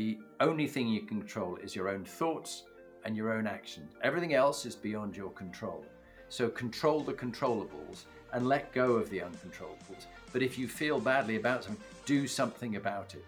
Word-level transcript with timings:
The 0.00 0.18
only 0.40 0.66
thing 0.66 0.88
you 0.88 1.02
can 1.02 1.20
control 1.20 1.56
is 1.56 1.76
your 1.76 1.90
own 1.90 2.06
thoughts 2.06 2.62
and 3.04 3.14
your 3.14 3.34
own 3.34 3.46
actions. 3.46 3.92
Everything 4.02 4.32
else 4.32 4.64
is 4.64 4.74
beyond 4.74 5.14
your 5.14 5.28
control. 5.28 5.84
So 6.30 6.48
control 6.48 7.00
the 7.00 7.12
controllables 7.12 8.04
and 8.32 8.48
let 8.48 8.72
go 8.72 8.92
of 8.92 9.10
the 9.10 9.18
uncontrollables. 9.18 10.06
But 10.32 10.42
if 10.42 10.58
you 10.58 10.68
feel 10.68 11.00
badly 11.00 11.36
about 11.36 11.64
something, 11.64 11.84
do 12.06 12.26
something 12.26 12.76
about 12.76 13.14
it. 13.14 13.26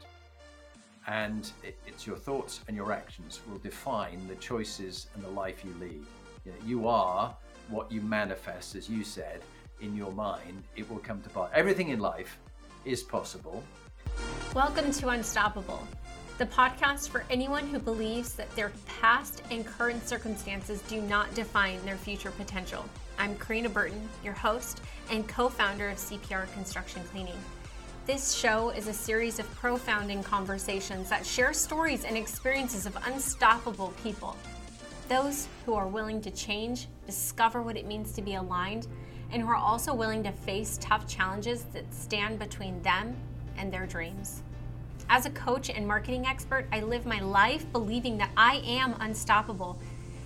And 1.06 1.53
it, 1.62 1.77
it's 1.87 2.06
your 2.06 2.16
thoughts 2.16 2.61
and 2.68 2.75
your 2.75 2.91
actions 2.91 3.41
will 3.46 3.59
define 3.59 4.27
the 4.27 4.36
choices 4.36 5.09
and 5.14 5.23
the 5.23 5.29
life 5.29 5.66
you 5.66 5.75
lead. 5.79 6.07
You, 6.46 6.52
know, 6.52 6.59
you 6.64 6.89
are 6.89 7.36
what 7.68 7.93
you 7.93 8.00
manifest, 8.00 8.77
as 8.77 8.89
you 8.89 9.04
said, 9.04 9.43
in 9.82 9.95
your 9.95 10.12
mind. 10.12 10.62
It 10.77 10.91
will 10.91 11.00
come 11.00 11.20
to 11.20 11.29
pass. 11.29 11.50
Everything 11.52 11.91
in 11.91 12.00
life 12.00 12.39
is 12.86 13.02
possible. 13.02 13.62
Welcome 14.54 14.91
to 14.91 15.09
Unstoppable 15.11 15.86
the 16.39 16.46
podcast 16.46 17.11
for 17.11 17.25
anyone 17.29 17.67
who 17.67 17.79
believes 17.79 18.32
that 18.35 18.54
their 18.57 18.73
past 19.00 19.43
and 19.50 19.67
current 19.67 20.07
circumstances 20.07 20.81
do 20.82 21.00
not 21.03 21.32
define 21.35 21.85
their 21.85 21.96
future 21.96 22.31
potential. 22.31 22.85
I'm 23.18 23.36
Karina 23.36 23.68
Burton, 23.68 24.09
your 24.25 24.32
host 24.32 24.81
and 25.11 25.29
co 25.29 25.49
founder 25.49 25.90
of 25.90 25.99
CPR 25.99 26.50
Construction 26.54 27.03
Cleaning. 27.13 27.39
This 28.07 28.32
show 28.32 28.71
is 28.71 28.89
a 28.89 28.93
series 28.93 29.39
of 29.39 29.54
profounding 29.54 30.23
conversations 30.23 31.11
that 31.11 31.26
share 31.26 31.53
stories 31.53 32.05
and 32.05 32.17
experiences 32.17 32.87
of 32.87 32.97
unstoppable 33.06 33.92
people. 34.03 34.34
Those 35.09 35.48
who 35.67 35.75
are 35.75 35.87
willing 35.87 36.23
to 36.23 36.31
change, 36.31 36.89
discover 37.06 37.62
what 37.62 37.77
it 37.77 37.87
means 37.87 38.12
to 38.14 38.23
be 38.23 38.34
aligned, 38.34 38.89
and 39.31 39.42
who 39.42 39.48
are 39.48 39.56
also 39.56 39.95
willing 39.95 40.23
to 40.25 40.33
face 40.33 40.78
tough 40.81 41.06
challenges 41.06 41.64
that 41.75 41.92
stand 41.92 42.39
between 42.39 42.81
them 42.83 43.14
and 43.59 43.70
their 43.70 43.87
dreams. 43.87 44.42
As 45.14 45.27
a 45.27 45.30
coach 45.30 45.69
and 45.69 45.86
marketing 45.86 46.25
expert, 46.27 46.66
I 46.72 46.80
live 46.80 47.05
my 47.05 47.20
life 47.20 47.70
believing 47.70 48.16
that 48.16 48.30
I 48.34 48.62
am 48.64 48.97
unstoppable. 49.00 49.78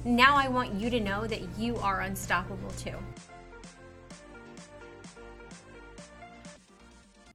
Now 0.05 0.36
I 0.36 0.47
want 0.47 0.74
you 0.74 0.91
to 0.91 1.00
know 1.00 1.27
that 1.27 1.41
you 1.58 1.77
are 1.78 2.02
unstoppable 2.02 2.70
too. 2.78 2.94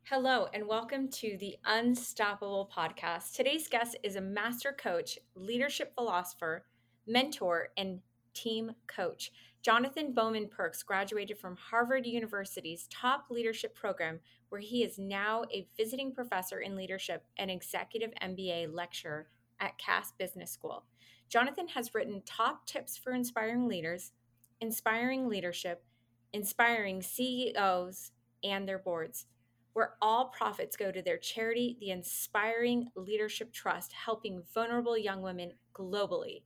Hello, 0.04 0.48
and 0.54 0.66
welcome 0.66 1.10
to 1.10 1.36
the 1.42 1.58
Unstoppable 1.66 2.72
Podcast. 2.74 3.36
Today's 3.36 3.68
guest 3.68 3.98
is 4.02 4.16
a 4.16 4.22
master 4.22 4.72
coach, 4.72 5.20
leadership 5.36 5.94
philosopher, 5.94 6.64
mentor, 7.06 7.68
and 7.76 8.00
team 8.34 8.72
coach. 8.88 9.34
Jonathan 9.62 10.14
Bowman 10.14 10.48
Perks 10.48 10.84
graduated 10.84 11.38
from 11.38 11.58
Harvard 11.58 12.06
University's 12.06 12.88
top 12.90 13.26
leadership 13.30 13.76
program, 13.76 14.22
where 14.52 14.60
he 14.60 14.84
is 14.84 15.00
now 15.00 15.46
a 15.50 15.66
visiting 15.78 16.14
professor 16.14 16.60
in 16.60 16.76
leadership 16.76 17.24
and 17.38 17.50
executive 17.50 18.12
MBA 18.22 18.74
lecturer 18.74 19.30
at 19.62 19.78
Cass 19.78 20.12
Business 20.18 20.52
School. 20.52 20.84
Jonathan 21.30 21.70
has 21.70 21.96
written 21.96 22.22
top 22.26 22.66
tips 22.66 22.98
for 22.98 23.14
inspiring 23.14 23.70
leaders, 23.70 24.12
inspiring 24.60 25.30
leadership, 25.30 25.86
inspiring 26.34 27.02
CEOs 27.02 28.12
and 28.44 28.68
their 28.68 28.78
boards, 28.78 29.26
where 29.72 29.94
all 30.02 30.26
profits 30.26 30.76
go 30.76 30.92
to 30.92 31.02
their 31.02 31.18
charity, 31.18 31.78
the 31.80 31.92
Inspiring 31.92 32.90
Leadership 32.94 33.54
Trust, 33.54 33.94
helping 33.94 34.44
vulnerable 34.54 34.98
young 34.98 35.22
women 35.22 35.54
globally. 35.74 36.44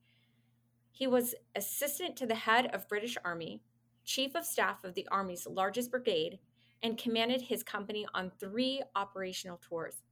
He 0.91 1.07
was 1.07 1.33
assistant 1.55 2.15
to 2.17 2.27
the 2.27 2.35
head 2.35 2.67
of 2.67 2.87
British 2.87 3.17
Army, 3.25 3.63
chief 4.03 4.35
of 4.35 4.45
staff 4.45 4.83
of 4.83 4.93
the 4.93 5.07
Army's 5.09 5.47
largest 5.47 5.89
brigade, 5.89 6.37
and 6.85 6.99
commanded 6.99 7.41
his 7.41 7.63
company 7.63 8.05
on 8.13 8.31
three 8.39 8.83
operational 8.95 9.59
tours. 9.67 10.03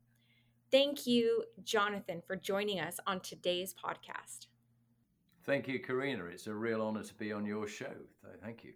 Thank 0.72 1.06
you, 1.06 1.44
Jonathan, 1.64 2.24
for 2.26 2.36
joining 2.36 2.80
us 2.80 3.00
on 3.06 3.20
today's 3.20 3.76
podcast. 3.76 4.48
Thank 5.46 5.68
you, 5.68 5.80
Karina. 5.80 6.26
It's 6.26 6.48
a 6.48 6.54
real 6.54 6.82
honor 6.82 7.04
to 7.04 7.14
be 7.14 7.32
on 7.32 7.46
your 7.46 7.68
show. 7.68 7.94
Thank 8.42 8.64
you. 8.64 8.74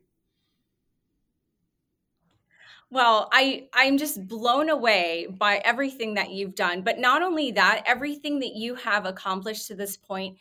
Well, 2.92 3.30
I 3.34 3.68
I'm 3.74 3.98
just 3.98 4.28
blown 4.28 4.70
away 4.70 5.28
by 5.32 5.58
everything 5.66 6.14
that 6.14 6.30
you've 6.30 6.54
done. 6.54 6.84
But 6.84 7.00
not 7.00 7.24
only 7.24 7.52
that, 7.54 7.82
everything 7.88 8.40
that 8.40 8.54
you 8.54 8.76
have 8.76 9.08
accomplished 9.08 9.66
to 9.68 9.76
this 9.76 9.98
point, 9.98 10.38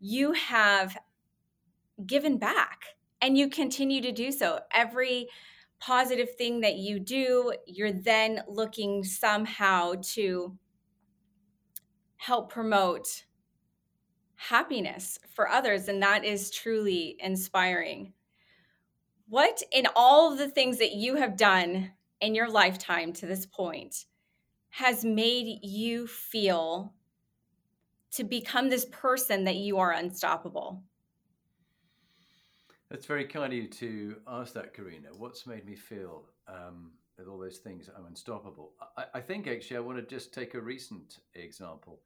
you 0.00 0.32
have 0.32 0.98
given 2.04 2.36
back 2.36 2.80
and 3.22 3.38
you 3.38 3.48
continue 3.48 4.02
to 4.02 4.10
do 4.10 4.32
so. 4.32 4.58
Every 4.74 5.28
positive 5.80 6.34
thing 6.36 6.60
that 6.60 6.76
you 6.76 6.98
do, 6.98 7.52
you're 7.66 7.92
then 7.92 8.42
looking 8.48 9.04
somehow 9.04 9.94
to 10.14 10.56
help 12.16 12.50
promote 12.50 13.24
happiness 14.36 15.18
for 15.34 15.48
others. 15.48 15.88
And 15.88 16.02
that 16.02 16.24
is 16.24 16.50
truly 16.50 17.16
inspiring. 17.20 18.12
What, 19.28 19.62
in 19.72 19.86
all 19.96 20.32
of 20.32 20.38
the 20.38 20.48
things 20.48 20.78
that 20.78 20.92
you 20.92 21.16
have 21.16 21.36
done 21.36 21.92
in 22.20 22.34
your 22.34 22.48
lifetime 22.48 23.12
to 23.14 23.26
this 23.26 23.44
point, 23.44 24.06
has 24.70 25.04
made 25.04 25.58
you 25.62 26.06
feel 26.06 26.94
to 28.12 28.24
become 28.24 28.68
this 28.68 28.86
person 28.86 29.44
that 29.44 29.56
you 29.56 29.78
are 29.78 29.92
unstoppable? 29.92 30.82
That's 32.90 33.06
very 33.06 33.24
kind 33.24 33.52
of 33.52 33.58
you 33.58 33.66
to 33.66 34.16
ask 34.28 34.54
that, 34.54 34.72
Karina. 34.72 35.08
What's 35.16 35.44
made 35.44 35.66
me 35.66 35.74
feel 35.74 36.22
um, 36.46 36.92
with 37.18 37.26
all 37.26 37.36
those 37.38 37.58
things 37.58 37.90
I'm 37.96 38.06
unstoppable? 38.06 38.74
I, 38.96 39.04
I, 39.14 39.20
think 39.20 39.48
actually 39.48 39.78
I 39.78 39.80
want 39.80 39.98
to 39.98 40.04
just 40.04 40.32
take 40.32 40.54
a 40.54 40.60
recent 40.60 41.18
example. 41.34 41.98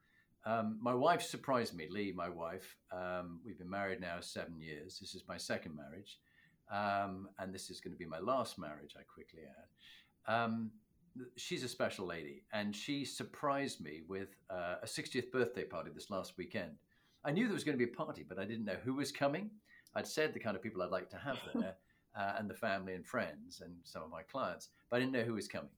Um, 0.47 0.79
my 0.81 0.95
wife 0.95 1.21
surprised 1.21 1.77
me, 1.77 1.87
Lee, 1.91 2.15
my 2.17 2.31
wife. 2.31 2.77
Um, 2.91 3.41
we've 3.45 3.59
been 3.59 3.69
married 3.69 4.01
now 4.01 4.21
seven 4.21 4.59
years. 4.59 4.99
This 4.99 5.15
is 5.15 5.23
my 5.29 5.37
second 5.37 5.77
marriage. 5.77 6.19
Um, 6.73 7.29
and 7.39 7.55
this 7.55 7.69
is 7.69 7.83
going 7.83 7.93
to 7.93 7.99
be 7.99 8.07
my 8.07 8.21
last 8.21 8.59
marriage, 8.59 8.95
I 8.99 9.03
quickly 9.03 9.43
add. 9.47 10.35
Um, 10.35 10.71
she's 11.37 11.63
a 11.63 11.69
special 11.69 12.07
lady, 12.07 12.45
and 12.55 12.75
she 12.75 13.05
surprised 13.05 13.83
me 13.83 14.01
with 14.09 14.29
uh, 14.49 14.77
a 14.83 14.87
60th 14.87 15.31
birthday 15.31 15.65
party 15.65 15.91
this 15.95 16.09
last 16.09 16.39
weekend. 16.39 16.71
I 17.23 17.33
knew 17.33 17.45
there 17.45 17.55
was 17.55 17.65
going 17.65 17.79
to 17.79 17.85
be 17.85 17.93
a 17.93 17.95
party, 17.95 18.25
but 18.27 18.39
I 18.39 18.47
didn't 18.47 18.65
know 18.65 18.79
who 18.83 18.95
was 18.95 19.13
coming. 19.13 19.51
I'd 19.95 20.07
said 20.07 20.33
the 20.33 20.41
kind 20.41 20.57
of 20.57 20.63
people 20.63 20.83
I'd 20.83 20.91
like 20.91 21.11
to 21.11 21.19
have 21.19 21.39
there, 21.55 21.75
uh, 22.17 22.35
and 22.39 22.49
the 22.49 22.55
family 22.55 22.95
and 22.95 23.07
friends 23.07 23.61
and 23.65 23.75
some 23.85 24.03
of 24.03 24.11
my 24.11 24.23
clients, 24.23 24.69
but 24.89 24.97
I 24.97 25.01
didn't 25.01 25.13
know 25.13 25.23
who 25.23 25.35
was 25.35 25.49
coming. 25.49 25.71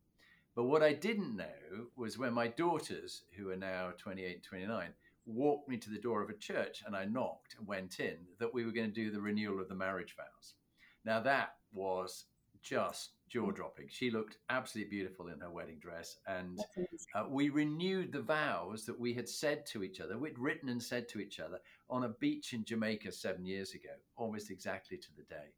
But 0.54 0.64
what 0.64 0.82
I 0.82 0.92
didn't 0.92 1.36
know 1.36 1.86
was 1.96 2.18
when 2.18 2.34
my 2.34 2.48
daughters, 2.48 3.22
who 3.36 3.50
are 3.50 3.56
now 3.56 3.92
28 3.96 4.34
and 4.34 4.42
29, 4.42 4.88
walked 5.24 5.68
me 5.68 5.78
to 5.78 5.90
the 5.90 5.98
door 5.98 6.22
of 6.22 6.28
a 6.28 6.34
church 6.34 6.82
and 6.86 6.94
I 6.94 7.04
knocked 7.04 7.56
and 7.58 7.66
went 7.66 8.00
in, 8.00 8.16
that 8.38 8.52
we 8.52 8.64
were 8.64 8.72
going 8.72 8.88
to 8.88 8.92
do 8.92 9.10
the 9.10 9.20
renewal 9.20 9.60
of 9.60 9.68
the 9.68 9.74
marriage 9.74 10.14
vows. 10.16 10.54
Now, 11.04 11.20
that 11.20 11.54
was 11.72 12.26
just 12.62 13.12
jaw 13.28 13.50
dropping. 13.50 13.88
She 13.88 14.10
looked 14.10 14.36
absolutely 14.50 14.90
beautiful 14.90 15.28
in 15.28 15.40
her 15.40 15.50
wedding 15.50 15.78
dress. 15.80 16.18
And 16.26 16.60
uh, 17.14 17.24
we 17.28 17.48
renewed 17.48 18.12
the 18.12 18.20
vows 18.20 18.84
that 18.84 18.98
we 18.98 19.14
had 19.14 19.28
said 19.28 19.64
to 19.66 19.82
each 19.82 20.00
other, 20.00 20.18
we'd 20.18 20.38
written 20.38 20.68
and 20.68 20.82
said 20.82 21.08
to 21.08 21.18
each 21.18 21.40
other 21.40 21.60
on 21.92 22.04
a 22.04 22.08
beach 22.08 22.54
in 22.54 22.64
Jamaica 22.64 23.12
seven 23.12 23.44
years 23.44 23.74
ago, 23.74 23.90
almost 24.16 24.50
exactly 24.50 24.96
to 24.96 25.08
the 25.14 25.22
day. 25.24 25.52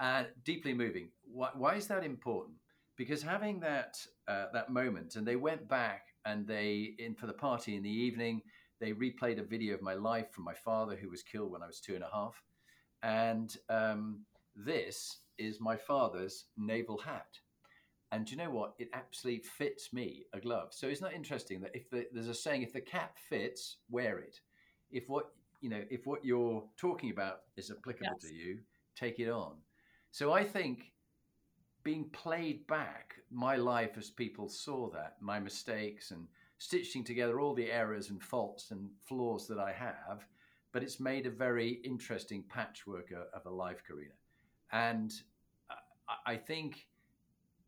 Uh, 0.00 0.24
deeply 0.44 0.74
moving. 0.74 1.10
Why, 1.22 1.50
why, 1.54 1.76
is 1.76 1.86
that 1.86 2.04
important? 2.04 2.56
Because 2.96 3.22
having 3.22 3.60
that 3.60 3.96
uh, 4.26 4.46
that 4.52 4.70
moment, 4.70 5.14
and 5.16 5.26
they 5.26 5.36
went 5.36 5.68
back 5.68 6.06
and 6.24 6.46
they, 6.46 6.94
in 6.98 7.14
for 7.14 7.26
the 7.26 7.32
party 7.32 7.76
in 7.76 7.82
the 7.82 7.90
evening, 7.90 8.42
they 8.80 8.92
replayed 8.92 9.38
a 9.38 9.44
video 9.44 9.74
of 9.74 9.82
my 9.82 9.94
life 9.94 10.32
from 10.32 10.44
my 10.44 10.54
father 10.54 10.96
who 10.96 11.08
was 11.08 11.22
killed 11.22 11.52
when 11.52 11.62
I 11.62 11.66
was 11.66 11.80
two 11.80 11.94
and 11.94 12.02
a 12.02 12.10
half, 12.12 12.42
and 13.02 13.56
um, 13.68 14.20
this 14.56 15.18
is 15.38 15.60
my 15.60 15.76
father's 15.76 16.46
naval 16.56 16.98
hat. 16.98 17.38
And 18.12 18.26
do 18.26 18.32
you 18.32 18.38
know 18.38 18.50
what? 18.50 18.74
It 18.78 18.88
absolutely 18.92 19.44
fits 19.44 19.92
me 19.92 20.24
a 20.32 20.40
glove. 20.40 20.68
So 20.72 20.88
isn't 20.88 21.06
that 21.06 21.14
interesting 21.14 21.60
that 21.60 21.76
if 21.76 21.88
the, 21.90 22.06
there's 22.12 22.28
a 22.28 22.34
saying, 22.34 22.62
if 22.62 22.72
the 22.72 22.80
cap 22.80 23.16
fits, 23.28 23.76
wear 23.88 24.18
it. 24.18 24.40
If 24.90 25.08
what 25.08 25.30
you 25.60 25.68
know, 25.68 25.82
if 25.90 26.06
what 26.06 26.24
you're 26.24 26.64
talking 26.76 27.10
about 27.10 27.42
is 27.56 27.70
applicable 27.70 28.16
yes. 28.20 28.30
to 28.30 28.34
you, 28.34 28.58
take 28.96 29.18
it 29.18 29.28
on. 29.28 29.54
So 30.10 30.32
I 30.32 30.44
think 30.44 30.92
being 31.82 32.10
played 32.10 32.66
back 32.66 33.14
my 33.30 33.56
life 33.56 33.96
as 33.96 34.10
people 34.10 34.48
saw 34.48 34.90
that, 34.90 35.16
my 35.20 35.38
mistakes 35.38 36.10
and 36.10 36.26
stitching 36.58 37.04
together 37.04 37.40
all 37.40 37.54
the 37.54 37.70
errors 37.70 38.10
and 38.10 38.22
faults 38.22 38.70
and 38.70 38.90
flaws 39.06 39.46
that 39.48 39.58
I 39.58 39.72
have, 39.72 40.26
but 40.72 40.82
it's 40.82 41.00
made 41.00 41.26
a 41.26 41.30
very 41.30 41.80
interesting 41.84 42.44
patchwork 42.48 43.12
of 43.32 43.46
a 43.46 43.50
life, 43.50 43.82
Karina. 43.86 44.12
And 44.72 45.12
uh, 45.70 46.14
I 46.26 46.36
think 46.36 46.86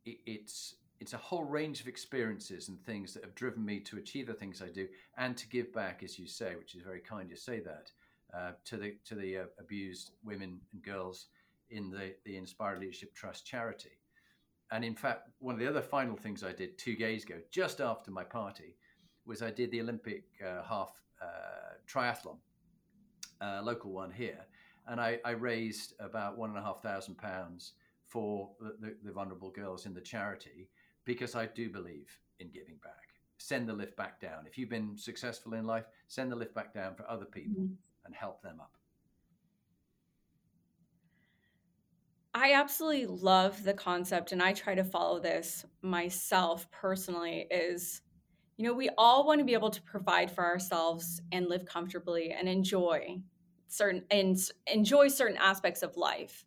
it's 0.05 0.75
it's 1.03 1.15
a 1.15 1.19
whole 1.19 1.43
range 1.43 1.81
of 1.81 1.89
experiences 1.89 2.69
and 2.69 2.81
things 2.81 3.13
that 3.13 3.25
have 3.25 3.35
driven 3.35 3.65
me 3.65 3.81
to 3.81 3.99
achieve 3.99 4.29
the 4.29 4.33
things 4.33 4.63
I 4.63 4.69
do 4.69 4.87
and 5.19 5.37
to 5.37 5.49
give 5.49 5.73
back, 5.73 6.05
as 6.05 6.17
you 6.17 6.29
say, 6.29 6.55
which 6.55 6.77
is 6.77 6.83
very 6.83 7.01
kind 7.01 7.29
you 7.29 7.35
say 7.35 7.59
that 7.59 7.91
uh, 8.33 8.53
to 8.67 8.77
the 8.77 8.95
to 9.07 9.17
the 9.17 9.39
uh, 9.39 9.45
abused 9.59 10.13
women 10.25 10.61
and 10.73 10.81
girls 10.81 11.27
in 11.71 11.91
the 11.91 12.15
the 12.25 12.37
Inspired 12.37 12.79
Leadership 12.79 13.13
Trust 13.17 13.45
charity. 13.45 13.99
And 14.71 14.85
in 14.85 14.95
fact, 14.95 15.29
one 15.41 15.57
of 15.57 15.61
the 15.61 15.67
other 15.67 15.83
final 15.83 16.17
things 16.17 16.45
I 16.45 16.53
did 16.53 16.79
two 16.79 16.95
days 16.95 17.25
ago, 17.25 17.39
just 17.51 17.81
after 17.81 18.13
my 18.13 18.23
party, 18.23 18.77
was 19.27 19.43
I 19.43 19.51
did 19.51 19.73
the 19.73 19.81
Olympic 19.81 20.23
uh, 20.41 20.63
half 20.63 20.93
uh, 21.21 21.75
triathlon, 21.85 22.37
uh, 23.41 23.61
local 23.65 23.91
one 23.91 24.13
here, 24.13 24.47
and 24.87 25.01
I, 25.01 25.19
I, 25.25 25.33
raised 25.33 25.95
about 26.01 26.39
one 26.39 26.51
and 26.51 26.59
a 26.59 26.63
half 26.63 26.81
thousand 26.81 27.17
pounds 27.19 27.73
for 28.07 28.51
the, 28.61 28.77
the, 28.81 28.97
the 29.05 29.13
vulnerable 29.13 29.51
girls 29.51 29.85
in 29.85 29.95
the 29.95 30.01
charity 30.01 30.69
because 31.05 31.35
I 31.35 31.47
do 31.47 31.71
believe 31.71 32.09
in 32.39 32.51
giving 32.51 32.77
back. 32.83 32.93
Send 33.39 33.69
the 33.69 33.73
lift 33.73 33.97
back 33.97 34.21
down. 34.21 34.47
If 34.47 34.57
you've 34.57 34.69
been 34.69 34.97
successful 34.97 35.55
in 35.55 35.67
life, 35.67 35.85
send 36.09 36.31
the 36.31 36.37
lift 36.37 36.55
back 36.55 36.73
down 36.73 36.95
for 36.95 37.09
other 37.11 37.25
people 37.25 37.63
mm-hmm. 37.63 37.75
and 38.05 38.15
help 38.15 38.43
them 38.43 38.61
up. 38.61 38.77
I 42.35 42.53
absolutely 42.55 43.07
love 43.07 43.63
the 43.63 43.75
concept 43.75 44.33
and 44.33 44.43
I 44.43 44.53
try 44.55 44.75
to 44.75 44.85
follow 44.85 45.21
this 45.21 45.67
myself 45.83 46.71
personally 46.71 47.47
is 47.51 48.01
you 48.57 48.67
know 48.67 48.73
we 48.73 48.89
all 48.97 49.27
want 49.27 49.41
to 49.41 49.45
be 49.45 49.53
able 49.53 49.69
to 49.69 49.83
provide 49.83 50.31
for 50.31 50.43
ourselves 50.43 51.21
and 51.31 51.49
live 51.49 51.67
comfortably 51.67 52.33
and 52.33 52.49
enjoy 52.49 53.21
certain 53.73 54.05
and 54.11 54.39
enjoy 54.67 55.09
certain 55.09 55.37
aspects 55.37 55.83
of 55.83 55.97
life. 55.97 56.45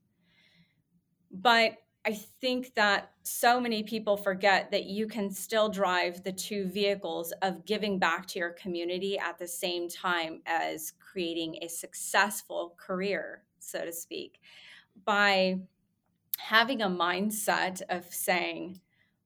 But 1.31 1.73
I 2.07 2.13
think 2.13 2.75
that 2.75 3.11
so 3.23 3.59
many 3.59 3.81
people 3.81 4.15
forget 4.15 4.69
that 4.69 4.85
you 4.85 5.07
can 5.07 5.31
still 5.31 5.69
drive 5.69 6.23
the 6.23 6.31
two 6.31 6.67
vehicles 6.67 7.33
of 7.41 7.65
giving 7.65 7.97
back 7.97 8.27
to 8.27 8.39
your 8.39 8.51
community 8.51 9.17
at 9.17 9.39
the 9.39 9.47
same 9.47 9.89
time 9.89 10.41
as 10.45 10.93
creating 10.99 11.57
a 11.63 11.67
successful 11.67 12.75
career, 12.77 13.43
so 13.59 13.83
to 13.83 13.91
speak, 13.91 14.39
by 15.03 15.59
having 16.37 16.83
a 16.83 16.87
mindset 16.87 17.81
of 17.89 18.05
saying, 18.13 18.79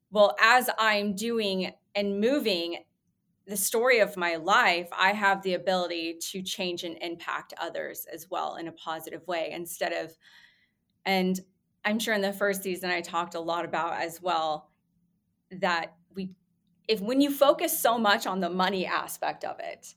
well, 0.10 0.36
as 0.40 0.70
I'm 0.80 1.16
doing 1.16 1.74
and 1.96 2.22
moving 2.22 2.86
the 3.46 3.58
story 3.58 4.00
of 4.00 4.16
my 4.16 4.38
life, 4.38 4.88
I 4.98 5.12
have 5.12 5.42
the 5.42 5.56
ability 5.56 6.20
to 6.32 6.42
change 6.42 6.84
and 6.84 6.98
impact 7.02 7.54
others 7.60 8.06
as 8.14 8.30
well 8.30 8.56
in 8.56 8.70
a 8.70 8.74
positive 8.74 9.28
way 9.28 9.50
instead 9.52 9.92
of, 9.92 10.16
and 11.04 11.40
I'm 11.86 12.00
sure 12.00 12.14
in 12.14 12.22
the 12.22 12.34
first 12.34 12.64
season 12.64 12.90
I 12.90 13.02
talked 13.02 13.36
a 13.36 13.40
lot 13.40 13.66
about 13.66 14.02
as 14.02 14.22
well 14.22 14.70
that 15.52 15.96
we, 16.14 16.32
if 16.88 17.02
when 17.02 17.22
you 17.22 17.32
focus 17.32 17.78
so 17.78 17.98
much 17.98 18.28
on 18.28 18.40
the 18.40 18.50
money 18.50 18.86
aspect 18.86 19.44
of 19.44 19.60
it, 19.60 19.96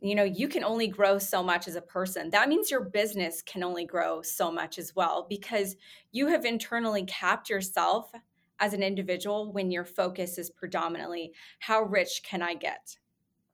you 0.00 0.14
know 0.14 0.24
you 0.24 0.48
can 0.48 0.64
only 0.64 0.88
grow 0.88 1.18
so 1.18 1.42
much 1.42 1.68
as 1.68 1.76
a 1.76 1.82
person 1.82 2.30
that 2.30 2.48
means 2.48 2.70
your 2.70 2.80
business 2.80 3.42
can 3.42 3.62
only 3.62 3.84
grow 3.84 4.22
so 4.22 4.50
much 4.50 4.78
as 4.78 4.94
well 4.96 5.26
because 5.28 5.76
you 6.12 6.28
have 6.28 6.44
internally 6.44 7.04
capped 7.04 7.50
yourself 7.50 8.10
as 8.58 8.72
an 8.72 8.82
individual 8.82 9.52
when 9.52 9.70
your 9.70 9.84
focus 9.84 10.38
is 10.38 10.50
predominantly 10.50 11.32
how 11.58 11.82
rich 11.82 12.22
can 12.24 12.42
i 12.42 12.54
get 12.54 12.96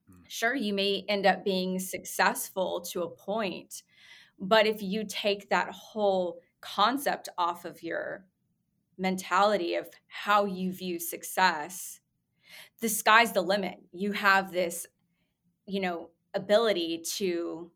hmm. 0.09 0.23
sure 0.29 0.55
you 0.55 0.73
may 0.73 1.05
end 1.09 1.27
up 1.27 1.45
being 1.45 1.79
successful 1.79 2.81
to 2.81 3.03
a 3.03 3.11
point 3.11 3.83
but 4.39 4.67
if 4.67 4.83
you 4.83 5.05
take 5.09 5.49
that 5.49 5.71
whole 5.71 6.41
concept 6.61 7.29
off 7.39 7.65
of 7.65 7.83
your 7.83 8.25
mentality 8.99 9.75
of 9.75 9.89
how 10.09 10.45
you 10.45 10.73
view 10.73 10.99
success 10.99 12.01
the 12.81 12.89
sky's 12.89 13.33
the 13.33 13.43
limit 13.43 13.79
you 13.93 14.13
have 14.13 14.51
this 14.51 14.87
you 15.67 15.81
know 15.81 16.11
ability 16.35 17.03
to 17.17 17.71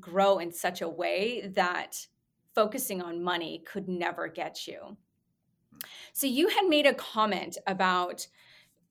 grow 0.00 0.38
in 0.38 0.52
such 0.52 0.82
a 0.82 0.88
way 0.88 1.50
that 1.54 2.06
focusing 2.54 3.02
on 3.02 3.22
money 3.22 3.62
could 3.66 3.88
never 3.88 4.28
get 4.28 4.66
you. 4.66 4.96
So 6.12 6.26
you 6.26 6.48
had 6.48 6.66
made 6.66 6.86
a 6.86 6.94
comment 6.94 7.58
about 7.66 8.26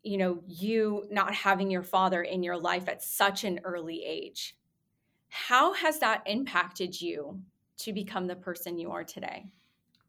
you 0.04 0.18
know 0.18 0.44
you 0.48 1.06
not 1.10 1.34
having 1.34 1.72
your 1.72 1.82
father 1.82 2.22
in 2.22 2.44
your 2.44 2.58
life 2.58 2.88
at 2.88 3.02
such 3.02 3.44
an 3.44 3.60
early 3.64 4.04
age. 4.06 4.56
How 5.30 5.74
has 5.74 6.00
that 6.00 6.24
impacted 6.26 7.02
you 7.02 7.42
to 7.78 7.94
become 7.94 8.28
the 8.28 8.36
person 8.36 8.78
you 8.78 8.92
are 8.92 9.04
today? 9.04 9.46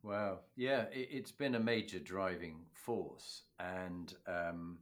Wow. 0.02 0.40
Yeah, 0.56 0.84
it, 0.92 1.22
has 1.22 1.32
been 1.32 1.56
a 1.56 1.60
major 1.60 1.98
driving 1.98 2.60
force. 2.72 3.42
And 3.58 4.14
um, 4.26 4.78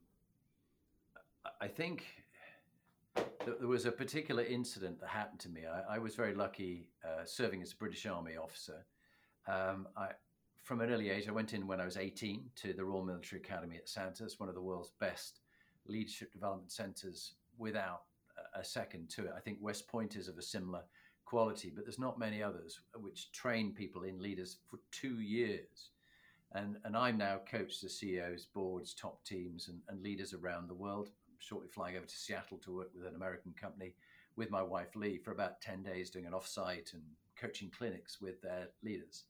I 1.60 1.69
think 1.69 2.04
there 3.14 3.69
was 3.69 3.86
a 3.86 3.92
particular 3.92 4.42
incident 4.42 5.00
that 5.00 5.08
happened 5.08 5.40
to 5.40 5.48
me. 5.48 5.62
I, 5.66 5.96
I 5.96 5.98
was 5.98 6.14
very 6.14 6.34
lucky 6.34 6.88
uh, 7.04 7.25
serving 7.25 7.62
as 7.62 7.72
a 7.72 7.76
British 7.76 8.04
Army 8.06 8.36
officer. 8.36 8.84
Um, 9.46 9.88
I, 9.96 10.08
from 10.62 10.80
an 10.80 10.90
early 10.90 11.10
age, 11.10 11.28
I 11.28 11.32
went 11.32 11.52
in 11.52 11.66
when 11.66 11.80
I 11.80 11.84
was 11.84 11.96
18 11.96 12.42
to 12.56 12.72
the 12.72 12.84
Royal 12.84 13.04
Military 13.04 13.40
Academy 13.40 13.76
at 13.76 13.88
Sandhurst, 13.88 14.40
one 14.40 14.48
of 14.48 14.54
the 14.54 14.62
world's 14.62 14.92
best 14.98 15.40
leadership 15.87 16.32
development 16.32 16.72
centers 16.72 17.34
without 17.58 18.02
a 18.54 18.64
second 18.64 19.08
to 19.10 19.26
it. 19.26 19.32
I 19.37 19.40
think 19.40 19.58
West 19.60 19.88
Point 19.88 20.16
is 20.16 20.28
of 20.28 20.38
a 20.38 20.42
similar 20.42 20.82
quality, 21.25 21.73
but 21.75 21.85
there's 21.85 21.99
not 21.99 22.19
many 22.19 22.43
others 22.43 22.81
which 22.97 23.32
train 23.32 23.73
people 23.73 24.03
in 24.03 24.21
leaders 24.21 24.59
for 24.69 24.79
two 24.91 25.21
years. 25.21 25.91
And, 26.53 26.76
and 26.85 26.97
I'm 26.97 27.19
now 27.19 27.41
coached 27.50 27.82
the 27.82 27.88
CEOs, 27.88 28.47
boards, 28.55 28.94
top 28.94 29.25
teams, 29.25 29.69
and, 29.69 29.81
and 29.88 30.03
leaders 30.03 30.35
around 30.35 30.69
the 30.69 30.75
world 30.75 31.11
shortly 31.38 31.69
flying 31.69 31.97
over 31.97 32.06
to 32.06 32.17
Seattle 32.17 32.59
to 32.59 32.75
work 32.75 32.91
with 32.94 33.06
an 33.06 33.17
American 33.17 33.53
company 33.61 33.94
with 34.37 34.50
my 34.50 34.62
wife 34.62 34.97
Lee 34.97 35.19
for 35.19 35.32
about 35.32 35.61
10 35.61 35.82
days 35.82 36.11
doing 36.11 36.26
an 36.26 36.32
offsite 36.32 36.93
and 36.94 37.03
coaching 37.37 37.71
clinics 37.76 38.21
with 38.21 38.41
their 38.41 38.69
leaders. 38.82 39.25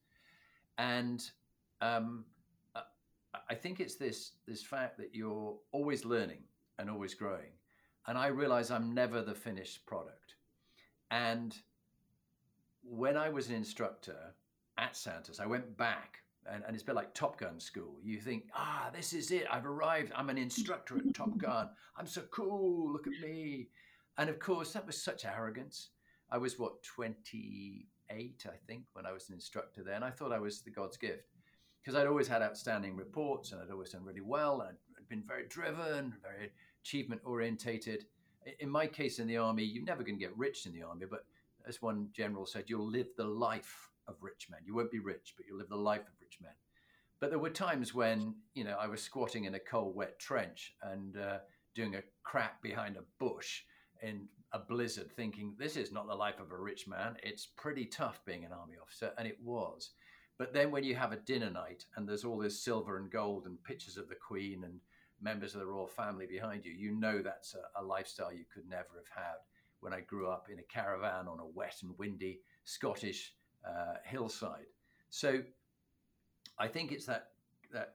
And 0.79 1.23
um, 1.81 2.25
I 3.49 3.55
think 3.55 3.81
it's 3.81 3.96
this, 3.96 4.32
this 4.46 4.62
fact 4.62 4.96
that 4.99 5.14
you're 5.14 5.56
always 5.73 6.05
learning 6.05 6.44
and 6.79 6.88
always 6.88 7.14
growing. 7.14 7.52
And 8.06 8.17
I 8.17 8.29
realize 8.29 8.70
I'm 8.70 8.94
never 8.94 9.23
the 9.23 9.35
finished 9.35 9.85
product. 9.87 10.37
And 11.11 11.56
when 12.84 13.16
I 13.16 13.28
was 13.28 13.48
an 13.48 13.54
instructor 13.54 14.34
at 14.78 14.96
Sandhurst, 14.96 15.40
I 15.40 15.46
went 15.46 15.76
back 15.76 16.19
and, 16.50 16.62
and, 16.66 16.75
it's 16.75 16.82
a 16.82 16.86
bit 16.86 16.94
like 16.94 17.14
Top 17.14 17.38
Gun 17.38 17.58
school. 17.58 17.96
You 18.02 18.20
think, 18.20 18.44
ah, 18.54 18.90
this 18.94 19.14
is 19.14 19.31
it. 19.31 19.46
I've 19.50 19.64
arrived. 19.64 20.12
I'm 20.14 20.28
an 20.28 20.36
instructor 20.36 20.98
at 20.98 21.14
Top 21.14 21.38
Gun. 21.38 21.70
I'm 21.96 22.06
so 22.06 22.22
cool. 22.31 22.92
Look 22.92 23.06
at 23.06 23.26
me. 23.26 23.69
And 24.19 24.28
of 24.28 24.38
course, 24.38 24.72
that 24.72 24.86
was 24.86 25.00
such 25.00 25.25
arrogance. 25.25 25.88
I 26.31 26.36
was, 26.36 26.58
what, 26.58 26.82
28, 26.82 28.46
I 28.46 28.56
think, 28.66 28.82
when 28.92 29.06
I 29.06 29.12
was 29.12 29.28
an 29.28 29.34
instructor 29.34 29.82
there. 29.82 29.94
And 29.94 30.04
I 30.04 30.10
thought 30.10 30.32
I 30.32 30.38
was 30.38 30.60
the 30.60 30.70
God's 30.70 30.98
gift 30.98 31.31
because 31.82 31.98
I'd 31.98 32.06
always 32.06 32.28
had 32.28 32.42
outstanding 32.42 32.96
reports 32.96 33.52
and 33.52 33.60
I'd 33.60 33.70
always 33.70 33.90
done 33.90 34.04
really 34.04 34.20
well. 34.20 34.60
And 34.62 34.76
I'd 34.98 35.08
been 35.08 35.25
very 35.26 35.46
driven, 35.48 36.14
very 36.22 36.50
achievement 36.82 37.22
orientated. 37.25 38.04
In 38.60 38.69
my 38.69 38.86
case, 38.86 39.19
in 39.19 39.26
the 39.26 39.38
army, 39.38 39.64
you're 39.64 39.84
never 39.84 40.02
going 40.02 40.19
to 40.19 40.25
get 40.25 40.36
rich 40.36 40.66
in 40.66 40.75
the 40.75 40.82
army, 40.82 41.06
but 41.10 41.25
as 41.66 41.82
one 41.82 42.08
general 42.12 42.46
said, 42.46 42.64
you'll 42.66 42.90
live 42.90 43.08
the 43.16 43.24
life 43.24 43.90
of 44.06 44.16
rich 44.20 44.48
men. 44.50 44.60
You 44.64 44.74
won't 44.74 44.90
be 44.90 44.98
rich, 44.98 45.34
but 45.36 45.46
you'll 45.46 45.58
live 45.58 45.68
the 45.68 45.76
life 45.76 46.02
of 46.02 46.20
rich 46.20 46.38
men. 46.40 46.52
But 47.20 47.30
there 47.30 47.38
were 47.38 47.50
times 47.50 47.94
when, 47.94 48.34
you 48.54 48.64
know, 48.64 48.76
I 48.78 48.86
was 48.86 49.02
squatting 49.02 49.44
in 49.44 49.54
a 49.54 49.58
cold, 49.58 49.94
wet 49.94 50.18
trench 50.18 50.74
and 50.82 51.16
uh, 51.16 51.38
doing 51.74 51.94
a 51.94 52.02
crap 52.22 52.62
behind 52.62 52.96
a 52.96 53.04
bush 53.18 53.62
in 54.02 54.28
a 54.52 54.58
blizzard, 54.58 55.10
thinking, 55.10 55.54
this 55.58 55.76
is 55.76 55.90
not 55.90 56.06
the 56.06 56.14
life 56.14 56.38
of 56.38 56.52
a 56.52 56.56
rich 56.56 56.86
man. 56.86 57.16
It's 57.22 57.46
pretty 57.46 57.86
tough 57.86 58.20
being 58.26 58.44
an 58.44 58.52
army 58.52 58.74
officer. 58.80 59.12
And 59.16 59.26
it 59.26 59.38
was. 59.42 59.90
But 60.36 60.52
then 60.52 60.70
when 60.70 60.84
you 60.84 60.96
have 60.96 61.12
a 61.12 61.16
dinner 61.16 61.50
night 61.50 61.86
and 61.96 62.08
there's 62.08 62.24
all 62.24 62.38
this 62.38 62.62
silver 62.62 62.98
and 62.98 63.10
gold 63.10 63.46
and 63.46 63.62
pictures 63.62 63.96
of 63.96 64.08
the 64.08 64.16
Queen 64.16 64.64
and 64.64 64.80
members 65.20 65.54
of 65.54 65.60
the 65.60 65.66
royal 65.66 65.86
family 65.86 66.26
behind 66.26 66.64
you, 66.64 66.72
you 66.72 66.92
know 66.92 67.22
that's 67.22 67.54
a, 67.54 67.80
a 67.80 67.82
lifestyle 67.82 68.32
you 68.32 68.44
could 68.52 68.68
never 68.68 68.88
have 68.96 69.24
had 69.24 69.36
when 69.84 69.93
I 69.93 70.00
grew 70.00 70.29
up 70.29 70.48
in 70.50 70.58
a 70.58 70.62
caravan 70.62 71.29
on 71.29 71.41
a 71.41 71.46
wet 71.46 71.76
and 71.82 71.96
windy 71.98 72.41
Scottish 72.64 73.34
uh, 73.69 73.94
hillside. 74.05 74.67
So 75.10 75.43
I 76.58 76.69
think 76.69 76.91
it's 76.91 77.06
that 77.06 77.29
that 77.72 77.94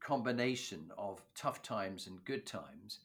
combination 0.00 0.90
of 0.98 1.22
tough 1.34 1.62
times 1.62 2.06
and 2.06 2.24
good 2.24 2.44
times. 2.44 3.00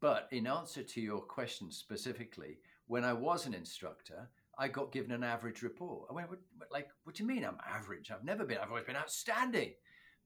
But 0.00 0.28
in 0.32 0.46
answer 0.46 0.82
to 0.82 1.00
your 1.00 1.20
question 1.20 1.70
specifically, 1.70 2.58
when 2.86 3.04
I 3.04 3.12
was 3.12 3.46
an 3.46 3.54
instructor, 3.54 4.28
I 4.58 4.68
got 4.68 4.92
given 4.92 5.12
an 5.12 5.22
average 5.22 5.62
report. 5.62 6.08
I 6.10 6.14
went, 6.14 6.30
what, 6.30 6.40
like, 6.72 6.88
what 7.04 7.14
do 7.14 7.22
you 7.22 7.28
mean 7.28 7.44
I'm 7.44 7.58
average? 7.66 8.10
I've 8.10 8.24
never 8.24 8.44
been. 8.44 8.58
I've 8.58 8.70
always 8.70 8.84
been 8.84 8.96
outstanding. 8.96 9.72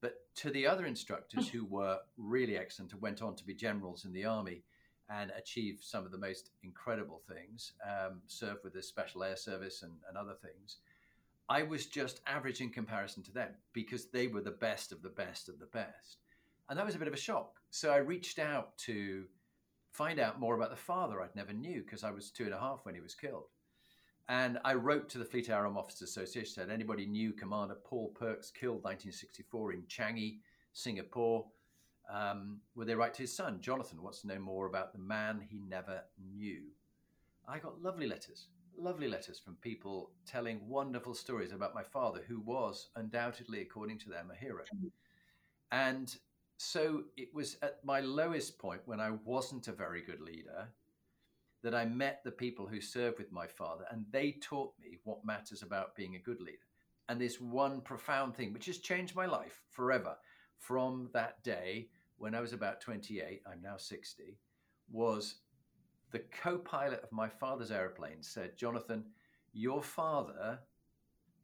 But 0.00 0.15
to 0.37 0.50
the 0.50 0.67
other 0.67 0.87
instructors 0.87 1.49
who 1.49 1.65
were 1.65 1.99
really 2.17 2.57
excellent 2.57 2.93
and 2.93 3.03
went 3.03 3.21
on 3.21 3.35
to 3.37 3.45
be 3.45 3.55
generals 3.55 4.05
in 4.05 4.12
the 4.12 4.25
army 4.25 4.62
and 5.11 5.33
achieve 5.37 5.81
some 5.83 6.05
of 6.05 6.12
the 6.12 6.19
most 6.19 6.50
incredible 6.62 7.21
things, 7.29 7.73
um, 7.85 8.21
served 8.29 8.62
with 8.62 8.73
the 8.73 8.83
Special 8.83 9.25
Air 9.25 9.37
Service 9.37 9.83
and, 9.83 9.93
and 10.09 10.17
other 10.17 10.35
things, 10.35 10.76
I 11.49 11.64
was 11.64 11.87
just 11.87 12.21
average 12.26 12.61
in 12.61 12.71
comparison 12.71 13.25
to 13.25 13.33
them 13.33 13.50
because 13.73 14.07
they 14.07 14.29
were 14.29 14.40
the 14.40 14.52
best 14.52 14.93
of 14.93 15.02
the 15.02 15.09
best 15.09 15.49
of 15.49 15.59
the 15.59 15.67
best. 15.67 16.19
And 16.69 16.79
that 16.79 16.87
was 16.87 16.95
a 16.95 16.99
bit 16.99 17.09
of 17.09 17.14
a 17.14 17.19
shock. 17.19 17.59
So 17.71 17.90
I 17.90 17.97
reached 17.97 18.38
out 18.38 18.79
to 18.79 19.25
find 19.90 20.21
out 20.21 20.38
more 20.38 20.55
about 20.55 20.71
the 20.71 20.76
father 20.76 21.21
I'd 21.21 21.35
never 21.35 21.52
knew 21.52 21.83
because 21.83 22.05
I 22.05 22.12
was 22.12 22.31
two 22.31 22.45
and 22.45 22.55
a 22.55 22.61
half 22.61 22.81
when 22.85 22.95
he 22.95 23.00
was 23.00 23.17
killed. 23.17 23.49
And 24.29 24.61
I 24.64 24.75
wrote 24.75 25.09
to 25.09 25.19
the 25.19 25.25
Fleet 25.25 25.49
Air 25.49 25.64
Arm 25.64 25.76
Officers 25.76 26.11
Association, 26.11 26.52
said 26.55 26.71
anybody 26.71 27.05
knew 27.05 27.33
Commander 27.33 27.75
Paul 27.75 28.14
Perks 28.17 28.52
killed 28.52 28.85
1964 28.85 29.73
in 29.73 29.83
Changi, 29.83 30.38
Singapore. 30.73 31.47
Um, 32.12 32.61
would 32.75 32.88
they 32.88 32.95
write 32.95 33.14
to 33.14 33.23
his 33.23 33.35
son, 33.35 33.61
Jonathan, 33.61 34.02
wants 34.02 34.23
to 34.23 34.26
know 34.26 34.38
more 34.38 34.67
about 34.67 34.93
the 34.93 34.99
man 34.99 35.40
he 35.49 35.61
never 35.61 36.02
knew? 36.35 36.62
I 37.49 37.59
got 37.59 37.81
lovely 37.81 38.07
letters, 38.07 38.49
lovely 38.76 39.09
letters 39.09 39.38
from 39.38 39.55
people 39.57 40.11
telling 40.26 40.69
wonderful 40.69 41.14
stories 41.14 41.52
about 41.52 41.75
my 41.75 41.83
father, 41.83 42.21
who 42.26 42.40
was 42.40 42.88
undoubtedly, 42.97 43.61
according 43.61 43.99
to 44.00 44.09
them, 44.09 44.31
a 44.33 44.37
hero. 44.37 44.64
Mm-hmm. 44.75 44.88
And 45.73 46.14
so 46.57 47.05
it 47.17 47.29
was 47.33 47.57
at 47.62 47.79
my 47.85 48.00
lowest 48.00 48.59
point 48.59 48.83
when 48.87 49.00
I 49.00 49.12
wasn't 49.25 49.69
a 49.69 49.73
very 49.73 50.02
good 50.02 50.21
leader 50.21 50.69
that 51.62 51.75
I 51.75 51.85
met 51.85 52.23
the 52.25 52.31
people 52.31 52.67
who 52.67 52.81
served 52.81 53.19
with 53.19 53.31
my 53.31 53.47
father, 53.47 53.85
and 53.90 54.05
they 54.11 54.33
taught 54.33 54.73
me 54.81 54.99
what 55.05 55.25
matters 55.25 55.62
about 55.62 55.95
being 55.95 56.17
a 56.17 56.21
good 56.21 56.40
leader. 56.40 56.59
And 57.09 57.21
this 57.21 57.40
one 57.40 57.81
profound 57.83 58.35
thing, 58.35 58.52
which 58.52 58.67
has 58.67 58.79
changed 58.79 59.14
my 59.14 59.26
life 59.26 59.62
forever 59.71 60.17
from 60.59 61.11
that 61.12 61.43
day 61.43 61.88
when 62.21 62.35
I 62.35 62.41
was 62.41 62.53
about 62.53 62.83
28, 62.83 63.41
I'm 63.50 63.62
now 63.62 63.79
60, 63.79 64.37
was 64.93 65.37
the 66.11 66.19
co 66.19 66.59
pilot 66.59 67.00
of 67.03 67.11
my 67.11 67.29
father's 67.29 67.71
aeroplane 67.71 68.21
said, 68.23 68.59
Jonathan, 68.59 69.05
your 69.55 69.83
father 69.83 70.59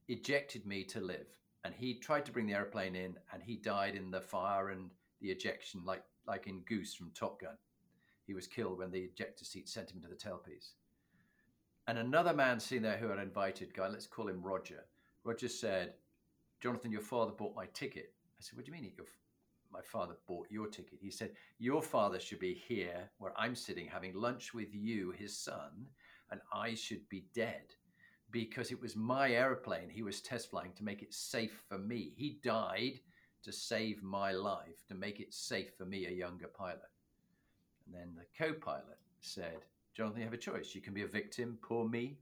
ejected 0.09 0.67
me 0.67 0.85
to 0.85 1.01
live. 1.01 1.27
And 1.65 1.75
he 1.75 1.95
tried 1.95 2.27
to 2.27 2.33
bring 2.33 2.47
the 2.47 2.53
aeroplane 2.53 2.95
in 2.95 3.17
and 3.33 3.43
he 3.43 3.57
died 3.57 3.97
in 3.97 4.11
the 4.11 4.21
fire 4.21 4.69
and 4.69 4.91
the 5.23 5.31
ejection, 5.31 5.81
like, 5.87 6.03
like 6.27 6.47
in 6.47 6.61
Goose 6.61 6.95
from 6.95 7.11
Top 7.13 7.41
Gun. 7.41 7.57
He 8.27 8.35
was 8.35 8.47
killed 8.47 8.79
when 8.79 8.91
the 8.91 9.01
ejector 9.01 9.47
seat 9.47 9.71
sent 9.71 9.91
him 9.91 9.97
into 9.97 10.09
the 10.09 10.15
tailpiece. 10.15 10.73
And 11.89 11.97
another 11.97 12.35
man 12.35 12.61
sitting 12.61 12.83
there 12.83 12.99
who 12.99 13.09
had 13.09 13.19
invited 13.19 13.73
guy, 13.73 13.89
let's 13.89 14.07
call 14.07 14.29
him 14.29 14.43
Roger. 14.43 14.85
Roger 15.25 15.49
said, 15.49 15.95
Jonathan, 16.61 16.93
your 16.93 17.01
father 17.01 17.33
bought 17.33 17.57
my 17.57 17.67
ticket. 17.73 18.13
I 18.39 18.41
said, 18.41 18.57
What 18.57 18.67
do 18.67 18.73
you 18.73 18.77
mean? 18.77 18.93
My 19.77 19.83
father 19.83 20.17
bought 20.27 20.47
your 20.51 20.69
ticket. 20.69 20.99
He 21.03 21.11
said, 21.11 21.33
Your 21.59 21.83
father 21.83 22.19
should 22.19 22.39
be 22.39 22.55
here 22.55 23.11
where 23.19 23.33
I'm 23.37 23.55
sitting 23.55 23.87
having 23.87 24.15
lunch 24.15 24.55
with 24.55 24.75
you, 24.75 25.11
his 25.11 25.37
son, 25.37 25.87
and 26.31 26.41
I 26.53 26.75
should 26.75 27.07
be 27.11 27.27
dead 27.35 27.75
because 28.31 28.73
it 28.73 28.81
was 28.81 28.97
my 28.97 29.33
airplane 29.33 29.89
he 29.89 30.03
was 30.03 30.21
test 30.21 30.51
flying 30.51 30.73
to 30.77 30.85
make 30.85 31.03
it 31.03 31.13
safe 31.13 31.63
for 31.69 31.79
me. 31.79 32.13
He 32.17 32.39
died 32.43 33.01
to 33.43 33.53
save 33.53 34.03
my 34.03 34.33
life, 34.33 34.85
to 34.89 34.95
make 34.95 35.21
it 35.21 35.33
safe 35.33 35.75
for 35.77 35.85
me, 35.85 36.07
a 36.07 36.11
younger 36.11 36.49
pilot. 36.49 36.81
And 37.87 37.95
then 37.95 38.15
the 38.17 38.25
co 38.37 38.55
pilot 38.55 38.99
said, 39.21 39.59
Jonathan, 39.95 40.21
you 40.21 40.25
have 40.25 40.35
a 40.35 40.39
choice. 40.39 40.75
You 40.75 40.81
can 40.81 40.95
be 40.95 41.03
a 41.03 41.07
victim, 41.07 41.59
poor 41.63 41.87
me. 41.89 42.17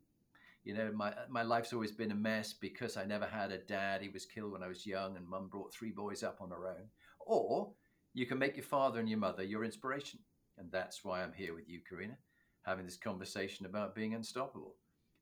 You 0.64 0.74
know, 0.74 0.90
my, 0.92 1.12
my 1.28 1.42
life's 1.42 1.72
always 1.72 1.92
been 1.92 2.10
a 2.10 2.16
mess 2.16 2.52
because 2.52 2.96
I 2.96 3.04
never 3.04 3.26
had 3.26 3.52
a 3.52 3.58
dad. 3.58 4.00
He 4.02 4.08
was 4.08 4.26
killed 4.26 4.52
when 4.52 4.62
I 4.62 4.68
was 4.68 4.86
young, 4.86 5.16
and 5.16 5.26
mum 5.28 5.48
brought 5.48 5.72
three 5.72 5.90
boys 5.90 6.22
up 6.22 6.38
on 6.40 6.50
her 6.50 6.66
own. 6.68 6.88
Or 7.26 7.72
you 8.12 8.26
can 8.26 8.38
make 8.38 8.56
your 8.56 8.64
father 8.64 9.00
and 9.00 9.08
your 9.08 9.18
mother 9.18 9.42
your 9.42 9.64
inspiration. 9.64 10.20
And 10.58 10.70
that's 10.70 11.04
why 11.04 11.22
I'm 11.22 11.32
here 11.32 11.54
with 11.54 11.68
you, 11.68 11.80
Karina, 11.88 12.16
having 12.62 12.84
this 12.84 12.96
conversation 12.96 13.66
about 13.66 13.94
being 13.94 14.14
unstoppable. 14.14 14.76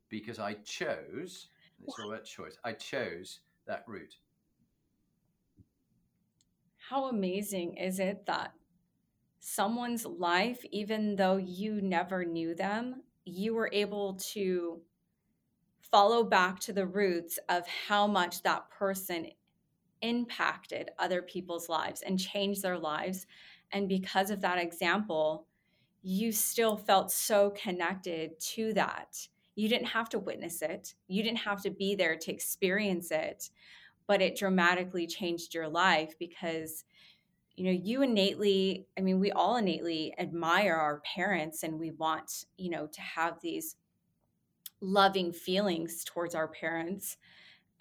Because 0.08 0.38
I 0.38 0.54
chose, 0.54 1.48
it's 1.82 1.98
all 1.98 2.12
about 2.12 2.24
choice, 2.24 2.58
I 2.64 2.72
chose 2.72 3.40
that 3.66 3.84
route. 3.86 4.16
How 6.76 7.08
amazing 7.08 7.76
is 7.76 7.98
it 7.98 8.26
that 8.26 8.52
someone's 9.40 10.04
life, 10.04 10.62
even 10.70 11.16
though 11.16 11.36
you 11.36 11.80
never 11.80 12.24
knew 12.24 12.54
them, 12.54 13.02
you 13.24 13.54
were 13.54 13.70
able 13.72 14.18
to 14.32 14.80
follow 15.90 16.24
back 16.24 16.58
to 16.60 16.72
the 16.72 16.86
roots 16.86 17.38
of 17.48 17.66
how 17.66 18.06
much 18.06 18.42
that 18.42 18.68
person 18.70 19.26
impacted 20.02 20.90
other 20.98 21.22
people's 21.22 21.68
lives 21.68 22.02
and 22.02 22.18
changed 22.18 22.62
their 22.62 22.78
lives. 22.78 23.26
And 23.72 23.88
because 23.88 24.30
of 24.30 24.40
that 24.42 24.58
example, 24.58 25.46
you 26.02 26.32
still 26.32 26.76
felt 26.76 27.10
so 27.10 27.50
connected 27.50 28.38
to 28.40 28.72
that. 28.74 29.16
You 29.54 29.68
didn't 29.68 29.88
have 29.88 30.08
to 30.10 30.18
witness 30.18 30.62
it, 30.62 30.94
you 31.08 31.22
didn't 31.22 31.38
have 31.38 31.62
to 31.62 31.70
be 31.70 31.94
there 31.94 32.16
to 32.16 32.32
experience 32.32 33.10
it, 33.10 33.50
but 34.06 34.20
it 34.20 34.36
dramatically 34.36 35.06
changed 35.06 35.54
your 35.54 35.68
life 35.68 36.14
because 36.18 36.84
you 37.54 37.64
know 37.64 37.70
you 37.70 38.02
innately 38.02 38.86
i 38.98 39.00
mean 39.00 39.20
we 39.20 39.30
all 39.32 39.56
innately 39.56 40.14
admire 40.18 40.74
our 40.74 41.00
parents 41.00 41.62
and 41.62 41.78
we 41.78 41.90
want 41.90 42.46
you 42.56 42.70
know 42.70 42.86
to 42.86 43.00
have 43.00 43.40
these 43.40 43.76
loving 44.80 45.32
feelings 45.32 46.02
towards 46.04 46.34
our 46.34 46.48
parents 46.48 47.16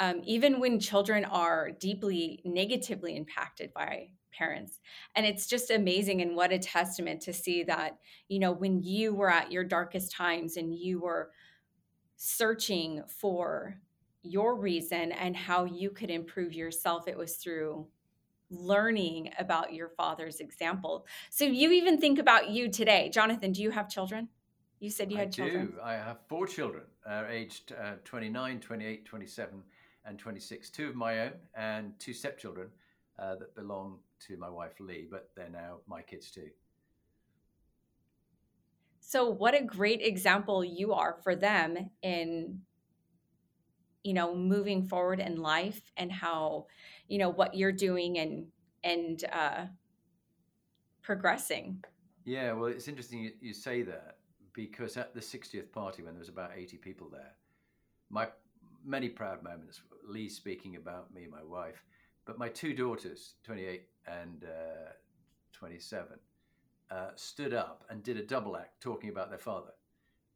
um, 0.01 0.21
even 0.25 0.59
when 0.59 0.79
children 0.79 1.23
are 1.25 1.69
deeply 1.69 2.41
negatively 2.43 3.15
impacted 3.15 3.71
by 3.71 4.07
parents. 4.33 4.79
And 5.15 5.27
it's 5.27 5.45
just 5.45 5.69
amazing 5.69 6.21
and 6.21 6.35
what 6.35 6.51
a 6.51 6.57
testament 6.57 7.21
to 7.21 7.33
see 7.33 7.63
that 7.63 7.99
you 8.27 8.39
know 8.39 8.51
when 8.51 8.81
you 8.81 9.13
were 9.13 9.29
at 9.29 9.51
your 9.51 9.63
darkest 9.63 10.11
times 10.11 10.57
and 10.57 10.73
you 10.73 10.99
were 10.99 11.29
searching 12.15 13.03
for 13.07 13.79
your 14.23 14.55
reason 14.55 15.11
and 15.11 15.35
how 15.35 15.65
you 15.65 15.91
could 15.91 16.09
improve 16.09 16.53
yourself 16.53 17.07
it 17.07 17.17
was 17.17 17.35
through 17.35 17.87
learning 18.49 19.31
about 19.37 19.73
your 19.73 19.89
father's 19.89 20.39
example. 20.39 21.05
So 21.29 21.45
you 21.45 21.71
even 21.71 21.99
think 21.99 22.17
about 22.17 22.49
you 22.49 22.69
today. 22.69 23.09
Jonathan 23.13 23.51
do 23.51 23.61
you 23.61 23.69
have 23.69 23.87
children? 23.87 24.29
You 24.79 24.89
said 24.89 25.11
you 25.11 25.17
had 25.17 25.27
I 25.27 25.31
children. 25.31 25.67
Do. 25.67 25.81
i 25.83 25.93
have 25.93 26.17
four 26.27 26.47
children 26.47 26.83
uh, 27.07 27.25
aged 27.29 27.73
uh, 27.73 27.93
29 28.03 28.59
28 28.59 29.05
27 29.05 29.63
and 30.05 30.17
26 30.17 30.69
two 30.69 30.89
of 30.89 30.95
my 30.95 31.19
own 31.21 31.31
and 31.55 31.93
two 31.99 32.13
stepchildren 32.13 32.69
uh, 33.19 33.35
that 33.35 33.55
belong 33.55 33.99
to 34.19 34.37
my 34.37 34.49
wife 34.49 34.79
lee 34.79 35.07
but 35.09 35.29
they're 35.35 35.49
now 35.49 35.77
my 35.87 36.01
kids 36.01 36.31
too. 36.31 36.49
So 38.99 39.29
what 39.29 39.53
a 39.53 39.63
great 39.63 40.01
example 40.01 40.63
you 40.63 40.93
are 40.93 41.17
for 41.23 41.35
them 41.35 41.89
in 42.01 42.61
you 44.03 44.13
know 44.13 44.35
moving 44.35 44.83
forward 44.87 45.19
in 45.19 45.41
life 45.41 45.81
and 45.97 46.11
how 46.11 46.65
you 47.07 47.17
know 47.17 47.29
what 47.29 47.55
you're 47.55 47.71
doing 47.71 48.17
and 48.17 48.47
and 48.83 49.23
uh 49.31 49.65
progressing. 51.01 51.83
Yeah 52.25 52.53
well 52.53 52.69
it's 52.69 52.87
interesting 52.87 53.23
you, 53.23 53.31
you 53.41 53.53
say 53.53 53.81
that 53.83 54.17
because 54.53 54.97
at 54.97 55.13
the 55.13 55.21
60th 55.21 55.71
party 55.71 56.03
when 56.03 56.13
there 56.13 56.19
was 56.19 56.29
about 56.29 56.51
80 56.55 56.77
people 56.77 57.09
there 57.09 57.33
my 58.09 58.27
many 58.85 59.09
proud 59.09 59.43
moments 59.43 59.81
lee 60.07 60.29
speaking 60.29 60.75
about 60.75 61.13
me 61.13 61.27
my 61.29 61.43
wife 61.43 61.83
but 62.25 62.37
my 62.37 62.49
two 62.49 62.73
daughters 62.73 63.33
28 63.43 63.83
and 64.07 64.43
uh, 64.43 64.91
27 65.53 66.07
uh, 66.91 67.09
stood 67.15 67.53
up 67.53 67.85
and 67.89 68.03
did 68.03 68.17
a 68.17 68.23
double 68.23 68.57
act 68.57 68.81
talking 68.81 69.09
about 69.09 69.29
their 69.29 69.39
father. 69.39 69.71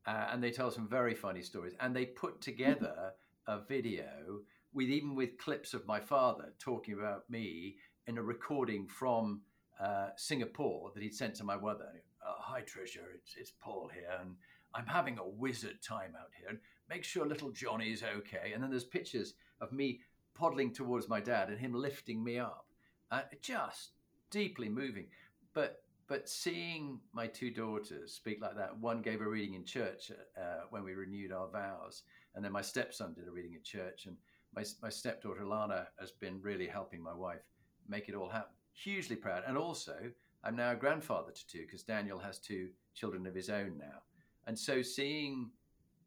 Uh, 0.08 0.28
and 0.32 0.44
they 0.44 0.52
tell 0.52 0.72
some 0.72 0.88
very 0.88 1.14
funny 1.14 1.42
stories. 1.42 1.74
And 1.80 1.96
they 1.96 2.06
put 2.06 2.42
together 2.42 3.14
a 3.48 3.60
video 3.60 4.40
with 4.74 4.90
even 4.90 5.16
with 5.16 5.38
clips 5.38 5.74
of 5.74 5.86
my 5.88 6.00
father 6.00 6.54
talking 6.60 6.94
about 6.94 7.30
me 7.30 7.78
in 8.08 8.18
a 8.18 8.22
recording 8.22 8.88
from 8.88 9.42
uh, 9.80 10.10
Singapore 10.16 10.92
that 10.94 11.04
he'd 11.04 11.14
sent 11.14 11.36
to 11.36 11.44
my 11.44 11.58
mother. 11.58 11.88
Oh, 12.26 12.36
Hi, 12.40 12.62
Treasure, 12.62 13.10
it's, 13.14 13.36
it's 13.38 13.52
Paul 13.60 13.90
here, 13.94 14.18
and 14.22 14.36
I'm 14.76 14.88
having 14.88 15.18
a 15.18 15.28
wizard 15.28 15.82
time 15.82 16.14
out 16.20 16.30
here. 16.38 16.50
And 16.50 16.60
make 16.90 17.04
sure 17.04 17.26
little 17.26 17.52
Johnny's 17.52 18.04
okay. 18.04 18.52
And 18.54 18.62
then 18.62 18.70
there's 18.70 18.84
pictures 18.84 19.34
of 19.62 19.72
me 19.72 20.02
poddling 20.36 20.74
towards 20.74 21.08
my 21.08 21.20
dad 21.20 21.50
and 21.50 21.58
him 21.58 21.74
lifting 21.74 22.24
me 22.24 22.38
up. 22.38 22.68
Uh, 23.12 23.22
just 23.42 23.92
deeply 24.30 24.70
moving. 24.70 25.08
But 25.54 25.82
but 26.08 26.30
seeing 26.30 27.00
my 27.14 27.26
two 27.26 27.50
daughters 27.50 28.14
speak 28.14 28.40
like 28.40 28.56
that, 28.58 28.78
one 28.78 29.02
gave 29.02 29.22
a 29.22 29.28
reading 29.28 29.56
in 29.56 29.66
church 29.66 30.12
uh, 30.38 30.66
when 30.70 30.84
we 30.84 30.94
renewed 30.94 31.32
our 31.32 31.48
vows, 31.48 32.04
and 32.36 32.46
then 32.46 32.52
my 32.52 32.62
stepson 32.62 33.14
did 33.14 33.28
a 33.28 33.32
reading 33.32 33.56
at 33.56 33.64
church, 33.64 34.06
and 34.06 34.16
my, 34.56 34.64
my 34.84 34.90
stepdaughter 34.90 35.46
Lana 35.46 35.88
has 36.00 36.12
been 36.12 36.40
really 36.42 36.68
helping 36.68 37.02
my 37.02 37.14
wife 37.14 37.42
make 37.88 38.08
it 38.08 38.14
all 38.14 38.30
happen. 38.30 38.54
Hugely 38.74 39.16
proud. 39.16 39.44
And 39.48 39.58
also, 39.58 39.96
I'm 40.44 40.56
now 40.56 40.74
a 40.74 40.76
grandfather 40.76 41.32
to 41.32 41.48
two 41.48 41.62
because 41.62 41.84
Daniel 41.84 42.20
has 42.20 42.38
two 42.38 42.70
children 42.94 43.26
of 43.26 43.34
his 43.34 43.50
own 43.50 43.78
now. 43.80 44.04
And 44.48 44.58
so 44.58 44.82
seeing 44.82 45.50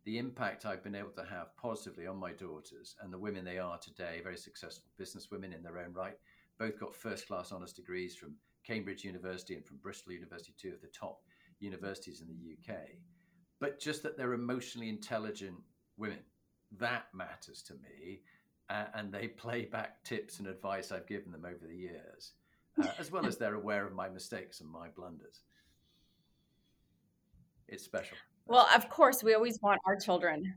the 0.04 0.18
impact 0.18 0.64
I've 0.64 0.82
been 0.82 0.94
able 0.94 1.10
to 1.10 1.24
have 1.24 1.56
positively 1.56 2.06
on 2.06 2.16
my 2.16 2.32
daughters 2.32 2.94
and 3.02 3.12
the 3.12 3.18
women 3.18 3.44
they 3.44 3.58
are 3.58 3.78
today, 3.78 4.20
very 4.22 4.36
successful 4.36 4.90
business 4.96 5.30
women 5.30 5.52
in 5.52 5.62
their 5.62 5.78
own 5.78 5.92
right, 5.92 6.16
both 6.58 6.78
got 6.78 6.94
first 6.94 7.26
class 7.26 7.52
honours 7.52 7.72
degrees 7.72 8.16
from 8.16 8.34
Cambridge 8.64 9.04
University 9.04 9.54
and 9.54 9.64
from 9.64 9.78
Bristol 9.78 10.12
University, 10.12 10.54
two 10.56 10.72
of 10.72 10.80
the 10.80 10.88
top 10.88 11.20
universities 11.60 12.20
in 12.20 12.28
the 12.28 12.72
UK. 12.72 12.78
But 13.60 13.80
just 13.80 14.02
that 14.02 14.16
they're 14.16 14.34
emotionally 14.34 14.88
intelligent 14.88 15.56
women, 15.96 16.20
that 16.78 17.06
matters 17.12 17.62
to 17.62 17.74
me. 17.74 18.20
Uh, 18.70 18.84
and 18.94 19.10
they 19.10 19.28
play 19.28 19.64
back 19.64 20.04
tips 20.04 20.38
and 20.38 20.46
advice 20.46 20.92
I've 20.92 21.06
given 21.06 21.32
them 21.32 21.46
over 21.46 21.66
the 21.66 21.76
years, 21.76 22.32
uh, 22.82 22.88
as 22.98 23.10
well 23.10 23.26
as 23.26 23.38
they're 23.38 23.54
aware 23.54 23.86
of 23.86 23.94
my 23.94 24.08
mistakes 24.08 24.60
and 24.60 24.68
my 24.70 24.88
blunders. 24.88 25.40
It's 27.66 27.84
special. 27.84 28.16
Well, 28.48 28.66
of 28.74 28.88
course, 28.88 29.22
we 29.22 29.34
always 29.34 29.60
want 29.60 29.80
our 29.86 29.96
children. 29.96 30.54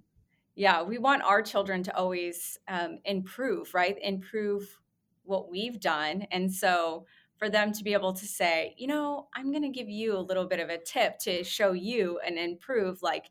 Yeah, 0.56 0.82
we 0.82 0.98
want 0.98 1.24
our 1.24 1.42
children 1.42 1.84
to 1.84 1.96
always 1.96 2.58
um, 2.68 3.00
improve, 3.06 3.74
right? 3.74 3.98
Improve 4.02 4.80
what 5.24 5.52
we've 5.52 5.80
done. 5.80 6.26
And 6.32 6.52
so 6.52 7.06
for 7.38 7.50
them 7.50 7.74
to 7.74 7.84
be 7.84 7.94
able 7.94 8.14
to 8.14 8.26
say, 8.26 8.76
you 8.78 8.88
know, 8.88 9.28
I'm 9.36 9.52
going 9.52 9.64
to 9.64 9.70
give 9.70 9.90
you 9.90 10.16
a 10.16 10.20
little 10.20 10.46
bit 10.46 10.60
of 10.60 10.70
a 10.70 10.78
tip 10.78 11.20
to 11.20 11.44
show 11.44 11.74
you 11.74 12.20
and 12.26 12.38
improve. 12.38 13.02
Like, 13.02 13.26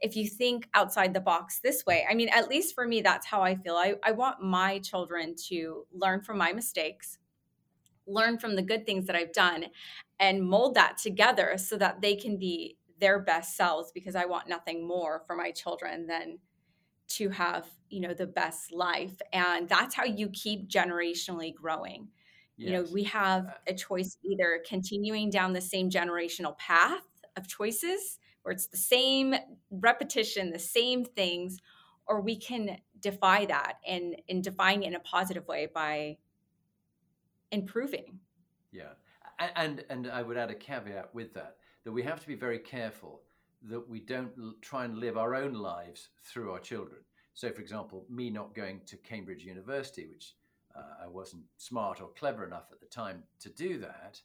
if 0.00 0.16
you 0.16 0.26
think 0.26 0.68
outside 0.74 1.14
the 1.14 1.20
box 1.20 1.60
this 1.60 1.86
way, 1.86 2.04
I 2.10 2.14
mean, 2.14 2.28
at 2.30 2.48
least 2.48 2.74
for 2.74 2.88
me, 2.88 3.02
that's 3.02 3.26
how 3.26 3.42
I 3.42 3.54
feel. 3.54 3.76
I, 3.76 3.94
I 4.02 4.10
want 4.10 4.42
my 4.42 4.80
children 4.80 5.36
to 5.48 5.86
learn 5.92 6.22
from 6.22 6.38
my 6.38 6.52
mistakes, 6.52 7.18
learn 8.06 8.38
from 8.38 8.56
the 8.56 8.62
good 8.62 8.84
things 8.84 9.06
that 9.06 9.14
I've 9.14 9.32
done, 9.32 9.66
and 10.18 10.42
mold 10.42 10.74
that 10.74 10.98
together 10.98 11.54
so 11.56 11.76
that 11.76 12.00
they 12.00 12.16
can 12.16 12.36
be 12.36 12.76
their 13.02 13.18
best 13.18 13.56
selves 13.56 13.90
because 13.92 14.14
I 14.14 14.26
want 14.26 14.48
nothing 14.48 14.86
more 14.86 15.24
for 15.26 15.34
my 15.34 15.50
children 15.50 16.06
than 16.06 16.38
to 17.08 17.30
have, 17.30 17.66
you 17.90 18.00
know, 18.00 18.14
the 18.14 18.28
best 18.28 18.72
life. 18.72 19.20
And 19.32 19.68
that's 19.68 19.92
how 19.92 20.04
you 20.04 20.28
keep 20.28 20.70
generationally 20.70 21.52
growing. 21.52 22.08
Yes. 22.56 22.70
You 22.70 22.72
know, 22.76 22.86
we 22.92 23.02
have 23.02 23.58
a 23.66 23.74
choice 23.74 24.16
either 24.24 24.62
continuing 24.66 25.30
down 25.30 25.52
the 25.52 25.60
same 25.60 25.90
generational 25.90 26.56
path 26.58 27.02
of 27.36 27.48
choices 27.48 28.20
where 28.42 28.52
it's 28.52 28.68
the 28.68 28.76
same 28.76 29.34
repetition, 29.72 30.52
the 30.52 30.60
same 30.60 31.04
things, 31.04 31.58
or 32.06 32.20
we 32.20 32.36
can 32.36 32.78
defy 33.00 33.46
that 33.46 33.78
and, 33.84 34.14
and 34.28 34.44
defying 34.44 34.84
it 34.84 34.86
in 34.86 34.94
a 34.94 35.00
positive 35.00 35.48
way 35.48 35.66
by 35.74 36.18
improving. 37.50 38.20
Yeah. 38.70 38.92
And, 39.56 39.84
and 39.90 40.06
I 40.06 40.22
would 40.22 40.36
add 40.36 40.50
a 40.50 40.54
caveat 40.54 41.12
with 41.12 41.34
that, 41.34 41.56
that 41.84 41.92
we 41.92 42.02
have 42.02 42.20
to 42.20 42.26
be 42.26 42.34
very 42.34 42.58
careful 42.58 43.22
that 43.70 43.88
we 43.88 44.00
don't 44.00 44.32
try 44.60 44.84
and 44.84 44.98
live 44.98 45.16
our 45.16 45.34
own 45.34 45.54
lives 45.54 46.08
through 46.22 46.50
our 46.50 46.58
children. 46.58 47.00
So, 47.34 47.50
for 47.50 47.60
example, 47.60 48.04
me 48.10 48.28
not 48.30 48.54
going 48.54 48.80
to 48.86 48.96
Cambridge 48.96 49.44
University, 49.44 50.06
which 50.06 50.34
uh, 50.76 51.04
I 51.04 51.08
wasn't 51.08 51.44
smart 51.56 52.00
or 52.00 52.08
clever 52.08 52.44
enough 52.44 52.66
at 52.72 52.80
the 52.80 52.86
time 52.86 53.22
to 53.40 53.48
do 53.50 53.78
that, 53.78 54.20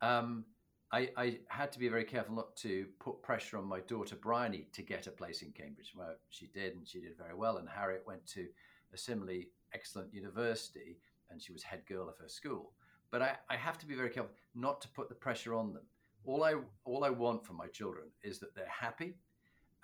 um, 0.00 0.44
I, 0.90 1.10
I, 1.16 1.38
had 1.48 1.70
to 1.72 1.78
be 1.78 1.88
very 1.88 2.04
careful 2.04 2.34
not 2.34 2.56
to 2.58 2.86
put 2.98 3.22
pressure 3.22 3.58
on 3.58 3.66
my 3.66 3.80
daughter 3.80 4.16
Bryony 4.16 4.66
to 4.72 4.82
get 4.82 5.06
a 5.06 5.10
place 5.10 5.42
in 5.42 5.50
Cambridge. 5.50 5.92
Well, 5.94 6.14
she 6.30 6.46
did, 6.46 6.76
and 6.76 6.88
she 6.88 7.00
did 7.00 7.18
very 7.18 7.34
well. 7.34 7.58
And 7.58 7.68
Harriet 7.68 8.04
went 8.06 8.26
to 8.28 8.46
a 8.94 8.96
similarly 8.96 9.48
excellent 9.74 10.14
university, 10.14 10.98
and 11.30 11.42
she 11.42 11.52
was 11.52 11.62
head 11.62 11.82
girl 11.86 12.08
of 12.08 12.16
her 12.18 12.28
school. 12.28 12.72
But 13.10 13.20
I, 13.20 13.36
I 13.50 13.56
have 13.56 13.76
to 13.78 13.86
be 13.86 13.94
very 13.94 14.08
careful 14.08 14.32
not 14.54 14.80
to 14.82 14.88
put 14.88 15.10
the 15.10 15.14
pressure 15.14 15.54
on 15.54 15.74
them. 15.74 15.82
All 16.24 16.44
I 16.44 16.54
all 16.84 17.04
I 17.04 17.10
want 17.10 17.44
for 17.44 17.54
my 17.54 17.66
children 17.68 18.06
is 18.22 18.38
that 18.40 18.54
they're 18.54 18.66
happy, 18.66 19.14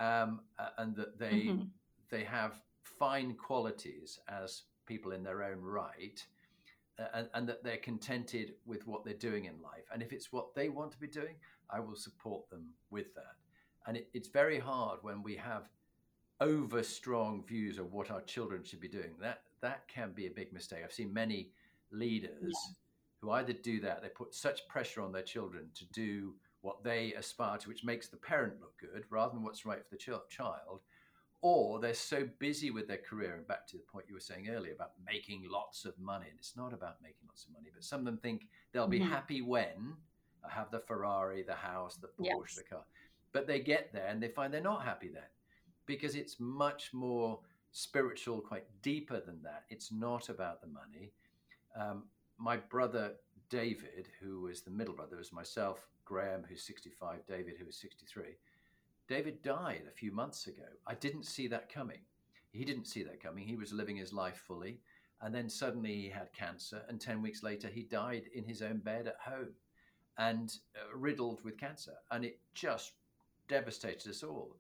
um, 0.00 0.40
and 0.78 0.94
that 0.96 1.18
they 1.18 1.46
mm-hmm. 1.48 1.64
they 2.10 2.24
have 2.24 2.60
fine 2.82 3.34
qualities 3.34 4.18
as 4.28 4.62
people 4.86 5.12
in 5.12 5.22
their 5.22 5.42
own 5.42 5.60
right 5.60 6.24
and, 7.14 7.28
and, 7.34 7.48
that 7.48 7.64
they're 7.64 7.78
contented 7.78 8.54
with 8.66 8.86
what 8.86 9.04
they're 9.04 9.14
doing 9.14 9.46
in 9.46 9.60
life. 9.62 9.84
And 9.92 10.02
if 10.02 10.12
it's 10.12 10.32
what 10.32 10.54
they 10.54 10.68
want 10.68 10.92
to 10.92 10.98
be 10.98 11.06
doing, 11.06 11.34
I 11.70 11.80
will 11.80 11.96
support 11.96 12.48
them 12.50 12.66
with 12.90 13.14
that. 13.14 13.34
And 13.86 13.96
it, 13.96 14.08
it's 14.14 14.28
very 14.28 14.58
hard 14.58 15.00
when 15.02 15.22
we 15.22 15.34
have 15.36 15.68
over 16.40 16.82
strong 16.82 17.44
views 17.46 17.78
of 17.78 17.92
what 17.92 18.10
our 18.10 18.20
children 18.22 18.64
should 18.64 18.80
be 18.80 18.88
doing. 18.88 19.14
That 19.20 19.42
that 19.60 19.86
can 19.88 20.12
be 20.12 20.26
a 20.26 20.30
big 20.30 20.52
mistake. 20.52 20.80
I've 20.84 20.92
seen 20.92 21.12
many 21.12 21.50
leaders 21.90 22.42
yeah. 22.42 22.74
Who 23.24 23.30
either 23.32 23.52
do 23.52 23.80
that, 23.80 24.02
they 24.02 24.08
put 24.08 24.34
such 24.34 24.68
pressure 24.68 25.00
on 25.00 25.12
their 25.12 25.22
children 25.22 25.68
to 25.74 25.86
do 25.86 26.34
what 26.60 26.84
they 26.84 27.12
aspire 27.14 27.58
to, 27.58 27.68
which 27.68 27.84
makes 27.84 28.08
the 28.08 28.16
parent 28.16 28.60
look 28.60 28.78
good 28.78 29.04
rather 29.10 29.34
than 29.34 29.42
what's 29.42 29.66
right 29.66 29.82
for 29.84 29.90
the 29.90 29.96
ch- 29.96 30.28
child, 30.30 30.80
or 31.40 31.78
they're 31.78 31.92
so 31.92 32.26
busy 32.38 32.70
with 32.70 32.88
their 32.88 32.98
career 32.98 33.34
and 33.34 33.46
back 33.46 33.66
to 33.66 33.76
the 33.76 33.82
point 33.82 34.06
you 34.08 34.14
were 34.14 34.20
saying 34.20 34.48
earlier 34.48 34.72
about 34.72 34.92
making 35.06 35.44
lots 35.50 35.84
of 35.84 35.92
money 35.98 36.26
and 36.28 36.38
it's 36.38 36.56
not 36.56 36.72
about 36.72 36.96
making 37.02 37.26
lots 37.28 37.44
of 37.44 37.52
money 37.52 37.68
but 37.72 37.84
some 37.84 38.00
of 38.00 38.06
them 38.06 38.16
think 38.16 38.46
they'll 38.72 38.88
be 38.88 38.98
mm-hmm. 38.98 39.10
happy 39.10 39.42
when 39.42 39.92
i 40.42 40.50
have 40.50 40.70
the 40.70 40.80
ferrari 40.80 41.42
the 41.42 41.52
house 41.52 41.96
the 41.96 42.06
porsche 42.06 42.46
yes. 42.46 42.54
the 42.56 42.62
car 42.62 42.84
but 43.32 43.46
they 43.46 43.60
get 43.60 43.92
there 43.92 44.06
and 44.06 44.22
they 44.22 44.28
find 44.28 44.54
they're 44.54 44.62
not 44.62 44.82
happy 44.82 45.10
then 45.12 45.22
because 45.84 46.14
it's 46.14 46.36
much 46.40 46.94
more 46.94 47.38
spiritual 47.72 48.40
quite 48.40 48.64
deeper 48.80 49.20
than 49.20 49.42
that 49.42 49.64
it's 49.68 49.92
not 49.92 50.30
about 50.30 50.62
the 50.62 50.68
money 50.68 51.12
um, 51.78 52.04
my 52.38 52.57
brother 52.57 53.12
david 53.51 54.09
who 54.20 54.40
was 54.40 54.62
the 54.62 54.70
middle 54.70 54.94
brother 54.94 55.16
was 55.16 55.33
myself 55.33 55.88
graham 56.05 56.44
who's 56.49 56.62
65 56.62 57.27
david 57.27 57.55
who 57.59 57.66
was 57.66 57.77
63 57.77 58.37
David 59.07 59.42
died 59.42 59.83
a 59.87 59.94
few 59.94 60.12
months 60.12 60.47
ago. 60.47 60.64
I 60.87 60.94
didn't 60.94 61.25
see 61.25 61.47
that 61.49 61.73
coming. 61.73 62.01
He 62.53 62.64
didn't 62.64 62.87
see 62.87 63.03
that 63.03 63.23
coming. 63.23 63.47
He 63.47 63.57
was 63.57 63.73
living 63.73 63.97
his 63.97 64.12
life 64.12 64.42
fully. 64.47 64.79
And 65.20 65.35
then 65.35 65.49
suddenly 65.49 65.94
he 65.94 66.09
had 66.09 66.33
cancer. 66.33 66.83
And 66.88 67.01
10 67.01 67.20
weeks 67.20 67.42
later, 67.42 67.68
he 67.68 67.83
died 67.83 68.25
in 68.35 68.44
his 68.44 68.62
own 68.62 68.79
bed 68.79 69.07
at 69.07 69.18
home 69.20 69.53
and 70.16 70.57
uh, 70.77 70.97
riddled 70.97 71.44
with 71.44 71.59
cancer. 71.59 71.94
And 72.11 72.25
it 72.25 72.38
just 72.55 72.92
devastated 73.49 74.09
us 74.09 74.23
all. 74.23 74.57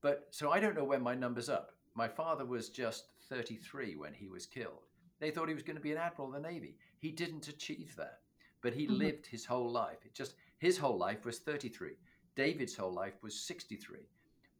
But 0.00 0.28
so 0.30 0.50
I 0.50 0.60
don't 0.60 0.76
know 0.76 0.84
when 0.84 1.02
my 1.02 1.14
number's 1.14 1.48
up. 1.48 1.72
My 1.94 2.08
father 2.08 2.44
was 2.44 2.68
just 2.68 3.06
33 3.28 3.96
when 3.96 4.12
he 4.12 4.28
was 4.28 4.46
killed. 4.46 4.86
They 5.18 5.30
thought 5.30 5.48
he 5.48 5.54
was 5.54 5.62
going 5.62 5.76
to 5.76 5.82
be 5.82 5.92
an 5.92 5.98
admiral 5.98 6.34
of 6.34 6.42
the 6.42 6.48
Navy. 6.48 6.76
He 7.02 7.10
didn't 7.10 7.48
achieve 7.48 7.94
that, 7.96 8.20
but 8.62 8.72
he 8.72 8.86
mm-hmm. 8.86 8.94
lived 8.94 9.26
his 9.26 9.44
whole 9.44 9.70
life. 9.70 9.98
It 10.04 10.14
just 10.14 10.34
his 10.58 10.78
whole 10.78 10.96
life 10.96 11.24
was 11.24 11.40
33. 11.40 11.90
David's 12.36 12.76
whole 12.76 12.92
life 12.92 13.20
was 13.22 13.44
63. 13.44 13.98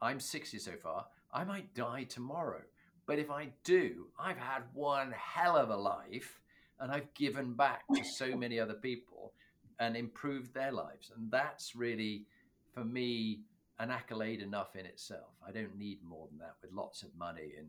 I'm 0.03 0.19
60 0.19 0.59
so 0.59 0.73
far. 0.73 1.07
I 1.33 1.45
might 1.45 1.73
die 1.75 2.03
tomorrow. 2.03 2.63
But 3.07 3.21
if 3.21 3.31
I 3.31 3.51
do, 3.63 4.09
I've 4.19 4.37
had 4.37 4.65
one 4.75 5.15
hell 5.17 5.57
of 5.57 5.71
a 5.71 5.77
life 5.77 6.41
and 6.81 6.91
I've 6.91 7.15
given 7.15 7.55
back 7.55 7.85
to 7.95 8.03
so 8.05 8.37
many 8.37 8.59
other 8.59 8.75
people 8.75 9.33
and 9.79 9.97
improved 9.97 10.53
their 10.53 10.73
lives. 10.73 11.13
And 11.17 11.31
that's 11.31 11.77
really, 11.77 12.27
for 12.75 12.85
me, 12.85 13.43
an 13.79 13.91
accolade 13.91 14.43
enough 14.43 14.75
in 14.75 14.85
itself. 14.85 15.31
I 15.47 15.53
don't 15.53 15.79
need 15.79 16.03
more 16.03 16.27
than 16.29 16.39
that 16.39 16.57
with 16.61 16.73
lots 16.73 17.05
of 17.05 17.15
money, 17.17 17.53
and 17.57 17.69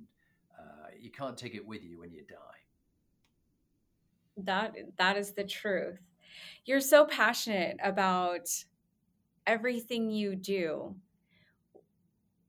uh, 0.59 0.88
you 0.99 1.12
can't 1.12 1.38
take 1.38 1.55
it 1.55 1.65
with 1.65 1.83
you 1.83 1.99
when 1.99 2.12
you 2.12 2.23
die. 2.27 2.63
That 4.38 4.76
that 4.98 5.17
is 5.17 5.34
the 5.34 5.43
truth. 5.43 6.00
You're 6.65 6.82
so 6.82 7.06
passionate 7.06 7.78
about 7.84 8.48
everything 9.46 10.10
you 10.10 10.36
do. 10.36 10.96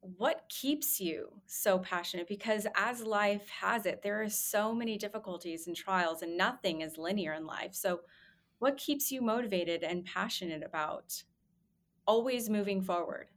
What 0.00 0.44
keeps 0.48 1.00
you 1.00 1.40
so 1.46 1.78
passionate? 1.78 2.28
Because 2.28 2.66
as 2.76 3.02
life 3.02 3.48
has 3.48 3.86
it 3.86 4.02
there 4.02 4.22
are 4.22 4.28
so 4.28 4.74
many 4.74 4.98
difficulties 4.98 5.66
and 5.66 5.76
trials 5.76 6.22
and 6.22 6.36
nothing 6.36 6.82
is 6.82 6.98
linear 6.98 7.32
in 7.34 7.46
life. 7.46 7.74
So 7.74 8.00
what 8.58 8.76
keeps 8.76 9.10
you 9.12 9.20
motivated 9.22 9.82
and 9.82 10.04
passionate 10.04 10.62
about 10.62 11.22
always 12.06 12.50
moving 12.50 12.82
forward? 12.82 13.28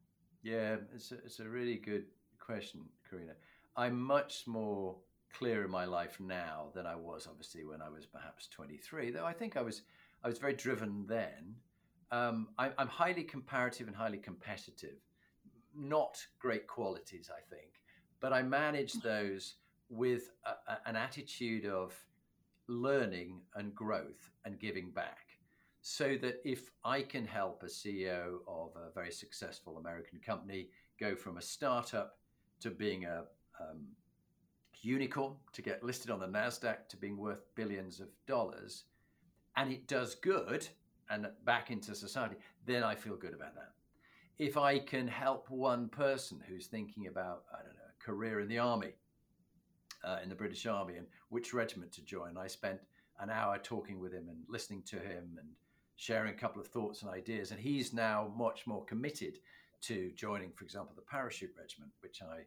Yeah 0.43 0.77
it's 0.93 1.11
a, 1.11 1.15
it's 1.15 1.39
a 1.39 1.49
really 1.49 1.77
good 1.77 2.05
question 2.39 2.81
karina. 3.09 3.33
I'm 3.75 3.99
much 3.99 4.47
more 4.47 4.97
clear 5.33 5.63
in 5.63 5.71
my 5.71 5.85
life 5.85 6.19
now 6.19 6.67
than 6.73 6.85
i 6.85 6.95
was 6.95 7.27
obviously 7.29 7.63
when 7.63 7.81
i 7.81 7.89
was 7.89 8.05
perhaps 8.05 8.47
23 8.47 9.11
though 9.11 9.25
i 9.25 9.33
think 9.33 9.57
i 9.57 9.61
was 9.61 9.81
i 10.23 10.27
was 10.27 10.37
very 10.37 10.53
driven 10.53 11.05
then 11.07 11.55
um, 12.11 12.49
I, 12.57 12.71
I'm 12.77 12.87
highly 12.87 13.23
comparative 13.23 13.87
and 13.87 13.95
highly 13.95 14.17
competitive. 14.17 14.99
Not 15.75 16.25
great 16.39 16.67
qualities, 16.67 17.29
I 17.31 17.41
think, 17.53 17.81
but 18.19 18.33
I 18.33 18.43
manage 18.43 18.93
those 19.03 19.55
with 19.89 20.31
a, 20.45 20.71
a, 20.71 20.79
an 20.85 20.95
attitude 20.95 21.65
of 21.65 21.93
learning 22.67 23.41
and 23.55 23.73
growth 23.73 24.31
and 24.45 24.59
giving 24.59 24.91
back. 24.91 25.19
So 25.81 26.17
that 26.21 26.41
if 26.43 26.71
I 26.83 27.01
can 27.01 27.25
help 27.25 27.63
a 27.63 27.67
CEO 27.67 28.39
of 28.47 28.71
a 28.75 28.91
very 28.93 29.11
successful 29.11 29.77
American 29.77 30.19
company 30.19 30.69
go 30.99 31.15
from 31.15 31.37
a 31.37 31.41
startup 31.41 32.17
to 32.59 32.71
being 32.71 33.05
a 33.05 33.23
um, 33.61 33.87
unicorn 34.81 35.33
to 35.53 35.61
get 35.61 35.83
listed 35.83 36.11
on 36.11 36.19
the 36.19 36.27
NASDAQ 36.27 36.87
to 36.89 36.97
being 36.97 37.17
worth 37.17 37.43
billions 37.55 37.99
of 37.99 38.07
dollars, 38.25 38.83
and 39.55 39.71
it 39.71 39.87
does 39.87 40.15
good, 40.15 40.67
and 41.09 41.27
back 41.45 41.71
into 41.71 41.95
society, 41.95 42.35
then 42.65 42.83
I 42.83 42.95
feel 42.95 43.15
good 43.15 43.33
about 43.33 43.55
that. 43.55 43.71
If 44.37 44.57
I 44.57 44.79
can 44.79 45.07
help 45.07 45.49
one 45.49 45.89
person 45.89 46.39
who's 46.47 46.67
thinking 46.67 47.07
about, 47.07 47.43
I 47.51 47.63
don't 47.63 47.73
know, 47.73 47.91
a 47.99 48.03
career 48.03 48.39
in 48.39 48.47
the 48.47 48.59
army, 48.59 48.93
uh, 50.03 50.19
in 50.21 50.29
the 50.29 50.35
British 50.35 50.65
Army, 50.65 50.95
and 50.97 51.07
which 51.29 51.53
regiment 51.53 51.91
to 51.93 52.01
join, 52.01 52.37
I 52.37 52.47
spent 52.47 52.79
an 53.19 53.29
hour 53.29 53.57
talking 53.57 53.99
with 53.99 54.13
him 54.13 54.29
and 54.29 54.37
listening 54.47 54.83
to 54.83 54.97
him 54.97 55.37
and 55.39 55.49
sharing 55.95 56.33
a 56.33 56.37
couple 56.37 56.61
of 56.61 56.67
thoughts 56.67 57.01
and 57.01 57.09
ideas. 57.09 57.51
And 57.51 57.59
he's 57.59 57.93
now 57.93 58.31
much 58.37 58.67
more 58.67 58.85
committed 58.85 59.39
to 59.81 60.11
joining, 60.15 60.51
for 60.51 60.63
example, 60.63 60.93
the 60.95 61.01
parachute 61.01 61.53
regiment, 61.57 61.91
which 62.01 62.21
I, 62.21 62.41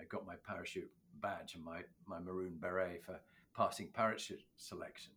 I 0.00 0.04
got 0.08 0.26
my 0.26 0.34
parachute 0.46 0.90
badge 1.20 1.54
and 1.54 1.64
my, 1.64 1.80
my 2.06 2.18
maroon 2.18 2.56
beret 2.60 3.04
for 3.04 3.20
passing 3.54 3.88
parachute 3.92 4.42
selection 4.56 5.12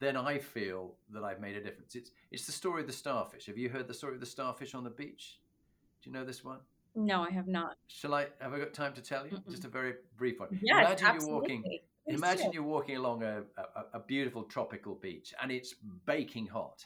then 0.00 0.16
I 0.16 0.38
feel 0.38 0.94
that 1.12 1.24
I've 1.24 1.40
made 1.40 1.56
a 1.56 1.62
difference. 1.62 1.94
It's 1.94 2.10
it's 2.30 2.46
the 2.46 2.52
story 2.52 2.80
of 2.82 2.86
the 2.86 2.92
starfish. 2.92 3.46
Have 3.46 3.58
you 3.58 3.68
heard 3.68 3.88
the 3.88 3.94
story 3.94 4.14
of 4.14 4.20
the 4.20 4.26
starfish 4.26 4.74
on 4.74 4.84
the 4.84 4.90
beach? 4.90 5.40
Do 6.02 6.10
you 6.10 6.14
know 6.14 6.24
this 6.24 6.44
one? 6.44 6.58
No, 6.94 7.22
I 7.22 7.30
have 7.30 7.48
not. 7.48 7.76
Shall 7.88 8.14
I? 8.14 8.26
Have 8.40 8.52
I 8.52 8.58
got 8.58 8.72
time 8.72 8.92
to 8.94 9.00
tell 9.00 9.24
you? 9.26 9.32
Mm-mm. 9.32 9.50
Just 9.50 9.64
a 9.64 9.68
very 9.68 9.94
brief 10.16 10.40
one. 10.40 10.48
Yes, 10.62 10.86
Imagine 10.86 11.06
absolutely. 11.06 11.26
you're 11.26 11.40
walking. 11.40 11.78
Imagine 12.06 12.52
you're 12.52 12.62
walking 12.62 12.96
along 12.98 13.22
a, 13.22 13.42
a, 13.56 13.84
a, 13.94 13.98
beautiful 13.98 14.42
tropical 14.42 14.94
beach 14.94 15.32
and 15.40 15.50
it's 15.50 15.74
baking 16.04 16.46
hot, 16.46 16.84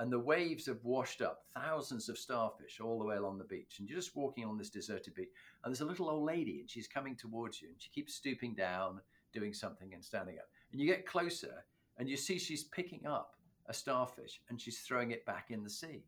and 0.00 0.10
the 0.12 0.18
waves 0.18 0.66
have 0.66 0.82
washed 0.82 1.22
up 1.22 1.44
thousands 1.54 2.08
of 2.08 2.18
starfish 2.18 2.80
all 2.80 2.98
the 2.98 3.04
way 3.04 3.16
along 3.16 3.38
the 3.38 3.44
beach. 3.44 3.76
And 3.78 3.88
you're 3.88 3.98
just 3.98 4.16
walking 4.16 4.44
on 4.44 4.58
this 4.58 4.70
deserted 4.70 5.14
beach, 5.14 5.28
and 5.62 5.70
there's 5.70 5.82
a 5.82 5.86
little 5.86 6.10
old 6.10 6.24
lady, 6.24 6.58
and 6.60 6.68
she's 6.68 6.88
coming 6.88 7.14
towards 7.14 7.62
you, 7.62 7.68
and 7.68 7.80
she 7.80 7.90
keeps 7.90 8.14
stooping 8.14 8.54
down, 8.54 9.00
doing 9.32 9.54
something, 9.54 9.94
and 9.94 10.04
standing 10.04 10.38
up. 10.38 10.48
And 10.72 10.80
you 10.80 10.86
get 10.88 11.06
closer, 11.06 11.64
and 11.98 12.08
you 12.08 12.16
see 12.16 12.38
she's 12.38 12.64
picking 12.64 13.06
up 13.06 13.36
a 13.70 13.72
starfish 13.72 14.40
and 14.48 14.60
she's 14.60 14.80
throwing 14.80 15.12
it 15.12 15.24
back 15.24 15.46
in 15.50 15.62
the 15.62 15.70
sea. 15.70 16.02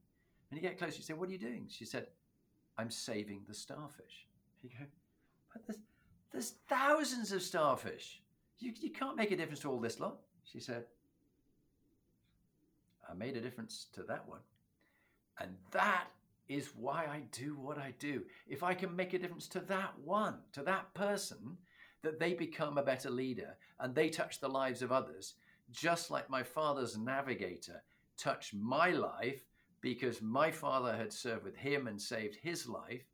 And 0.51 0.61
you 0.61 0.61
get 0.61 0.79
closer, 0.79 0.97
you 0.97 1.03
say, 1.03 1.15
What 1.15 1.29
are 1.29 1.33
you 1.33 1.39
doing? 1.39 1.67
She 1.71 1.87
said, 1.87 2.09
I'm 2.77 2.91
saving 2.91 3.43
the 3.49 3.55
starfish. 3.55 4.27
You 4.63 4.71
go, 4.71 4.85
But 5.53 5.63
there's, 5.67 5.79
there's 6.33 6.55
thousands 6.69 7.33
of 7.33 7.41
starfish. 7.41 8.21
You, 8.59 8.73
you 8.81 8.91
can't 8.91 9.17
make 9.17 9.31
a 9.31 9.37
difference 9.37 9.61
to 9.61 9.71
all 9.71 9.81
this 9.81 10.01
lot. 10.01 10.19
She 10.45 10.61
said, 10.61 10.85
I 13.09 13.15
made 13.15 13.37
a 13.37 13.41
difference 13.41 13.87
to 13.95 14.03
that 14.05 14.29
one. 14.29 14.41
And 15.41 15.57
that 15.71 16.09
is 16.49 16.71
why 16.77 17.07
I 17.07 17.23
do 17.33 17.57
what 17.57 17.79
I 17.79 17.95
do. 17.99 18.23
If 18.47 18.63
I 18.63 18.75
can 18.75 18.95
make 18.95 19.15
a 19.15 19.19
difference 19.19 19.49
to 19.49 19.61
that 19.61 19.93
one, 20.05 20.39
to 20.53 20.63
that 20.63 20.93
person, 20.95 21.57
that 22.03 22.19
they 22.19 22.35
become 22.35 22.79
a 22.79 22.83
better 22.83 23.11
leader 23.11 23.57
and 23.81 23.95
they 23.95 24.09
touch 24.09 24.41
the 24.41 24.49
lives 24.49 24.83
of 24.83 24.93
others, 24.93 25.35
just 25.71 26.11
like 26.11 26.29
my 26.29 26.43
father's 26.43 26.99
navigator 26.99 27.83
touched 28.19 28.55
my 28.55 28.91
life 28.91 29.43
because 29.81 30.21
my 30.21 30.51
father 30.51 30.95
had 30.95 31.13
served 31.13 31.45
with 31.45 31.57
him 31.57 31.87
and 31.87 32.01
saved 32.01 32.37
his 32.37 32.69
life. 32.69 33.05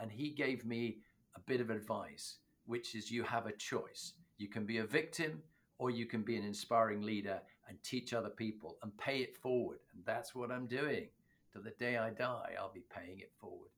And 0.00 0.10
he 0.10 0.30
gave 0.30 0.64
me 0.64 0.98
a 1.36 1.40
bit 1.40 1.60
of 1.60 1.70
advice, 1.70 2.36
which 2.66 2.94
is 2.94 3.10
you 3.10 3.24
have 3.24 3.46
a 3.46 3.52
choice. 3.52 4.14
You 4.38 4.48
can 4.48 4.64
be 4.64 4.78
a 4.78 4.84
victim 4.84 5.42
or 5.78 5.90
you 5.90 6.06
can 6.06 6.22
be 6.22 6.36
an 6.36 6.44
inspiring 6.44 7.02
leader 7.02 7.40
and 7.68 7.82
teach 7.82 8.12
other 8.12 8.30
people 8.30 8.78
and 8.82 8.96
pay 8.96 9.18
it 9.18 9.36
forward. 9.36 9.78
And 9.94 10.04
that's 10.04 10.34
what 10.34 10.50
I'm 10.50 10.66
doing. 10.66 11.08
To 11.52 11.60
the 11.60 11.70
day 11.70 11.96
I 11.96 12.10
die, 12.10 12.54
I'll 12.58 12.72
be 12.72 12.84
paying 12.94 13.20
it 13.20 13.32
forward. 13.40 13.70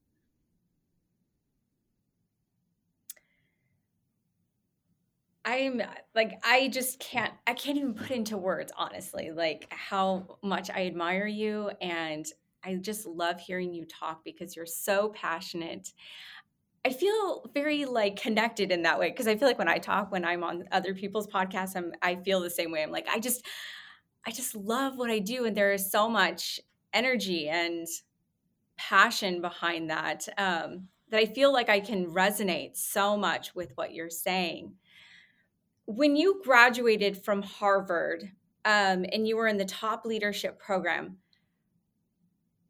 I'm 5.45 5.83
like 6.15 6.39
I 6.45 6.69
just 6.69 7.01
can't 7.01 7.33
I 7.47 7.55
can't 7.55 7.79
even 7.79 7.95
put 7.95 8.11
into 8.11 8.37
words 8.37 8.73
honestly 8.77 9.31
like 9.31 9.67
how 9.71 10.39
much 10.43 10.71
I 10.71 10.87
admire 10.87 11.27
you 11.27 11.71
and 11.81 12.27
I 12.63 12.75
just 12.75 13.07
love 13.07 13.41
hearing 13.41 13.73
you 13.73 13.87
talk 13.87 14.23
because 14.23 14.55
you're 14.55 14.67
so 14.67 15.09
passionate. 15.09 15.93
I 16.85 16.91
feel 16.91 17.51
very 17.55 17.87
like 17.87 18.21
connected 18.21 18.71
in 18.71 18.83
that 18.83 18.99
way 18.99 19.11
because 19.11 19.27
I 19.27 19.37
feel 19.37 19.49
like 19.49 19.59
when 19.59 19.69
I 19.69 19.79
talk 19.79 20.13
when 20.13 20.27
I'm 20.27 20.45
on 20.45 20.65
other 20.73 20.95
people's 20.95 21.27
podcasts 21.27 21.75
I'm 21.75 21.93
I 22.03 22.17
feel 22.17 22.41
the 22.41 22.51
same 22.51 22.71
way. 22.71 22.83
I'm 22.83 22.91
like 22.91 23.09
I 23.09 23.19
just 23.19 23.47
I 24.27 24.31
just 24.31 24.55
love 24.55 24.97
what 24.97 25.11
I 25.11 25.19
do 25.19 25.45
and 25.47 25.57
there 25.57 25.73
is 25.73 25.91
so 25.91 26.09
much 26.09 26.61
energy 26.93 27.49
and 27.49 27.87
passion 28.77 29.41
behind 29.41 29.91
that 29.91 30.29
um 30.39 30.89
that 31.11 31.21
I 31.21 31.27
feel 31.27 31.53
like 31.53 31.69
I 31.69 31.81
can 31.81 32.07
resonate 32.07 32.77
so 32.77 33.17
much 33.17 33.55
with 33.55 33.73
what 33.77 33.93
you're 33.93 34.11
saying 34.11 34.75
when 35.97 36.15
you 36.15 36.41
graduated 36.45 37.25
from 37.25 37.43
Harvard 37.43 38.31
um, 38.65 39.05
and 39.13 39.27
you 39.27 39.37
were 39.37 39.49
in 39.49 39.57
the 39.57 39.65
top 39.65 40.05
leadership 40.05 40.59
program, 40.59 41.17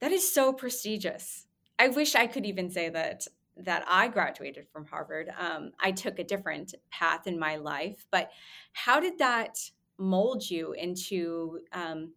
that 0.01 0.11
is 0.11 0.33
so 0.33 0.53
prestigious. 0.53 1.47
I 1.79 1.89
wish 1.89 2.15
I 2.15 2.27
could 2.27 2.47
even 2.47 2.71
say 2.71 2.89
that 2.89 3.27
that 3.57 3.85
I 3.87 4.09
graduated 4.09 4.67
from 4.73 4.87
Harvard. 4.87 5.31
Um, 5.39 5.73
I 5.79 5.91
took 5.91 6.19
a 6.19 6.25
different 6.25 6.75
path 6.91 7.27
in 7.27 7.39
my 7.39 7.57
life, 7.57 8.07
but 8.11 8.31
how 8.73 9.01
did 9.01 9.19
that 9.19 9.59
mold 10.01 10.49
you 10.49 10.73
into 10.73 11.61
um, 11.73 12.13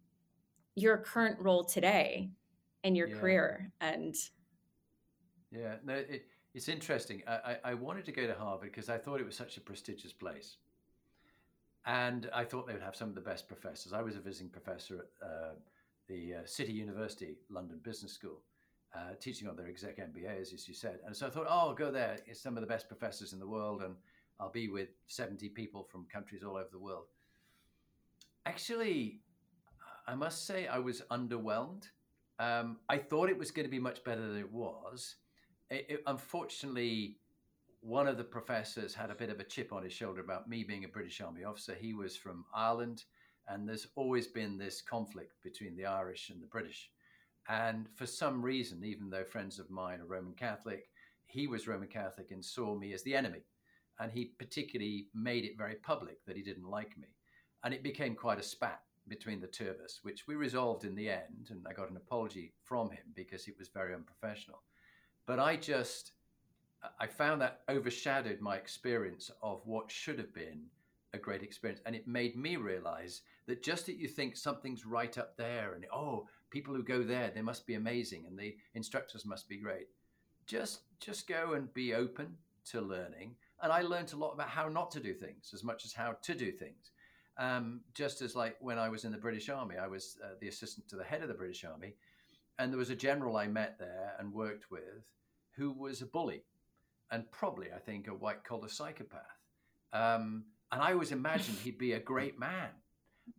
your 0.74 0.98
current 0.98 1.38
role 1.38 1.64
today 1.64 2.30
and 2.82 2.96
your 2.96 3.08
yeah. 3.08 3.16
career? 3.16 3.72
And 3.80 4.14
yeah, 5.50 5.76
no, 5.84 5.94
it, 5.94 6.26
it's 6.54 6.68
interesting. 6.68 7.22
I, 7.26 7.32
I, 7.32 7.70
I 7.70 7.74
wanted 7.74 8.04
to 8.06 8.12
go 8.12 8.26
to 8.26 8.34
Harvard 8.34 8.70
because 8.70 8.88
I 8.88 8.98
thought 8.98 9.20
it 9.20 9.26
was 9.26 9.36
such 9.36 9.56
a 9.56 9.60
prestigious 9.60 10.12
place 10.12 10.56
and 11.86 12.30
I 12.32 12.44
thought 12.44 12.66
they 12.66 12.72
would 12.72 12.82
have 12.82 12.96
some 12.96 13.08
of 13.08 13.14
the 13.14 13.20
best 13.20 13.46
professors. 13.46 13.92
I 13.92 14.02
was 14.02 14.16
a 14.16 14.20
visiting 14.20 14.48
professor 14.48 15.06
at 15.22 15.26
uh, 15.26 15.52
the 16.08 16.34
uh, 16.34 16.46
City 16.46 16.72
University 16.72 17.36
London 17.50 17.80
Business 17.82 18.12
School, 18.12 18.40
uh, 18.94 19.14
teaching 19.20 19.48
on 19.48 19.56
their 19.56 19.68
exec 19.68 19.98
MBAs, 19.98 20.54
as 20.54 20.66
you 20.66 20.74
said. 20.74 21.00
And 21.06 21.14
so 21.14 21.26
I 21.26 21.30
thought, 21.30 21.46
oh, 21.48 21.68
I'll 21.68 21.74
go 21.74 21.90
there. 21.90 22.16
It's 22.26 22.40
some 22.40 22.56
of 22.56 22.62
the 22.62 22.66
best 22.66 22.88
professors 22.88 23.32
in 23.32 23.38
the 23.38 23.46
world, 23.46 23.82
and 23.82 23.96
I'll 24.40 24.50
be 24.50 24.68
with 24.68 24.88
70 25.08 25.50
people 25.50 25.86
from 25.90 26.06
countries 26.10 26.42
all 26.42 26.56
over 26.56 26.68
the 26.72 26.78
world. 26.78 27.06
Actually, 28.46 29.20
I 30.06 30.14
must 30.14 30.46
say 30.46 30.66
I 30.66 30.78
was 30.78 31.02
underwhelmed. 31.10 31.84
Um, 32.38 32.78
I 32.88 32.98
thought 32.98 33.30
it 33.30 33.38
was 33.38 33.50
going 33.50 33.66
to 33.66 33.70
be 33.70 33.78
much 33.78 34.04
better 34.04 34.20
than 34.20 34.38
it 34.38 34.52
was. 34.52 35.16
It, 35.70 35.86
it, 35.88 36.02
unfortunately, 36.06 37.18
one 37.80 38.06
of 38.06 38.18
the 38.18 38.24
professors 38.24 38.94
had 38.94 39.10
a 39.10 39.14
bit 39.14 39.30
of 39.30 39.40
a 39.40 39.44
chip 39.44 39.72
on 39.72 39.82
his 39.82 39.92
shoulder 39.92 40.20
about 40.20 40.48
me 40.48 40.64
being 40.64 40.84
a 40.84 40.88
British 40.88 41.20
Army 41.20 41.44
officer. 41.44 41.74
He 41.74 41.94
was 41.94 42.16
from 42.16 42.44
Ireland, 42.54 43.04
and 43.48 43.68
there's 43.68 43.86
always 43.96 44.26
been 44.26 44.58
this 44.58 44.82
conflict 44.82 45.34
between 45.42 45.76
the 45.76 45.86
Irish 45.86 46.30
and 46.30 46.42
the 46.42 46.46
British. 46.46 46.90
And 47.48 47.86
for 47.94 48.06
some 48.06 48.42
reason, 48.42 48.84
even 48.84 49.10
though 49.10 49.24
friends 49.24 49.58
of 49.58 49.70
mine 49.70 50.00
are 50.00 50.06
Roman 50.06 50.34
Catholic, 50.34 50.90
he 51.26 51.46
was 51.46 51.68
Roman 51.68 51.88
Catholic 51.88 52.30
and 52.30 52.44
saw 52.44 52.74
me 52.74 52.92
as 52.92 53.02
the 53.02 53.14
enemy. 53.14 53.44
And 53.98 54.10
he 54.10 54.32
particularly 54.38 55.08
made 55.14 55.44
it 55.44 55.58
very 55.58 55.76
public 55.76 56.24
that 56.26 56.36
he 56.36 56.42
didn't 56.42 56.68
like 56.68 56.96
me. 56.98 57.08
And 57.64 57.74
it 57.74 57.82
became 57.82 58.14
quite 58.14 58.38
a 58.38 58.42
spat 58.42 58.82
between 59.08 59.40
the 59.40 59.46
two 59.46 59.68
of 59.68 59.80
us, 59.80 60.00
which 60.02 60.26
we 60.26 60.34
resolved 60.34 60.84
in 60.84 60.94
the 60.94 61.10
end. 61.10 61.48
And 61.50 61.66
I 61.68 61.72
got 61.72 61.90
an 61.90 61.96
apology 61.96 62.52
from 62.62 62.90
him 62.90 63.04
because 63.14 63.48
it 63.48 63.58
was 63.58 63.68
very 63.68 63.94
unprofessional. 63.94 64.62
But 65.26 65.40
I 65.40 65.56
just 65.56 66.12
I 66.98 67.06
found 67.06 67.40
that 67.40 67.62
overshadowed 67.68 68.40
my 68.40 68.56
experience 68.56 69.30
of 69.42 69.62
what 69.64 69.90
should 69.90 70.18
have 70.18 70.34
been 70.34 70.64
a 71.12 71.18
great 71.18 71.42
experience. 71.42 71.80
And 71.86 71.94
it 71.94 72.06
made 72.06 72.36
me 72.36 72.56
realize 72.56 73.22
that 73.46 73.62
just 73.62 73.86
that 73.86 73.96
you 73.96 74.08
think 74.08 74.36
something's 74.36 74.84
right 74.84 75.16
up 75.16 75.36
there 75.36 75.74
and, 75.74 75.86
oh, 75.92 76.28
people 76.50 76.74
who 76.74 76.82
go 76.82 77.02
there, 77.02 77.30
they 77.34 77.42
must 77.42 77.66
be 77.66 77.74
amazing 77.74 78.26
and 78.26 78.38
the 78.38 78.56
instructors 78.74 79.24
must 79.24 79.48
be 79.48 79.56
great. 79.56 79.88
Just, 80.46 80.80
just 81.00 81.26
go 81.26 81.54
and 81.54 81.72
be 81.72 81.94
open 81.94 82.36
to 82.66 82.80
learning. 82.80 83.36
And 83.62 83.72
I 83.72 83.82
learned 83.82 84.12
a 84.12 84.16
lot 84.16 84.32
about 84.32 84.48
how 84.48 84.68
not 84.68 84.90
to 84.92 85.00
do 85.00 85.14
things 85.14 85.52
as 85.54 85.64
much 85.64 85.84
as 85.84 85.92
how 85.92 86.16
to 86.20 86.34
do 86.34 86.52
things. 86.52 86.90
Um, 87.36 87.80
just 87.94 88.22
as 88.22 88.36
like 88.36 88.56
when 88.60 88.78
I 88.78 88.88
was 88.88 89.04
in 89.04 89.12
the 89.12 89.18
British 89.18 89.48
Army, 89.48 89.76
I 89.76 89.88
was 89.88 90.16
uh, 90.24 90.34
the 90.40 90.48
assistant 90.48 90.88
to 90.88 90.96
the 90.96 91.04
head 91.04 91.22
of 91.22 91.28
the 91.28 91.34
British 91.34 91.64
Army. 91.64 91.94
And 92.58 92.72
there 92.72 92.78
was 92.78 92.90
a 92.90 92.96
general 92.96 93.36
I 93.36 93.48
met 93.48 93.78
there 93.78 94.12
and 94.18 94.32
worked 94.32 94.70
with 94.70 95.04
who 95.56 95.72
was 95.72 96.02
a 96.02 96.06
bully 96.06 96.42
and 97.10 97.30
probably, 97.30 97.68
I 97.74 97.78
think, 97.78 98.06
a 98.06 98.14
white 98.14 98.44
collar 98.44 98.68
psychopath. 98.68 99.20
Um, 99.92 100.44
and 100.72 100.82
I 100.82 100.92
always 100.92 101.12
imagined 101.12 101.58
he'd 101.58 101.78
be 101.78 101.92
a 101.92 102.00
great 102.00 102.38
man, 102.38 102.70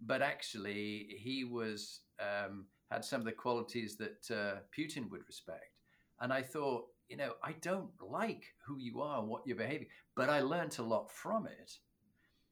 but 0.06 0.22
actually, 0.22 1.18
he 1.20 1.44
was 1.44 2.02
um, 2.20 2.66
had 2.92 3.04
some 3.04 3.20
of 3.20 3.26
the 3.26 3.32
qualities 3.32 3.98
that 3.98 4.32
uh, 4.32 4.60
Putin 4.78 5.10
would 5.12 5.26
respect. 5.28 5.80
And 6.22 6.32
I 6.32 6.42
thought, 6.42 6.86
you 7.10 7.18
know, 7.18 7.34
I 7.44 7.54
don't 7.62 7.90
like 8.02 8.46
who 8.66 8.78
you 8.80 9.02
are 9.02 9.20
and 9.20 9.28
what 9.28 9.44
you're 9.46 9.58
behaving, 9.58 9.88
but 10.16 10.30
I 10.30 10.40
learned 10.42 10.78
a 10.80 10.84
lot 10.84 11.12
from 11.12 11.46
it. 11.46 11.74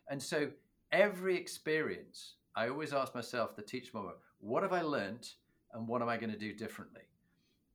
And 0.10 0.22
so 0.22 0.50
every 0.94 1.36
experience, 1.36 2.36
I 2.56 2.70
always 2.70 2.94
ask 2.94 3.14
myself, 3.14 3.58
the 3.58 3.62
teach 3.62 3.94
moment, 3.94 4.16
what 4.40 4.64
have 4.64 4.72
I 4.72 4.82
learned 4.82 5.28
and 5.74 5.90
what 5.90 6.02
am 6.02 6.08
I 6.08 6.16
going 6.16 6.32
to 6.32 6.40
do 6.40 6.54
differently? 6.54 7.02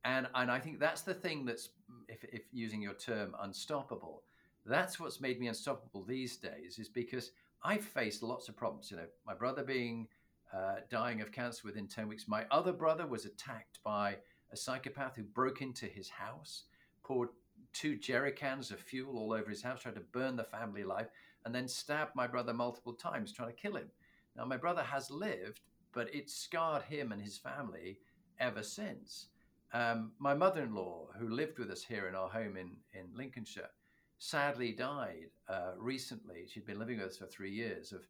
and 0.05 0.27
and 0.35 0.49
I 0.51 0.59
think 0.59 0.79
that's 0.79 1.01
the 1.01 1.13
thing 1.13 1.45
that's 1.45 1.69
if, 2.07 2.23
if 2.23 2.43
using 2.51 2.81
your 2.81 2.93
term 2.93 3.35
unstoppable. 3.41 4.23
That's 4.65 4.99
what's 4.99 5.19
made 5.21 5.39
me 5.39 5.47
unstoppable 5.47 6.03
these 6.03 6.37
days 6.37 6.79
is 6.79 6.89
because 6.89 7.31
I've 7.63 7.83
faced 7.83 8.23
lots 8.23 8.49
of 8.49 8.55
problems 8.55 8.91
you 8.91 8.97
know 8.97 9.07
my 9.25 9.33
brother 9.33 9.63
being 9.63 10.07
uh, 10.53 10.75
dying 10.89 11.21
of 11.21 11.31
cancer 11.31 11.61
within 11.63 11.87
10 11.87 12.07
weeks. 12.07 12.27
My 12.27 12.45
other 12.49 12.71
brother 12.71 13.05
was 13.05 13.25
attacked 13.25 13.79
by 13.83 14.17
a 14.51 14.57
psychopath 14.57 15.15
who 15.15 15.23
broke 15.23 15.61
into 15.61 15.85
his 15.85 16.09
house 16.09 16.63
poured 17.03 17.29
two 17.73 17.95
jerry 17.97 18.31
cans 18.31 18.71
of 18.71 18.79
fuel 18.79 19.17
all 19.17 19.31
over 19.31 19.49
his 19.49 19.61
house 19.61 19.81
tried 19.81 19.93
to 19.93 20.01
burn 20.11 20.35
the 20.35 20.43
family 20.43 20.83
life 20.83 21.07
and 21.45 21.53
then 21.53 21.67
stabbed 21.67 22.15
my 22.15 22.27
brother 22.27 22.53
multiple 22.53 22.93
times 22.93 23.31
trying 23.31 23.49
to 23.49 23.61
kill 23.61 23.75
him 23.75 23.89
now 24.35 24.45
my 24.45 24.57
brother 24.57 24.83
has 24.83 25.09
lived 25.09 25.61
but 25.93 26.13
it 26.13 26.29
scarred 26.29 26.83
him 26.83 27.11
and 27.11 27.21
his 27.21 27.37
family 27.37 27.99
ever 28.39 28.63
since 28.63 29.27
um, 29.73 30.11
my 30.17 30.33
mother 30.33 30.63
in 30.63 30.73
law, 30.73 31.07
who 31.17 31.29
lived 31.29 31.59
with 31.59 31.69
us 31.69 31.83
here 31.83 32.07
in 32.07 32.15
our 32.15 32.29
home 32.29 32.57
in, 32.57 32.71
in 32.93 33.05
Lincolnshire, 33.13 33.69
sadly 34.17 34.71
died 34.71 35.29
uh, 35.47 35.73
recently. 35.77 36.45
She'd 36.47 36.65
been 36.65 36.79
living 36.79 36.97
with 36.97 37.09
us 37.09 37.17
for 37.17 37.27
three 37.27 37.51
years 37.51 37.91
of 37.91 38.01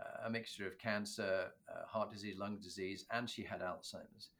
uh, 0.00 0.26
a 0.26 0.30
mixture 0.30 0.66
of 0.66 0.78
cancer, 0.78 1.52
uh, 1.68 1.86
heart 1.86 2.12
disease, 2.12 2.36
lung 2.36 2.58
disease, 2.58 3.06
and 3.12 3.30
she 3.30 3.42
had 3.42 3.60
Alzheimer's. 3.60 4.30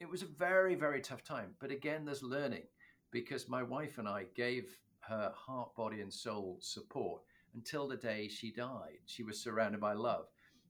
It 0.00 0.08
was 0.08 0.22
a 0.22 0.26
very, 0.26 0.74
very 0.74 1.00
tough 1.00 1.22
time. 1.22 1.54
But 1.60 1.70
again, 1.70 2.04
there's 2.04 2.22
learning 2.22 2.64
because 3.10 3.48
my 3.48 3.62
wife 3.62 3.98
and 3.98 4.08
I 4.08 4.24
gave 4.34 4.78
her 5.00 5.32
heart, 5.36 5.74
body, 5.74 6.00
and 6.00 6.12
soul 6.12 6.56
support. 6.60 7.22
Until 7.54 7.88
the 7.88 7.96
day 7.96 8.28
she 8.28 8.50
died. 8.50 8.98
She 9.06 9.22
was 9.22 9.40
surrounded 9.40 9.80
by 9.80 9.94
love. 9.94 10.26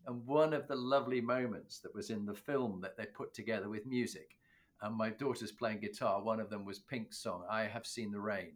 And 0.06 0.26
one 0.26 0.54
of 0.54 0.66
the 0.68 0.76
lovely 0.76 1.20
moments 1.20 1.80
that 1.80 1.94
was 1.94 2.10
in 2.10 2.24
the 2.24 2.34
film 2.34 2.80
that 2.82 2.96
they 2.96 3.04
put 3.04 3.34
together 3.34 3.68
with 3.68 3.86
music, 3.86 4.36
and 4.80 4.94
my 4.94 5.10
daughter's 5.10 5.52
playing 5.52 5.80
guitar, 5.80 6.22
one 6.22 6.40
of 6.40 6.50
them 6.50 6.64
was 6.64 6.78
Pink's 6.78 7.18
song, 7.18 7.42
I 7.50 7.64
Have 7.64 7.86
Seen 7.86 8.12
the 8.12 8.20
Rain, 8.20 8.52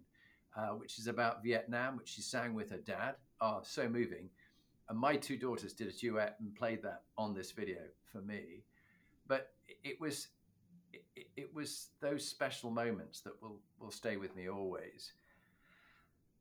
uh, 0.57 0.69
which 0.69 0.99
is 0.99 1.09
about 1.09 1.43
Vietnam, 1.43 1.97
which 1.97 2.09
she 2.09 2.23
sang 2.23 2.55
with 2.55 2.71
her 2.71 2.79
dad. 2.79 3.17
Oh, 3.41 3.61
so 3.63 3.89
moving. 3.89 4.31
And 4.89 4.99
my 4.99 5.17
two 5.17 5.37
daughters 5.37 5.73
did 5.73 5.89
a 5.89 5.93
duet 5.93 6.37
and 6.41 6.55
played 6.55 6.83
that 6.83 7.03
on 7.19 7.35
this 7.35 7.51
video 7.51 7.81
for 8.05 8.21
me. 8.21 8.63
But 9.27 9.51
it 9.85 10.01
was 10.01 10.29
it, 10.93 11.29
it 11.37 11.55
was 11.55 11.89
those 12.01 12.27
special 12.27 12.71
moments 12.71 13.21
that 13.21 13.41
will 13.41 13.59
will 13.79 13.91
stay 13.91 14.17
with 14.17 14.37
me 14.37 14.49
always. 14.49 15.13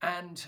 And 0.01 0.45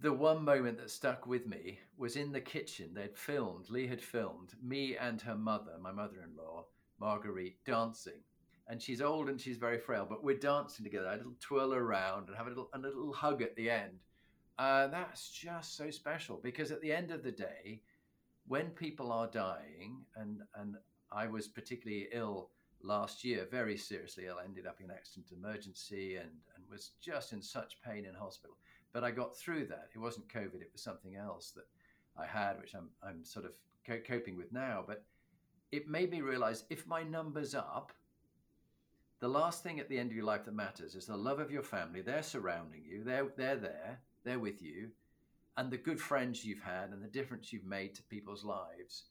the 0.00 0.12
one 0.12 0.44
moment 0.44 0.78
that 0.78 0.90
stuck 0.90 1.26
with 1.26 1.46
me 1.46 1.78
was 1.96 2.16
in 2.16 2.32
the 2.32 2.40
kitchen. 2.40 2.90
They'd 2.94 3.16
filmed, 3.16 3.70
Lee 3.70 3.86
had 3.86 4.00
filmed 4.00 4.54
me 4.62 4.96
and 4.96 5.20
her 5.22 5.36
mother, 5.36 5.72
my 5.80 5.92
mother 5.92 6.16
in 6.22 6.36
law, 6.36 6.66
Marguerite, 7.00 7.64
dancing. 7.64 8.20
And 8.68 8.80
she's 8.80 9.02
old 9.02 9.28
and 9.28 9.40
she's 9.40 9.56
very 9.56 9.78
frail, 9.78 10.06
but 10.08 10.22
we're 10.22 10.38
dancing 10.38 10.84
together. 10.84 11.08
A 11.08 11.16
little 11.16 11.34
twirl 11.40 11.74
around 11.74 12.28
and 12.28 12.36
have 12.36 12.46
a 12.46 12.50
little, 12.50 12.70
a 12.72 12.78
little 12.78 13.12
hug 13.12 13.42
at 13.42 13.56
the 13.56 13.68
end. 13.68 13.98
Uh, 14.58 14.86
that's 14.88 15.30
just 15.30 15.76
so 15.76 15.90
special 15.90 16.38
because 16.42 16.70
at 16.70 16.80
the 16.82 16.92
end 16.92 17.10
of 17.10 17.22
the 17.22 17.32
day, 17.32 17.80
when 18.46 18.70
people 18.70 19.10
are 19.10 19.26
dying, 19.26 20.04
and, 20.16 20.42
and 20.56 20.76
I 21.10 21.26
was 21.26 21.48
particularly 21.48 22.08
ill 22.12 22.50
last 22.82 23.24
year, 23.24 23.46
very 23.50 23.76
seriously 23.76 24.26
ill, 24.26 24.38
ended 24.44 24.66
up 24.66 24.80
in 24.82 24.90
accident 24.90 25.32
emergency 25.32 26.16
and, 26.16 26.30
and 26.54 26.64
was 26.70 26.90
just 27.00 27.32
in 27.32 27.42
such 27.42 27.80
pain 27.82 28.04
in 28.04 28.14
hospital 28.14 28.56
but 28.92 29.04
I 29.04 29.10
got 29.10 29.36
through 29.36 29.66
that. 29.66 29.88
It 29.94 29.98
wasn't 29.98 30.28
COVID; 30.28 30.60
it 30.60 30.70
was 30.72 30.82
something 30.82 31.16
else 31.16 31.52
that 31.52 31.66
I 32.16 32.26
had, 32.26 32.60
which 32.60 32.74
I'm 32.74 32.88
I'm 33.02 33.24
sort 33.24 33.46
of 33.46 33.52
co- 33.86 34.00
coping 34.06 34.36
with 34.36 34.52
now. 34.52 34.84
But 34.86 35.04
it 35.72 35.88
made 35.88 36.10
me 36.10 36.20
realize 36.20 36.64
if 36.70 36.86
my 36.86 37.02
numbers 37.02 37.54
up, 37.54 37.92
the 39.20 39.28
last 39.28 39.62
thing 39.62 39.78
at 39.78 39.88
the 39.88 39.98
end 39.98 40.10
of 40.10 40.16
your 40.16 40.24
life 40.24 40.44
that 40.44 40.54
matters 40.54 40.94
is 40.94 41.06
the 41.06 41.16
love 41.16 41.38
of 41.38 41.50
your 41.50 41.62
family. 41.62 42.00
They're 42.00 42.22
surrounding 42.22 42.82
you. 42.84 43.04
They're 43.04 43.28
they're 43.36 43.56
there. 43.56 44.00
They're 44.24 44.38
with 44.38 44.62
you, 44.62 44.90
and 45.56 45.70
the 45.70 45.78
good 45.78 46.00
friends 46.00 46.44
you've 46.44 46.62
had 46.62 46.90
and 46.90 47.02
the 47.02 47.08
difference 47.08 47.52
you've 47.52 47.64
made 47.64 47.94
to 47.94 48.02
people's 48.04 48.44
lives. 48.44 49.04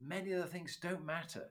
Many 0.00 0.32
of 0.32 0.40
the 0.40 0.48
things 0.48 0.78
don't 0.80 1.04
matter, 1.04 1.48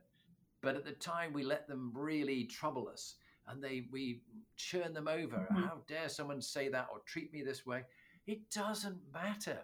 but 0.62 0.76
at 0.76 0.86
the 0.86 0.92
time 0.92 1.34
we 1.34 1.44
let 1.44 1.68
them 1.68 1.92
really 1.94 2.46
trouble 2.46 2.88
us 2.88 3.16
and 3.48 3.64
they 3.64 3.88
we 3.92 4.22
churn 4.56 4.94
them 4.94 5.08
over. 5.08 5.38
Mm-hmm. 5.38 5.64
How 5.64 5.82
dare 5.88 6.10
someone 6.10 6.42
say 6.42 6.70
that 6.70 6.88
or 6.92 7.00
treat 7.06 7.34
me 7.34 7.44
this 7.44 7.66
way? 7.66 7.84
It 8.28 8.50
doesn't 8.50 8.98
matter. 9.14 9.60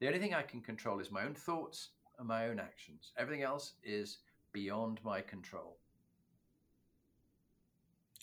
The 0.00 0.08
only 0.08 0.18
thing 0.18 0.34
I 0.34 0.42
can 0.42 0.60
control 0.60 0.98
is 0.98 1.10
my 1.10 1.24
own 1.24 1.34
thoughts 1.34 1.90
and 2.18 2.26
my 2.26 2.48
own 2.48 2.58
actions. 2.58 3.12
Everything 3.16 3.44
else 3.44 3.74
is 3.84 4.18
beyond 4.52 5.00
my 5.04 5.20
control. 5.20 5.78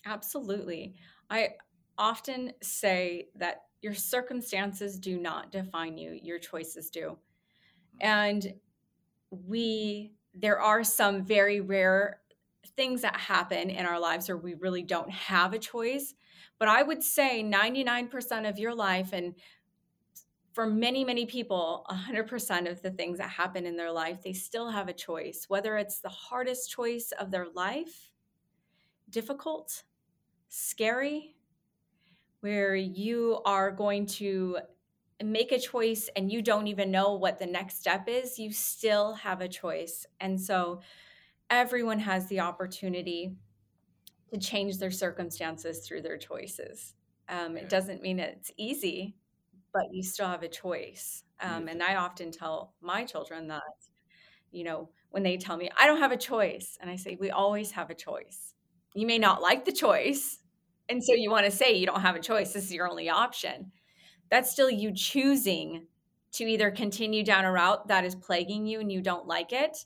Absolutely. 0.04 0.94
I 1.30 1.50
often 1.98 2.52
say 2.62 3.28
that 3.36 3.64
your 3.82 3.94
circumstances 3.94 4.98
do 4.98 5.18
not 5.18 5.52
define 5.52 5.96
you, 5.96 6.18
your 6.22 6.38
choices 6.38 6.90
do. 6.90 7.16
Mm-hmm. 8.02 8.06
And 8.06 8.54
we, 9.30 10.12
there 10.34 10.60
are 10.60 10.84
some 10.84 11.24
very 11.24 11.60
rare 11.60 12.19
things 12.76 13.02
that 13.02 13.16
happen 13.16 13.70
in 13.70 13.86
our 13.86 13.98
lives 13.98 14.28
where 14.28 14.36
we 14.36 14.54
really 14.54 14.82
don't 14.82 15.10
have 15.10 15.52
a 15.52 15.58
choice. 15.58 16.14
But 16.58 16.68
I 16.68 16.82
would 16.82 17.02
say 17.02 17.42
99% 17.42 18.48
of 18.48 18.58
your 18.58 18.74
life, 18.74 19.12
and 19.12 19.34
for 20.52 20.66
many, 20.66 21.04
many 21.04 21.26
people, 21.26 21.86
100% 21.90 22.70
of 22.70 22.82
the 22.82 22.90
things 22.90 23.18
that 23.18 23.30
happen 23.30 23.66
in 23.66 23.76
their 23.76 23.92
life, 23.92 24.22
they 24.22 24.32
still 24.32 24.70
have 24.70 24.88
a 24.88 24.92
choice, 24.92 25.46
whether 25.48 25.76
it's 25.76 26.00
the 26.00 26.08
hardest 26.08 26.70
choice 26.70 27.12
of 27.18 27.30
their 27.30 27.46
life, 27.54 28.10
difficult, 29.08 29.84
scary, 30.48 31.34
where 32.40 32.74
you 32.74 33.40
are 33.44 33.70
going 33.70 34.06
to 34.06 34.58
make 35.22 35.52
a 35.52 35.58
choice 35.58 36.08
and 36.16 36.32
you 36.32 36.42
don't 36.42 36.66
even 36.66 36.90
know 36.90 37.14
what 37.14 37.38
the 37.38 37.46
next 37.46 37.78
step 37.78 38.08
is, 38.08 38.38
you 38.38 38.52
still 38.52 39.14
have 39.14 39.40
a 39.40 39.48
choice. 39.48 40.06
And 40.20 40.40
so, 40.40 40.80
everyone 41.50 41.98
has 41.98 42.26
the 42.28 42.40
opportunity 42.40 43.34
to 44.32 44.38
change 44.38 44.78
their 44.78 44.90
circumstances 44.90 45.86
through 45.86 46.02
their 46.02 46.16
choices. 46.16 46.94
Um, 47.28 47.56
it 47.56 47.68
doesn't 47.68 48.02
mean 48.02 48.18
it's 48.18 48.50
easy, 48.56 49.16
but 49.72 49.84
you 49.92 50.02
still 50.02 50.28
have 50.28 50.42
a 50.42 50.48
choice. 50.48 51.24
Um, 51.40 51.68
and 51.68 51.82
I 51.82 51.96
often 51.96 52.30
tell 52.30 52.74
my 52.80 53.04
children 53.04 53.48
that, 53.48 53.62
you 54.52 54.64
know, 54.64 54.90
when 55.10 55.22
they 55.22 55.36
tell 55.36 55.56
me, 55.56 55.70
I 55.76 55.86
don't 55.86 55.98
have 55.98 56.12
a 56.12 56.16
choice, 56.16 56.78
and 56.80 56.88
I 56.88 56.96
say, 56.96 57.16
we 57.20 57.30
always 57.30 57.72
have 57.72 57.90
a 57.90 57.94
choice. 57.94 58.54
You 58.94 59.06
may 59.06 59.18
not 59.18 59.42
like 59.42 59.64
the 59.64 59.72
choice. 59.72 60.38
And 60.88 61.02
so 61.02 61.14
you 61.14 61.30
want 61.30 61.46
to 61.46 61.52
say 61.52 61.72
you 61.74 61.86
don't 61.86 62.00
have 62.00 62.16
a 62.16 62.20
choice. 62.20 62.52
This 62.52 62.64
is 62.64 62.72
your 62.72 62.88
only 62.88 63.08
option. 63.08 63.72
That's 64.28 64.50
still 64.50 64.70
you 64.70 64.92
choosing 64.92 65.86
to 66.32 66.44
either 66.44 66.70
continue 66.70 67.24
down 67.24 67.44
a 67.44 67.52
route 67.52 67.88
that 67.88 68.04
is 68.04 68.14
plaguing 68.14 68.66
you 68.66 68.80
and 68.80 68.90
you 68.90 69.00
don't 69.00 69.26
like 69.26 69.52
it, 69.52 69.84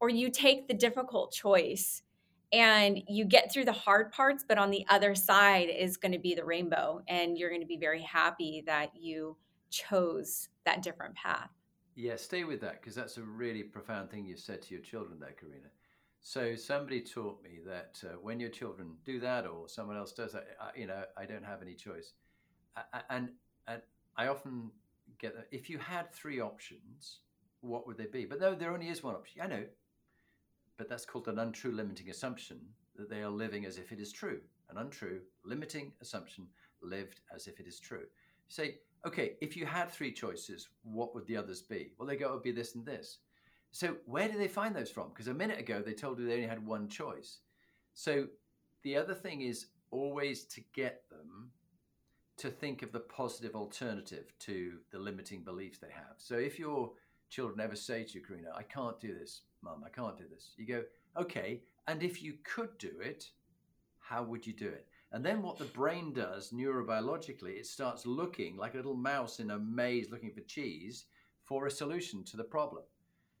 or 0.00 0.08
you 0.08 0.30
take 0.30 0.66
the 0.66 0.74
difficult 0.74 1.32
choice 1.32 2.02
and 2.52 3.00
you 3.06 3.24
get 3.24 3.52
through 3.52 3.64
the 3.64 3.72
hard 3.72 4.10
parts 4.10 4.44
but 4.46 4.58
on 4.58 4.70
the 4.70 4.84
other 4.88 5.14
side 5.14 5.68
is 5.68 5.96
going 5.96 6.12
to 6.12 6.18
be 6.18 6.34
the 6.34 6.44
rainbow 6.44 7.00
and 7.06 7.38
you're 7.38 7.50
going 7.50 7.60
to 7.60 7.66
be 7.66 7.76
very 7.76 8.02
happy 8.02 8.62
that 8.66 8.90
you 8.98 9.36
chose 9.70 10.48
that 10.64 10.82
different 10.82 11.14
path. 11.14 11.50
Yeah 11.94 12.16
stay 12.16 12.44
with 12.44 12.60
that 12.62 12.80
because 12.80 12.94
that's 12.94 13.18
a 13.18 13.22
really 13.22 13.62
profound 13.62 14.10
thing 14.10 14.26
you 14.26 14.36
said 14.36 14.62
to 14.62 14.74
your 14.74 14.82
children 14.82 15.18
there 15.20 15.34
karina. 15.38 15.68
So 16.22 16.54
somebody 16.54 17.00
taught 17.00 17.42
me 17.42 17.60
that 17.66 18.02
uh, 18.04 18.16
when 18.20 18.40
your 18.40 18.50
children 18.50 18.96
do 19.06 19.20
that 19.20 19.46
or 19.46 19.68
someone 19.68 19.96
else 19.96 20.12
does 20.12 20.32
that 20.32 20.46
I, 20.60 20.78
you 20.78 20.86
know 20.86 21.04
i 21.16 21.24
don't 21.26 21.44
have 21.44 21.62
any 21.62 21.74
choice. 21.74 22.14
And 23.08 23.30
and 23.68 23.82
i 24.16 24.26
often 24.26 24.70
get 25.18 25.36
that 25.36 25.46
if 25.52 25.70
you 25.70 25.78
had 25.78 26.12
three 26.12 26.40
options 26.40 27.20
what 27.60 27.86
would 27.86 27.98
they 27.98 28.06
be? 28.06 28.24
But 28.24 28.40
no 28.40 28.54
there 28.54 28.72
only 28.72 28.88
is 28.88 29.02
one 29.02 29.14
option. 29.14 29.42
I 29.42 29.46
know 29.46 29.64
but 30.80 30.88
that's 30.88 31.04
called 31.04 31.28
an 31.28 31.40
untrue 31.40 31.72
limiting 31.72 32.08
assumption 32.08 32.58
that 32.96 33.10
they 33.10 33.20
are 33.20 33.28
living 33.28 33.66
as 33.66 33.76
if 33.76 33.92
it 33.92 34.00
is 34.00 34.10
true. 34.10 34.40
An 34.70 34.78
untrue 34.78 35.20
limiting 35.44 35.92
assumption 36.00 36.46
lived 36.80 37.20
as 37.34 37.46
if 37.46 37.60
it 37.60 37.66
is 37.66 37.78
true. 37.78 38.06
Say, 38.48 38.78
okay, 39.06 39.32
if 39.42 39.58
you 39.58 39.66
had 39.66 39.90
three 39.90 40.10
choices, 40.10 40.70
what 40.82 41.14
would 41.14 41.26
the 41.26 41.36
others 41.36 41.60
be? 41.60 41.92
Well, 41.98 42.08
they 42.08 42.16
go, 42.16 42.30
it 42.30 42.32
would 42.32 42.42
be 42.42 42.50
this 42.50 42.76
and 42.76 42.86
this. 42.86 43.18
So 43.72 43.96
where 44.06 44.26
do 44.26 44.38
they 44.38 44.48
find 44.48 44.74
those 44.74 44.90
from? 44.90 45.10
Because 45.10 45.28
a 45.28 45.34
minute 45.34 45.60
ago 45.60 45.82
they 45.84 45.92
told 45.92 46.18
you 46.18 46.26
they 46.26 46.36
only 46.36 46.46
had 46.46 46.64
one 46.64 46.88
choice. 46.88 47.40
So 47.92 48.28
the 48.82 48.96
other 48.96 49.14
thing 49.14 49.42
is 49.42 49.66
always 49.90 50.44
to 50.44 50.62
get 50.72 51.02
them 51.10 51.50
to 52.38 52.48
think 52.48 52.82
of 52.82 52.90
the 52.90 53.00
positive 53.00 53.54
alternative 53.54 54.32
to 54.38 54.78
the 54.90 54.98
limiting 54.98 55.44
beliefs 55.44 55.78
they 55.78 55.92
have. 55.92 56.14
So 56.16 56.36
if 56.36 56.58
your 56.58 56.92
children 57.30 57.60
ever 57.60 57.76
say 57.76 58.04
to 58.04 58.14
you, 58.14 58.24
Karina, 58.24 58.50
I 58.54 58.62
can't 58.64 59.00
do 59.00 59.14
this, 59.14 59.42
Mum, 59.62 59.82
I 59.84 59.88
can't 59.88 60.18
do 60.18 60.24
this. 60.30 60.50
You 60.56 60.66
go, 60.66 60.82
okay, 61.16 61.62
and 61.86 62.02
if 62.02 62.22
you 62.22 62.34
could 62.44 62.76
do 62.78 62.92
it, 63.00 63.30
how 63.98 64.22
would 64.24 64.46
you 64.46 64.52
do 64.52 64.68
it? 64.68 64.86
And 65.12 65.24
then 65.24 65.42
what 65.42 65.58
the 65.58 65.64
brain 65.64 66.12
does 66.12 66.52
neurobiologically, 66.52 67.56
it 67.58 67.66
starts 67.66 68.06
looking 68.06 68.56
like 68.56 68.74
a 68.74 68.76
little 68.76 68.94
mouse 68.94 69.40
in 69.40 69.50
a 69.50 69.58
maze 69.58 70.10
looking 70.10 70.32
for 70.32 70.40
cheese 70.42 71.06
for 71.44 71.66
a 71.66 71.70
solution 71.70 72.22
to 72.24 72.36
the 72.36 72.44
problem. 72.44 72.82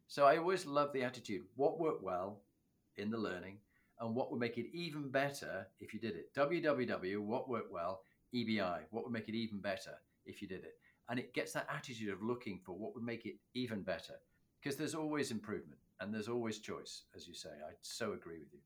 So 0.08 0.26
I 0.26 0.36
always 0.36 0.66
love 0.66 0.92
the 0.92 1.04
attitude 1.04 1.42
what 1.54 1.78
worked 1.78 2.02
well 2.02 2.40
in 2.96 3.10
the 3.10 3.18
learning 3.18 3.58
and 4.00 4.14
what 4.14 4.30
would 4.30 4.40
make 4.40 4.58
it 4.58 4.66
even 4.74 5.08
better 5.08 5.66
if 5.78 5.94
you 5.94 6.00
did 6.00 6.16
it. 6.16 6.34
www, 6.34 7.18
what 7.20 7.48
worked 7.48 7.72
well, 7.72 8.02
EBI, 8.34 8.80
what 8.90 9.04
would 9.04 9.12
make 9.12 9.28
it 9.28 9.36
even 9.36 9.60
better 9.60 9.92
if 10.26 10.42
you 10.42 10.48
did 10.48 10.64
it. 10.64 10.76
And 11.10 11.18
it 11.18 11.34
gets 11.34 11.52
that 11.52 11.66
attitude 11.68 12.12
of 12.12 12.22
looking 12.22 12.60
for 12.64 12.72
what 12.72 12.94
would 12.94 13.02
make 13.02 13.26
it 13.26 13.34
even 13.54 13.82
better 13.82 14.14
because 14.62 14.76
there's 14.76 14.94
always 14.94 15.32
improvement 15.32 15.80
and 16.00 16.14
there's 16.14 16.28
always 16.28 16.60
choice, 16.60 17.02
as 17.16 17.26
you 17.26 17.34
say. 17.34 17.48
I 17.48 17.72
so 17.82 18.12
agree 18.12 18.38
with 18.38 18.52
you. 18.52 18.60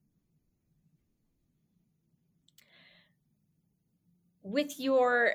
With 4.42 4.78
your 4.78 5.32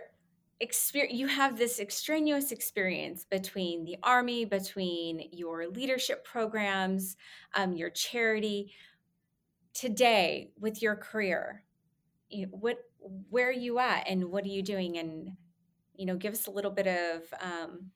experience, 0.59 1.17
you 1.17 1.27
have 1.27 1.57
this 1.57 1.79
extraneous 1.79 2.51
experience 2.51 3.25
between 3.25 3.85
the 3.85 3.97
army, 4.03 4.45
between 4.45 5.29
your 5.31 5.67
leadership 5.67 6.23
programs, 6.23 7.17
um, 7.55 7.73
your 7.73 7.89
charity. 7.89 8.71
Today, 9.73 10.51
with 10.59 10.81
your 10.81 10.95
career, 10.95 11.63
what 12.51 12.79
where 13.29 13.49
are 13.49 13.51
you 13.51 13.79
at, 13.79 14.03
and 14.07 14.25
what 14.25 14.43
are 14.43 14.49
you 14.49 14.61
doing? 14.61 14.97
And 14.97 15.37
you 15.99 16.05
know, 16.05 16.15
give 16.15 16.33
us 16.33 16.47
a 16.47 16.51
little 16.51 16.71
bit 16.71 16.87
of 16.87 17.21
um, 17.41 17.91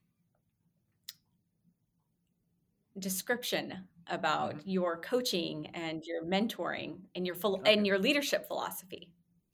description 3.00 3.86
about 4.08 4.58
mm-hmm. 4.58 4.70
your 4.70 4.98
coaching 4.98 5.68
and 5.74 6.04
your 6.06 6.24
mentoring 6.26 6.98
and 7.16 7.26
your 7.26 7.36
full 7.36 7.56
okay. 7.56 7.74
and 7.74 7.88
your 7.88 7.98
leadership 7.98 8.46
philosophy. 8.48 9.10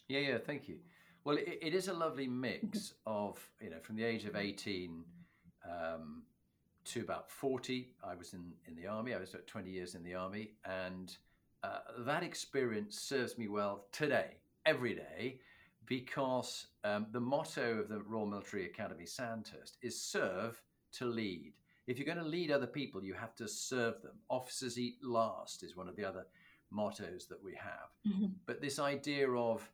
Yeah, 0.07 0.19
yeah, 0.21 0.37
thank 0.39 0.67
you. 0.67 0.77
Well, 1.23 1.37
it, 1.37 1.59
it 1.61 1.75
is 1.75 1.89
a 1.89 1.93
lovely 1.93 2.27
mix 2.27 2.93
of 3.05 3.39
you 3.61 3.69
know 3.69 3.79
from 3.83 3.97
the 3.97 4.03
age 4.03 4.25
of 4.25 4.35
eighteen 4.35 5.03
um, 5.63 6.23
to 6.85 7.01
about 7.01 7.29
40. 7.29 7.93
I 8.03 8.15
was 8.15 8.33
in, 8.33 8.51
in 8.67 8.75
the 8.75 8.87
army. 8.87 9.13
I 9.13 9.19
was 9.19 9.29
about 9.29 9.45
20 9.45 9.69
years 9.69 9.93
in 9.93 10.03
the 10.03 10.15
army. 10.15 10.53
And 10.65 11.15
uh, 11.63 11.79
that 11.99 12.23
experience 12.23 12.99
serves 12.99 13.37
me 13.37 13.47
well 13.47 13.85
today, 13.91 14.37
every 14.65 14.95
day, 14.95 15.39
because 15.89 16.67
um, 16.83 17.07
the 17.11 17.19
motto 17.19 17.79
of 17.79 17.89
the 17.89 17.99
Royal 18.03 18.27
Military 18.27 18.67
Academy 18.67 19.05
Sandhurst 19.05 19.77
is 19.81 19.99
serve 19.99 20.61
to 20.93 21.05
lead. 21.05 21.53
If 21.87 21.97
you're 21.97 22.05
going 22.05 22.23
to 22.23 22.23
lead 22.23 22.51
other 22.51 22.67
people, 22.67 23.03
you 23.03 23.15
have 23.15 23.35
to 23.35 23.47
serve 23.47 23.99
them. 24.03 24.13
Officers 24.29 24.77
eat 24.77 24.97
last 25.03 25.63
is 25.63 25.75
one 25.75 25.89
of 25.89 25.95
the 25.95 26.05
other 26.05 26.27
mottos 26.69 27.25
that 27.25 27.43
we 27.43 27.55
have. 27.55 27.89
Mm-hmm. 28.07 28.27
But 28.45 28.61
this 28.61 28.77
idea 28.77 29.29
of 29.31 29.67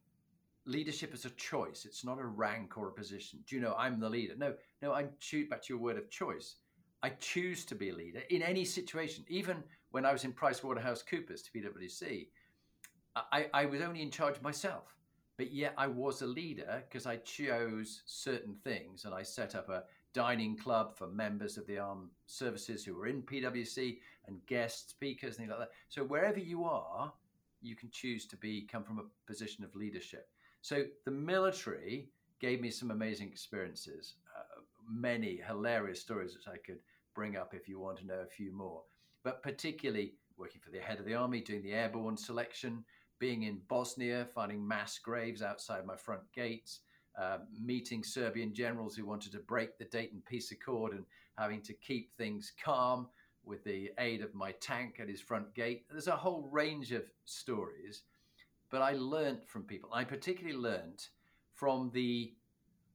leadership 0.65 1.13
is 1.13 1.25
a 1.25 1.31
choice. 1.31 1.83
It's 1.85 2.05
not 2.05 2.19
a 2.19 2.25
rank 2.25 2.77
or 2.77 2.87
a 2.87 2.93
position. 2.93 3.39
Do 3.45 3.57
you 3.57 3.61
know 3.61 3.75
I'm 3.77 3.99
the 3.99 4.09
leader? 4.09 4.35
No, 4.37 4.53
no, 4.81 4.93
I'm 4.93 5.09
back 5.49 5.63
to 5.63 5.73
your 5.73 5.81
word 5.81 5.97
of 5.97 6.09
choice. 6.09 6.55
I 7.03 7.09
choose 7.19 7.65
to 7.65 7.75
be 7.75 7.89
a 7.89 7.93
leader 7.93 8.21
in 8.29 8.41
any 8.41 8.63
situation. 8.63 9.25
Even 9.27 9.61
when 9.91 10.05
I 10.05 10.13
was 10.13 10.23
in 10.23 10.31
PricewaterhouseCoopers 10.31 11.43
to 11.43 11.51
PwC, 11.51 12.27
I, 13.15 13.47
I 13.53 13.65
was 13.65 13.81
only 13.81 14.01
in 14.01 14.11
charge 14.11 14.37
of 14.37 14.43
myself. 14.43 14.94
But 15.37 15.51
yet 15.51 15.73
I 15.77 15.87
was 15.87 16.21
a 16.21 16.27
leader 16.27 16.83
because 16.87 17.05
I 17.05 17.17
chose 17.17 18.01
certain 18.05 18.55
things 18.63 19.05
and 19.05 19.13
I 19.13 19.23
set 19.23 19.53
up 19.55 19.69
a 19.69 19.83
dining 20.13 20.55
club 20.55 20.95
for 20.95 21.07
members 21.07 21.57
of 21.57 21.67
the 21.67 21.77
armed 21.77 22.09
services 22.25 22.85
who 22.85 22.95
were 22.95 23.07
in 23.07 23.21
PwC 23.21 23.99
and 24.27 24.45
guest 24.45 24.89
speakers 24.91 25.37
and 25.37 25.47
things 25.47 25.49
like 25.49 25.59
that. 25.59 25.75
So 25.89 26.03
wherever 26.05 26.39
you 26.39 26.63
are, 26.63 27.11
you 27.61 27.75
can 27.75 27.89
choose 27.89 28.25
to 28.27 28.37
be 28.37 28.61
come 28.61 28.83
from 28.83 28.99
a 28.99 29.27
position 29.27 29.65
of 29.65 29.75
leadership. 29.75 30.29
So 30.61 30.83
the 31.03 31.11
military 31.11 32.09
gave 32.39 32.61
me 32.61 32.69
some 32.69 32.91
amazing 32.91 33.27
experiences, 33.27 34.15
uh, 34.37 34.61
many 34.89 35.41
hilarious 35.45 35.99
stories 35.99 36.33
which 36.33 36.47
I 36.47 36.57
could 36.57 36.79
bring 37.13 37.35
up 37.35 37.53
if 37.53 37.67
you 37.67 37.79
want 37.79 37.97
to 37.99 38.05
know 38.05 38.21
a 38.23 38.25
few 38.25 38.51
more. 38.53 38.83
But 39.23 39.43
particularly 39.43 40.13
working 40.37 40.61
for 40.63 40.71
the 40.71 40.79
head 40.79 40.99
of 40.99 41.05
the 41.05 41.15
army, 41.15 41.41
doing 41.41 41.63
the 41.63 41.73
airborne 41.73 42.17
selection, 42.17 42.83
being 43.19 43.43
in 43.43 43.59
Bosnia, 43.67 44.27
finding 44.33 44.65
mass 44.65 44.97
graves 44.97 45.41
outside 45.41 45.85
my 45.85 45.95
front 45.95 46.21
gates, 46.33 46.81
uh, 47.17 47.37
meeting 47.59 48.03
Serbian 48.03 48.53
generals 48.53 48.95
who 48.95 49.05
wanted 49.05 49.31
to 49.31 49.39
break 49.39 49.77
the 49.77 49.85
Dayton 49.85 50.21
Peace 50.27 50.51
Accord 50.51 50.93
and 50.93 51.05
having 51.37 51.61
to 51.61 51.73
keep 51.73 52.15
things 52.17 52.51
calm 52.63 53.07
with 53.45 53.63
the 53.63 53.91
aid 53.99 54.21
of 54.21 54.33
my 54.33 54.51
tank 54.53 54.99
at 54.99 55.07
his 55.07 55.21
front 55.21 55.53
gate. 55.53 55.85
There's 55.89 56.07
a 56.07 56.15
whole 56.15 56.47
range 56.51 56.91
of 56.91 57.03
stories, 57.25 58.03
but 58.69 58.81
I 58.81 58.93
learned 58.93 59.43
from 59.45 59.63
people. 59.63 59.89
I 59.93 60.03
particularly 60.03 60.57
learned 60.57 61.07
from 61.53 61.91
the 61.93 62.33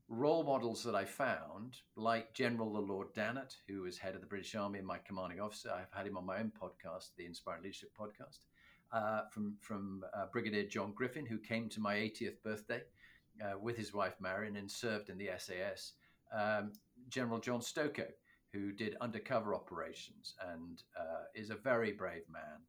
role 0.08 0.42
models 0.42 0.82
that 0.82 0.94
I 0.94 1.04
found, 1.04 1.78
like 1.94 2.34
General 2.34 2.72
the 2.72 2.80
Lord 2.80 3.14
Dannatt, 3.14 3.56
who 3.68 3.82
was 3.82 3.96
head 3.96 4.16
of 4.16 4.20
the 4.20 4.26
British 4.26 4.54
Army 4.54 4.78
and 4.78 4.86
my 4.86 4.98
commanding 4.98 5.40
officer. 5.40 5.70
I've 5.70 5.96
had 5.96 6.06
him 6.06 6.16
on 6.16 6.26
my 6.26 6.40
own 6.40 6.52
podcast, 6.60 7.10
the 7.16 7.26
Inspiring 7.26 7.62
Leadership 7.62 7.92
podcast. 7.98 8.49
Uh, 8.92 9.20
from 9.30 9.54
from 9.60 10.04
uh, 10.12 10.26
Brigadier 10.32 10.64
John 10.64 10.92
Griffin, 10.92 11.24
who 11.24 11.38
came 11.38 11.68
to 11.68 11.80
my 11.80 11.94
80th 11.94 12.42
birthday 12.42 12.82
uh, 13.40 13.58
with 13.58 13.76
his 13.76 13.94
wife 13.94 14.14
Marion 14.20 14.56
and 14.56 14.70
served 14.70 15.10
in 15.10 15.18
the 15.18 15.30
SAS. 15.38 15.92
Um, 16.36 16.72
General 17.08 17.40
John 17.40 17.60
Stokoe, 17.60 18.12
who 18.52 18.72
did 18.72 18.96
undercover 19.00 19.54
operations 19.54 20.34
and 20.52 20.82
uh, 20.98 21.24
is 21.34 21.50
a 21.50 21.56
very 21.56 21.92
brave 21.92 22.22
man, 22.30 22.60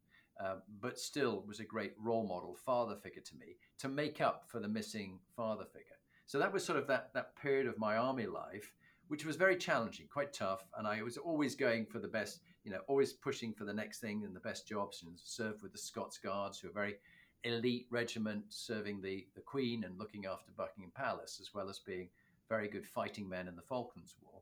uh, 0.42 0.56
but 0.80 0.98
still 0.98 1.44
was 1.46 1.60
a 1.60 1.64
great 1.64 1.94
role 1.98 2.26
model, 2.26 2.54
father 2.54 2.96
figure 2.96 3.22
to 3.22 3.36
me, 3.36 3.56
to 3.78 3.88
make 3.88 4.20
up 4.20 4.44
for 4.46 4.60
the 4.60 4.68
missing 4.68 5.18
father 5.36 5.64
figure. 5.64 5.86
So 6.26 6.38
that 6.38 6.52
was 6.52 6.64
sort 6.64 6.78
of 6.78 6.86
that 6.86 7.12
that 7.14 7.36
period 7.36 7.66
of 7.66 7.78
my 7.78 7.96
army 7.96 8.26
life, 8.26 8.72
which 9.08 9.26
was 9.26 9.36
very 9.36 9.56
challenging, 9.56 10.06
quite 10.10 10.32
tough, 10.32 10.64
and 10.78 10.86
I 10.86 11.02
was 11.02 11.16
always 11.16 11.54
going 11.54 11.86
for 11.86 11.98
the 11.98 12.08
best, 12.08 12.40
you 12.64 12.70
know, 12.70 12.80
always 12.88 13.12
pushing 13.12 13.52
for 13.52 13.64
the 13.64 13.72
next 13.72 14.00
thing 14.00 14.24
and 14.24 14.34
the 14.34 14.40
best 14.40 14.66
jobs, 14.66 15.02
and 15.02 15.12
served 15.16 15.62
with 15.62 15.72
the 15.72 15.78
Scots 15.78 16.18
Guards, 16.18 16.58
who 16.58 16.68
are 16.68 16.72
very 16.72 16.96
elite 17.44 17.86
regiment 17.90 18.44
serving 18.48 19.00
the, 19.00 19.26
the 19.34 19.40
Queen 19.40 19.84
and 19.84 19.98
looking 19.98 20.26
after 20.26 20.52
Buckingham 20.56 20.92
Palace, 20.94 21.38
as 21.40 21.54
well 21.54 21.68
as 21.68 21.80
being 21.80 22.08
very 22.48 22.68
good 22.68 22.86
fighting 22.86 23.28
men 23.28 23.48
in 23.48 23.56
the 23.56 23.62
Falklands 23.62 24.14
War. 24.22 24.40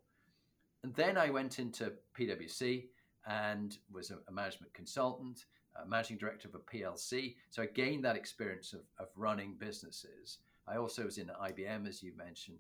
And 0.83 0.95
then 0.95 1.17
I 1.17 1.31
went 1.31 1.59
into 1.59 1.93
PwC 2.19 2.87
and 3.27 3.77
was 3.93 4.11
a, 4.11 4.19
a 4.29 4.33
management 4.33 4.73
consultant, 4.75 5.45
a 5.83 5.87
managing 5.87 6.17
director 6.17 6.49
of 6.49 6.55
a 6.55 6.59
PLC. 6.59 7.37
So 7.51 7.63
I 7.63 7.67
gained 7.67 8.05
that 8.05 8.17
experience 8.17 8.73
of, 8.73 8.81
of 8.99 9.09
running 9.17 9.57
businesses. 9.59 10.39
I 10.67 10.77
also 10.77 11.05
was 11.05 11.19
in 11.19 11.31
IBM, 11.43 11.87
as 11.87 12.03
you 12.03 12.13
mentioned. 12.17 12.59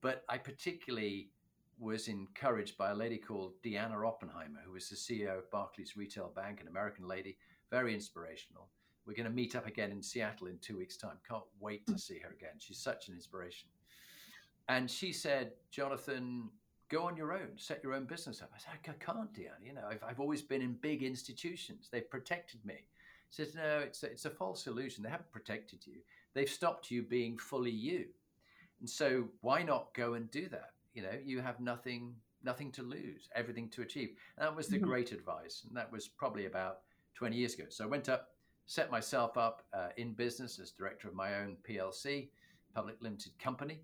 But 0.00 0.24
I 0.28 0.38
particularly 0.38 1.30
was 1.78 2.08
encouraged 2.08 2.76
by 2.76 2.90
a 2.90 2.94
lady 2.94 3.18
called 3.18 3.52
Deanna 3.62 4.06
Oppenheimer, 4.06 4.60
who 4.64 4.72
was 4.72 4.88
the 4.88 4.96
CEO 4.96 5.38
of 5.38 5.50
Barclays 5.50 5.96
Retail 5.96 6.32
Bank, 6.34 6.60
an 6.60 6.68
American 6.68 7.06
lady, 7.06 7.36
very 7.70 7.94
inspirational. 7.94 8.68
We're 9.06 9.14
going 9.14 9.28
to 9.28 9.32
meet 9.32 9.54
up 9.54 9.66
again 9.66 9.90
in 9.90 10.02
Seattle 10.02 10.46
in 10.46 10.58
two 10.58 10.78
weeks' 10.78 10.96
time. 10.96 11.18
Can't 11.28 11.44
wait 11.60 11.86
to 11.86 11.92
hmm. 11.92 11.98
see 11.98 12.18
her 12.20 12.30
again. 12.30 12.54
She's 12.58 12.78
such 12.78 13.08
an 13.08 13.14
inspiration. 13.14 13.68
And 14.68 14.90
she 14.90 15.12
said, 15.12 15.52
Jonathan, 15.70 16.48
go 16.88 17.02
on 17.02 17.16
your 17.16 17.32
own, 17.32 17.50
set 17.56 17.82
your 17.82 17.94
own 17.94 18.04
business 18.04 18.40
up. 18.40 18.50
I 18.54 18.58
said, 18.58 18.72
I 18.74 19.04
can't, 19.04 19.32
Deanna. 19.34 19.66
You 19.66 19.74
know, 19.74 19.84
I've, 19.88 20.02
I've 20.02 20.20
always 20.20 20.40
been 20.40 20.62
in 20.62 20.74
big 20.74 21.02
institutions. 21.02 21.88
They've 21.90 22.08
protected 22.08 22.64
me. 22.64 22.86
She 23.30 23.42
says, 23.44 23.54
no, 23.54 23.80
it's 23.80 24.02
a, 24.04 24.06
it's 24.06 24.24
a 24.24 24.30
false 24.30 24.66
illusion. 24.66 25.02
They 25.02 25.10
haven't 25.10 25.32
protected 25.32 25.86
you. 25.86 25.96
They've 26.34 26.48
stopped 26.48 26.90
you 26.90 27.02
being 27.02 27.36
fully 27.36 27.70
you. 27.70 28.06
And 28.80 28.88
so 28.88 29.28
why 29.40 29.62
not 29.62 29.92
go 29.94 30.14
and 30.14 30.30
do 30.30 30.48
that? 30.48 30.70
You 30.94 31.02
know, 31.02 31.18
you 31.24 31.40
have 31.40 31.60
nothing 31.60 32.14
nothing 32.44 32.70
to 32.72 32.82
lose, 32.82 33.28
everything 33.34 33.68
to 33.70 33.82
achieve. 33.82 34.10
And 34.36 34.46
that 34.46 34.54
was 34.54 34.68
the 34.68 34.76
mm-hmm. 34.76 34.86
great 34.86 35.12
advice. 35.12 35.62
And 35.66 35.76
that 35.76 35.90
was 35.90 36.06
probably 36.06 36.46
about 36.46 36.80
20 37.14 37.36
years 37.36 37.54
ago. 37.54 37.64
So 37.68 37.84
I 37.84 37.86
went 37.86 38.08
up, 38.08 38.28
set 38.66 38.90
myself 38.90 39.36
up 39.36 39.64
uh, 39.72 39.88
in 39.96 40.12
business 40.12 40.58
as 40.58 40.70
director 40.70 41.08
of 41.08 41.14
my 41.14 41.36
own 41.36 41.56
PLC, 41.68 42.28
public 42.74 42.96
limited 43.00 43.38
company, 43.38 43.80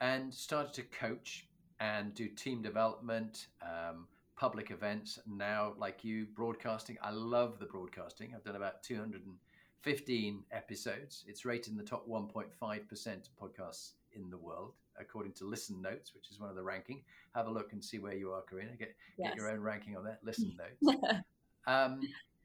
and 0.00 0.32
started 0.32 0.72
to 0.74 0.82
coach 0.82 1.48
and 1.80 2.14
do 2.14 2.28
team 2.28 2.62
development, 2.62 3.48
um, 3.62 4.06
public 4.36 4.70
events. 4.70 5.18
Now, 5.26 5.74
like 5.76 6.04
you, 6.04 6.26
broadcasting. 6.26 6.96
I 7.02 7.10
love 7.10 7.58
the 7.58 7.66
broadcasting. 7.66 8.32
I've 8.34 8.44
done 8.44 8.56
about 8.56 8.82
215 8.82 10.44
episodes. 10.52 11.24
It's 11.26 11.44
rated 11.44 11.72
in 11.72 11.76
the 11.76 11.84
top 11.84 12.08
1.5% 12.08 12.48
of 12.58 13.36
podcasts 13.40 13.92
in 14.12 14.30
the 14.30 14.38
world, 14.38 14.72
according 15.00 15.32
to 15.32 15.44
Listen 15.44 15.80
Notes, 15.80 16.14
which 16.14 16.30
is 16.30 16.40
one 16.40 16.50
of 16.50 16.56
the 16.56 16.62
ranking. 16.62 17.02
Have 17.34 17.46
a 17.46 17.50
look 17.50 17.72
and 17.72 17.82
see 17.82 17.98
where 17.98 18.14
you 18.14 18.32
are, 18.32 18.42
Karina. 18.42 18.76
Get, 18.76 18.94
yes. 19.16 19.30
get 19.30 19.36
your 19.36 19.50
own 19.50 19.60
ranking 19.60 19.96
on 19.96 20.04
that. 20.04 20.20
Listen 20.22 20.56
Notes. 20.82 21.04
um, 21.66 22.00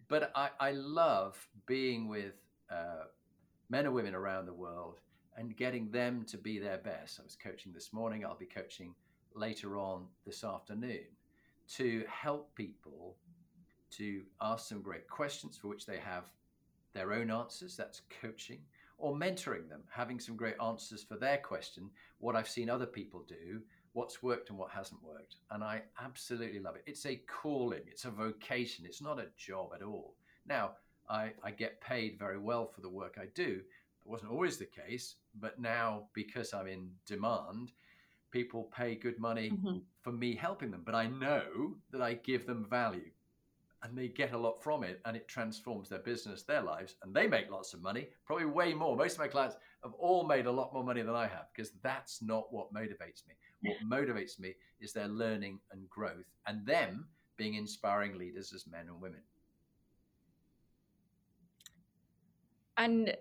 but 0.08 0.32
I, 0.36 0.50
I 0.60 0.72
love 0.72 1.38
being 1.66 2.08
with 2.08 2.34
uh, 2.70 3.06
men 3.70 3.86
and 3.86 3.94
women 3.94 4.14
around 4.16 4.46
the 4.46 4.54
world 4.54 5.00
and 5.38 5.56
getting 5.56 5.90
them 5.90 6.26
to 6.26 6.38
be 6.38 6.60
their 6.60 6.78
best. 6.78 7.20
I 7.20 7.24
was 7.24 7.36
coaching 7.36 7.74
this 7.74 7.92
morning, 7.94 8.26
I'll 8.26 8.38
be 8.38 8.46
coaching 8.46 8.94
later 9.36 9.78
on 9.78 10.06
this 10.26 10.44
afternoon 10.44 11.06
to 11.76 12.04
help 12.08 12.54
people 12.56 13.16
to 13.92 14.22
ask 14.42 14.68
some 14.68 14.82
great 14.82 15.08
questions 15.08 15.58
for 15.58 15.68
which 15.68 15.86
they 15.86 15.98
have 15.98 16.26
their 16.94 17.14
own 17.14 17.32
answers. 17.32 17.76
That's 17.76 18.02
coaching 18.22 18.60
or 19.04 19.14
mentoring 19.14 19.68
them, 19.68 19.82
having 19.92 20.18
some 20.18 20.38
great 20.38 20.56
answers 20.64 21.04
for 21.04 21.18
their 21.18 21.38
question, 21.38 21.90
what 22.20 22.38
I've 22.38 22.48
seen 22.48 22.70
other 22.70 22.86
people 22.86 23.26
do, 23.28 23.60
what's 23.92 24.24
worked 24.24 24.50
and 24.50 24.58
what 24.58 24.72
hasn't 24.72 25.04
worked. 25.04 25.36
And 25.52 25.62
I 25.62 25.82
absolutely 26.02 26.62
love 26.62 26.78
it. 26.78 26.84
It's 26.86 27.06
a 27.06 27.22
calling, 27.28 27.82
it's 27.86 28.06
a 28.06 28.10
vocation, 28.10 28.86
it's 28.86 29.02
not 29.02 29.20
a 29.20 29.28
job 29.36 29.72
at 29.76 29.82
all. 29.84 30.16
Now, 30.48 30.72
I, 31.10 31.34
I 31.44 31.52
get 31.52 31.82
paid 31.82 32.18
very 32.18 32.38
well 32.38 32.66
for 32.66 32.80
the 32.80 32.88
work 32.88 33.18
I 33.22 33.26
do. 33.36 33.60
It 33.60 34.10
wasn't 34.10 34.32
always 34.32 34.56
the 34.56 34.68
case, 34.68 35.16
but 35.38 35.60
now 35.60 36.06
because 36.14 36.54
I'm 36.54 36.68
in 36.68 36.90
demand, 37.06 37.74
people 38.32 38.72
pay 38.74 38.96
good 38.96 39.20
money 39.20 39.52
mm-hmm. 39.52 39.80
for 40.02 40.14
me 40.14 40.34
helping 40.34 40.72
them. 40.72 40.84
But 40.86 40.96
I 40.96 41.08
know 41.08 41.76
that 41.92 42.02
I 42.02 42.14
give 42.14 42.46
them 42.46 42.66
value 42.70 43.12
and 43.84 43.98
they 43.98 44.08
get 44.08 44.32
a 44.32 44.38
lot 44.38 44.64
from 44.64 44.84
it 44.84 45.02
and 45.06 45.18
it 45.18 45.28
transforms 45.28 45.90
their 45.90 46.00
business, 46.00 46.44
their 46.44 46.62
lives, 46.62 46.96
and 47.04 47.14
they 47.14 47.28
make 47.28 47.52
lots 47.52 47.74
of 47.74 47.82
money, 47.82 48.08
probably 48.26 48.46
way 48.46 48.74
more. 48.74 48.96
Most 48.96 49.14
of 49.14 49.20
my 49.20 49.28
clients 49.28 49.58
have 49.84 49.94
all 49.94 50.26
made 50.26 50.46
a 50.46 50.52
lot 50.52 50.74
more 50.74 50.86
money 50.86 51.02
than 51.02 51.16
I 51.16 51.28
have 51.28 51.48
because 51.54 51.72
that's 51.84 52.22
not 52.22 52.52
what 52.52 52.74
motivates 52.74 53.28
me. 53.28 53.36
What 53.62 53.78
motivates 53.86 54.40
me 54.40 54.56
is 54.80 54.94
their 54.94 55.10
learning 55.10 55.60
and 55.72 55.90
growth 55.90 56.26
and 56.48 56.66
them 56.66 57.08
being 57.36 57.56
inspiring 57.56 58.18
leaders 58.18 58.54
as 58.54 58.66
men 58.68 58.88
and 58.88 59.02
women. 59.02 59.22
And 62.78 63.16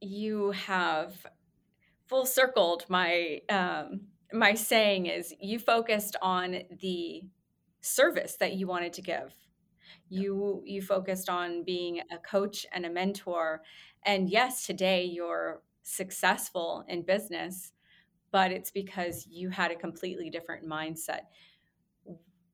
you 0.00 0.52
have 0.52 1.14
full 2.06 2.26
circled 2.26 2.84
my 2.88 3.40
um, 3.48 4.02
my 4.32 4.54
saying 4.54 5.06
is 5.06 5.34
you 5.40 5.58
focused 5.58 6.16
on 6.22 6.62
the 6.80 7.22
service 7.86 8.36
that 8.38 8.54
you 8.54 8.66
wanted 8.66 8.92
to 8.92 9.02
give 9.02 9.34
you 10.08 10.62
you 10.64 10.82
focused 10.82 11.28
on 11.28 11.64
being 11.64 12.00
a 12.10 12.18
coach 12.18 12.66
and 12.72 12.84
a 12.86 12.90
mentor 12.90 13.62
and 14.04 14.28
yes 14.28 14.66
today 14.66 15.04
you're 15.04 15.62
successful 15.82 16.84
in 16.88 17.02
business 17.02 17.72
but 18.36 18.52
it's 18.52 18.70
because 18.70 19.26
you 19.26 19.48
had 19.48 19.70
a 19.70 19.74
completely 19.74 20.28
different 20.28 20.68
mindset. 20.68 21.20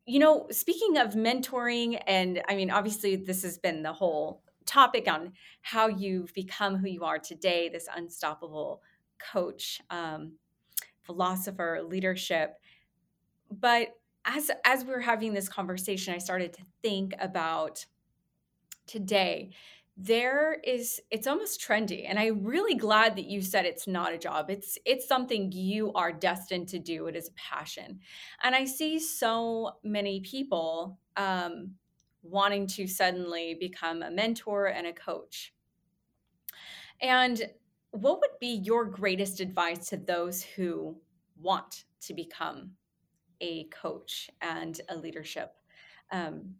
You 0.06 0.18
know, 0.18 0.46
speaking 0.50 0.96
of 0.98 1.14
mentoring, 1.14 2.00
and 2.06 2.40
I 2.48 2.54
mean, 2.54 2.70
obviously, 2.70 3.16
this 3.16 3.42
has 3.42 3.58
been 3.58 3.82
the 3.82 3.92
whole 3.92 4.42
topic 4.66 5.08
on 5.08 5.32
how 5.60 5.88
you've 5.88 6.32
become 6.34 6.76
who 6.76 6.88
you 6.88 7.02
are 7.02 7.18
today, 7.18 7.68
this 7.68 7.88
unstoppable 7.94 8.82
coach, 9.18 9.80
um, 9.90 10.34
philosopher, 11.02 11.80
leadership. 11.84 12.54
But 13.50 13.88
as 14.24 14.50
as 14.64 14.84
we 14.84 14.92
were 14.92 15.00
having 15.00 15.34
this 15.34 15.48
conversation, 15.48 16.14
I 16.14 16.18
started 16.18 16.52
to 16.54 16.62
think 16.82 17.14
about 17.18 17.84
today 18.86 19.50
there 19.96 20.58
is 20.64 21.00
it's 21.10 21.26
almost 21.26 21.60
trendy 21.60 22.06
and 22.08 22.18
i'm 22.18 22.42
really 22.42 22.74
glad 22.74 23.14
that 23.14 23.26
you 23.26 23.42
said 23.42 23.66
it's 23.66 23.86
not 23.86 24.12
a 24.12 24.18
job. 24.18 24.48
It's 24.48 24.78
it's 24.86 25.06
something 25.06 25.52
you 25.52 25.92
are 25.92 26.12
destined 26.12 26.68
to 26.68 26.78
do. 26.78 27.06
It 27.06 27.16
is 27.16 27.28
a 27.28 27.32
passion. 27.32 28.00
And 28.42 28.54
i 28.54 28.64
see 28.64 28.98
so 28.98 29.72
many 29.84 30.20
people 30.20 30.98
um, 31.16 31.72
wanting 32.22 32.66
to 32.68 32.86
suddenly 32.86 33.56
become 33.60 34.02
a 34.02 34.10
mentor 34.10 34.66
and 34.66 34.86
a 34.86 34.92
coach. 34.92 35.52
And 37.00 37.42
what 37.90 38.20
would 38.20 38.38
be 38.40 38.62
your 38.64 38.86
greatest 38.86 39.40
advice 39.40 39.88
to 39.90 39.98
those 39.98 40.42
who 40.42 40.96
want 41.36 41.84
to 42.02 42.14
become 42.14 42.72
a 43.42 43.64
coach 43.64 44.30
and 44.40 44.80
a 44.88 44.96
leadership 44.96 45.54
um, 46.10 46.54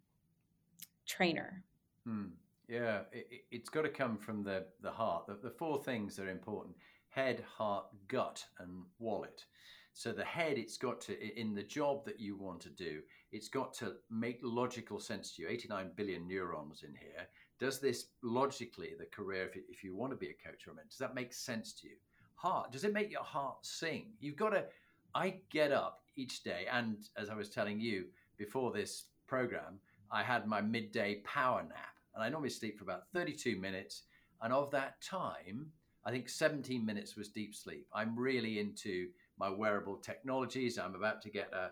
trainer 1.07 1.63
hmm. 2.05 2.25
Yeah, 2.67 3.01
it, 3.11 3.43
has 3.51 3.69
got 3.69 3.81
to 3.81 3.89
come 3.89 4.17
from 4.17 4.41
the, 4.43 4.65
the 4.81 4.89
heart. 4.89 5.27
The, 5.27 5.35
the 5.35 5.49
four 5.49 5.83
things 5.83 6.15
that 6.15 6.27
are 6.27 6.31
important 6.31 6.75
head, 7.09 7.43
heart, 7.57 7.85
gut, 8.07 8.43
and 8.59 8.83
wallet. 8.97 9.45
So 9.93 10.11
the 10.11 10.25
head, 10.25 10.57
it's 10.57 10.77
got 10.77 10.99
to, 11.01 11.39
in 11.39 11.53
the 11.53 11.61
job 11.61 12.03
that 12.05 12.19
you 12.19 12.35
want 12.35 12.59
to 12.61 12.69
do, 12.69 13.01
it's 13.31 13.47
got 13.47 13.73
to 13.75 13.93
make 14.09 14.39
logical 14.41 14.99
sense 14.99 15.35
to 15.35 15.43
you. 15.43 15.47
89 15.47 15.91
billion 15.95 16.27
neurons 16.27 16.83
in 16.83 16.95
here. 16.95 17.27
Does 17.59 17.79
this 17.79 18.07
logically, 18.23 18.93
the 18.97 19.05
career, 19.05 19.47
if, 19.53 19.61
if 19.69 19.83
you 19.83 19.95
want 19.95 20.11
to 20.11 20.17
be 20.17 20.29
a 20.29 20.49
coach 20.49 20.67
or 20.67 20.71
a 20.71 20.75
mentor, 20.75 20.89
does 20.89 20.97
that 20.97 21.13
make 21.13 21.31
sense 21.31 21.73
to 21.73 21.87
you? 21.87 21.93
Heart, 22.33 22.71
does 22.71 22.83
it 22.83 22.93
make 22.93 23.11
your 23.11 23.23
heart 23.23 23.57
sing? 23.61 24.13
You've 24.19 24.35
got 24.35 24.49
to, 24.49 24.65
I 25.13 25.35
get 25.51 25.71
up 25.71 26.02
each 26.15 26.43
day, 26.43 26.67
and 26.71 26.97
as 27.17 27.29
I 27.29 27.35
was 27.35 27.49
telling 27.49 27.79
you 27.79 28.05
before 28.37 28.71
this 28.71 29.05
program, 29.27 29.79
I 30.11 30.23
had 30.23 30.47
my 30.47 30.61
midday 30.61 31.21
power 31.23 31.63
nap 31.63 31.93
and 32.13 32.23
I 32.23 32.29
normally 32.29 32.49
sleep 32.49 32.77
for 32.77 32.83
about 32.83 33.07
32 33.13 33.55
minutes. 33.55 34.03
And 34.41 34.53
of 34.53 34.71
that 34.71 35.01
time, 35.01 35.67
I 36.05 36.11
think 36.11 36.29
17 36.29 36.85
minutes 36.85 37.15
was 37.15 37.29
deep 37.29 37.55
sleep. 37.55 37.87
I'm 37.93 38.17
really 38.17 38.59
into 38.59 39.07
my 39.39 39.49
wearable 39.49 39.97
technologies. 39.97 40.77
I'm 40.77 40.95
about 40.95 41.21
to 41.23 41.29
get 41.29 41.51
a, 41.53 41.71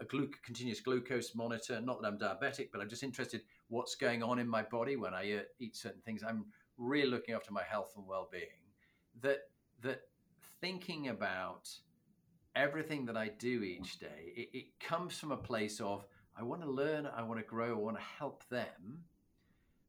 a 0.00 0.04
glu- 0.08 0.30
continuous 0.44 0.80
glucose 0.80 1.34
monitor. 1.34 1.80
Not 1.80 2.00
that 2.00 2.08
I'm 2.08 2.18
diabetic, 2.18 2.68
but 2.72 2.80
I'm 2.80 2.88
just 2.88 3.02
interested 3.02 3.42
what's 3.68 3.94
going 3.94 4.22
on 4.22 4.38
in 4.38 4.48
my 4.48 4.62
body 4.62 4.96
when 4.96 5.12
I 5.12 5.32
uh, 5.32 5.40
eat 5.58 5.76
certain 5.76 6.00
things. 6.02 6.22
I'm 6.26 6.46
really 6.78 7.10
looking 7.10 7.34
after 7.34 7.52
my 7.52 7.64
health 7.64 7.92
and 7.96 8.06
well-being. 8.06 8.44
That 9.20 9.40
that 9.82 10.02
thinking 10.60 11.08
about 11.08 11.68
everything 12.58 13.06
that 13.06 13.16
I 13.16 13.28
do 13.28 13.62
each 13.62 13.98
day, 13.98 14.32
it, 14.36 14.48
it 14.52 14.80
comes 14.80 15.18
from 15.18 15.32
a 15.32 15.36
place 15.36 15.80
of 15.80 16.04
I 16.36 16.42
want 16.42 16.62
to 16.62 16.70
learn, 16.70 17.06
I 17.06 17.22
want 17.22 17.40
to 17.40 17.46
grow, 17.46 17.70
I 17.70 17.80
want 17.80 17.96
to 17.96 18.02
help 18.18 18.46
them 18.48 19.04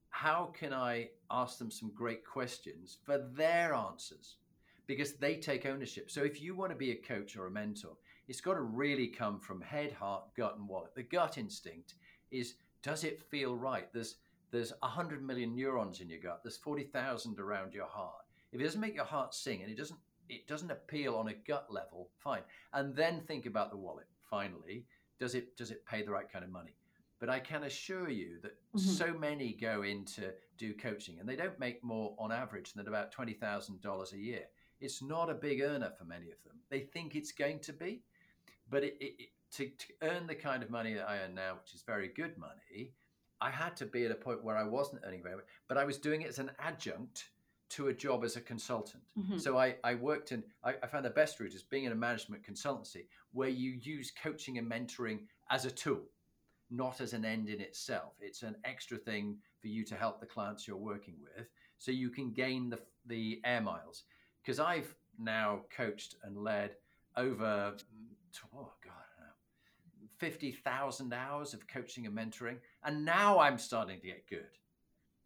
how 0.09 0.51
can 0.57 0.73
I 0.73 1.09
ask 1.31 1.57
them 1.57 1.71
some 1.71 1.91
great 1.95 2.25
questions 2.25 2.97
for 3.05 3.17
their 3.17 3.73
answers? 3.73 4.35
Because 4.87 5.13
they 5.13 5.35
take 5.35 5.65
ownership. 5.65 6.09
So 6.09 6.23
if 6.23 6.41
you 6.41 6.55
want 6.55 6.71
to 6.71 6.77
be 6.77 6.91
a 6.91 6.95
coach 6.95 7.37
or 7.37 7.45
a 7.45 7.51
mentor, 7.51 7.95
it's 8.27 8.41
got 8.41 8.55
to 8.55 8.61
really 8.61 9.07
come 9.07 9.39
from 9.39 9.61
head, 9.61 9.91
heart, 9.91 10.23
gut, 10.35 10.57
and 10.57 10.67
wallet. 10.67 10.95
The 10.95 11.03
gut 11.03 11.37
instinct 11.37 11.93
is 12.31 12.55
does 12.81 13.03
it 13.03 13.21
feel 13.21 13.55
right? 13.55 13.91
There's 13.93 14.15
there's 14.51 14.73
100 14.81 15.23
million 15.23 15.55
neurons 15.55 16.01
in 16.01 16.09
your 16.09 16.19
gut. 16.19 16.41
There's 16.43 16.57
40,000 16.57 17.39
around 17.39 17.73
your 17.73 17.85
heart. 17.85 18.25
If 18.51 18.59
it 18.59 18.63
doesn't 18.63 18.81
make 18.81 18.95
your 18.95 19.05
heart 19.05 19.35
sing 19.35 19.61
and 19.61 19.71
it 19.71 19.77
doesn't 19.77 19.99
it 20.29 20.47
doesn't 20.47 20.71
appeal 20.71 21.15
on 21.15 21.27
a 21.27 21.33
gut 21.33 21.67
level, 21.69 22.09
fine. 22.17 22.41
And 22.73 22.95
then 22.95 23.21
think 23.21 23.45
about 23.45 23.71
the 23.71 23.77
wallet. 23.77 24.07
Finally, 24.29 24.85
does 25.19 25.35
it 25.35 25.57
does 25.57 25.71
it 25.71 25.85
pay 25.85 26.03
the 26.03 26.11
right 26.11 26.31
kind 26.31 26.45
of 26.45 26.51
money? 26.51 26.75
But 27.19 27.29
I 27.29 27.39
can 27.39 27.63
assure 27.63 28.09
you 28.09 28.39
that 28.43 28.53
mm-hmm. 28.53 28.79
so 28.79 29.13
many 29.13 29.51
go 29.51 29.81
in 29.81 30.05
to 30.05 30.31
do 30.57 30.73
coaching 30.73 31.19
and 31.19 31.27
they 31.27 31.35
don't 31.35 31.59
make 31.59 31.83
more 31.83 32.15
on 32.17 32.31
average 32.31 32.73
than 32.73 32.87
about 32.87 33.13
$20,000 33.13 34.13
a 34.13 34.17
year. 34.17 34.43
It's 34.79 35.01
not 35.01 35.29
a 35.29 35.33
big 35.33 35.61
earner 35.61 35.91
for 35.97 36.05
many 36.05 36.27
of 36.27 36.41
them. 36.45 36.55
They 36.69 36.79
think 36.79 37.15
it's 37.15 37.33
going 37.33 37.59
to 37.59 37.73
be, 37.73 38.03
but 38.69 38.85
it, 38.85 38.95
it, 39.01 39.15
it, 39.19 39.29
to, 39.55 39.65
to 39.65 39.93
earn 40.03 40.27
the 40.27 40.35
kind 40.35 40.63
of 40.63 40.69
money 40.69 40.93
that 40.93 41.09
I 41.09 41.17
earn 41.17 41.35
now, 41.35 41.55
which 41.61 41.73
is 41.73 41.81
very 41.81 42.07
good 42.07 42.37
money, 42.37 42.93
I 43.41 43.49
had 43.49 43.75
to 43.77 43.85
be 43.85 44.05
at 44.05 44.11
a 44.11 44.15
point 44.15 44.43
where 44.43 44.57
I 44.57 44.63
wasn't 44.63 45.01
earning 45.05 45.23
very 45.23 45.35
much, 45.35 45.45
but 45.67 45.77
I 45.77 45.83
was 45.83 45.97
doing 45.97 46.21
it 46.21 46.29
as 46.29 46.39
an 46.39 46.51
adjunct 46.59 47.29
to 47.69 47.87
a 47.87 47.93
job 47.93 48.23
as 48.23 48.35
a 48.35 48.41
consultant. 48.41 49.03
Mm-hmm. 49.17 49.37
So 49.37 49.57
I, 49.57 49.75
I 49.83 49.95
worked 49.95 50.31
in, 50.31 50.43
I, 50.63 50.73
I, 50.81 50.87
found 50.87 51.05
the 51.05 51.11
best 51.11 51.39
route 51.39 51.53
is 51.53 51.63
being 51.63 51.83
in 51.83 51.91
a 51.91 51.95
management 51.95 52.43
consultancy 52.43 53.05
where 53.31 53.49
you 53.49 53.77
use 53.81 54.11
coaching 54.23 54.57
and 54.57 54.69
mentoring 54.69 55.19
as 55.51 55.65
a 55.65 55.71
tool 55.71 56.01
not 56.69 57.01
as 57.01 57.13
an 57.13 57.25
end 57.25 57.49
in 57.49 57.59
itself. 57.61 58.13
It's 58.21 58.43
an 58.43 58.55
extra 58.63 58.97
thing 58.97 59.37
for 59.61 59.67
you 59.67 59.83
to 59.85 59.95
help 59.95 60.19
the 60.19 60.25
clients 60.25 60.67
you're 60.67 60.77
working 60.77 61.15
with 61.21 61.47
so 61.77 61.91
you 61.91 62.09
can 62.09 62.31
gain 62.31 62.69
the, 62.69 62.79
the 63.07 63.41
air 63.43 63.61
miles. 63.61 64.03
Because 64.41 64.59
I've 64.59 64.93
now 65.17 65.61
coached 65.75 66.15
and 66.23 66.37
led 66.37 66.75
over, 67.17 67.73
oh 68.55 68.71
God, 68.83 68.93
50,000 70.17 71.13
hours 71.13 71.53
of 71.53 71.67
coaching 71.67 72.05
and 72.05 72.15
mentoring. 72.15 72.57
And 72.83 73.05
now 73.05 73.39
I'm 73.39 73.57
starting 73.57 73.99
to 73.99 74.07
get 74.07 74.29
good. 74.29 74.45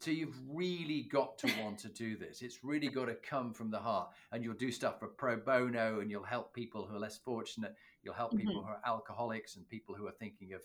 So 0.00 0.10
you've 0.10 0.36
really 0.50 1.02
got 1.10 1.38
to 1.38 1.50
want 1.62 1.78
to 1.78 1.88
do 1.88 2.16
this. 2.16 2.42
It's 2.42 2.62
really 2.62 2.88
got 2.88 3.06
to 3.06 3.14
come 3.14 3.54
from 3.54 3.70
the 3.70 3.78
heart. 3.78 4.10
And 4.32 4.44
you'll 4.44 4.54
do 4.54 4.70
stuff 4.70 4.98
for 4.98 5.08
pro 5.08 5.36
bono 5.36 6.00
and 6.00 6.10
you'll 6.10 6.24
help 6.24 6.52
people 6.52 6.86
who 6.86 6.96
are 6.96 7.00
less 7.00 7.16
fortunate. 7.16 7.74
You'll 8.02 8.14
help 8.14 8.36
people 8.36 8.56
mm-hmm. 8.56 8.66
who 8.66 8.72
are 8.72 8.80
alcoholics 8.86 9.56
and 9.56 9.66
people 9.68 9.94
who 9.94 10.06
are 10.06 10.14
thinking 10.18 10.52
of 10.52 10.60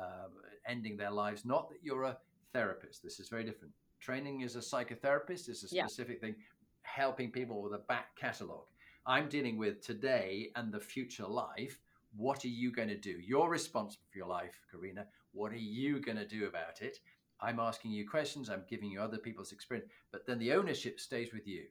um, 0.00 0.32
ending 0.66 0.96
their 0.96 1.10
lives. 1.10 1.44
Not 1.44 1.68
that 1.70 1.78
you're 1.82 2.04
a 2.04 2.18
therapist. 2.52 3.02
This 3.02 3.20
is 3.20 3.28
very 3.28 3.44
different. 3.44 3.72
Training 4.00 4.42
as 4.42 4.56
a 4.56 4.60
psychotherapist 4.60 5.48
is 5.48 5.62
a 5.62 5.68
specific 5.68 6.18
yeah. 6.20 6.28
thing, 6.28 6.36
helping 6.82 7.30
people 7.30 7.62
with 7.62 7.74
a 7.74 7.78
back 7.78 8.16
catalogue. 8.16 8.66
I'm 9.06 9.28
dealing 9.28 9.56
with 9.56 9.84
today 9.84 10.50
and 10.56 10.72
the 10.72 10.80
future 10.80 11.26
life. 11.26 11.78
What 12.16 12.44
are 12.44 12.48
you 12.48 12.72
going 12.72 12.88
to 12.88 12.96
do? 12.96 13.16
You're 13.20 13.48
responsible 13.48 14.04
for 14.10 14.18
your 14.18 14.26
life, 14.26 14.60
Karina. 14.70 15.06
What 15.32 15.52
are 15.52 15.56
you 15.56 16.00
going 16.00 16.18
to 16.18 16.26
do 16.26 16.46
about 16.46 16.82
it? 16.82 16.98
I'm 17.42 17.60
asking 17.60 17.92
you 17.92 18.08
questions, 18.08 18.50
I'm 18.50 18.64
giving 18.68 18.90
you 18.90 19.00
other 19.00 19.18
people's 19.18 19.52
experience, 19.52 19.88
but 20.12 20.26
then 20.26 20.38
the 20.38 20.52
ownership 20.52 21.00
stays 21.00 21.32
with 21.32 21.46
you, 21.46 21.64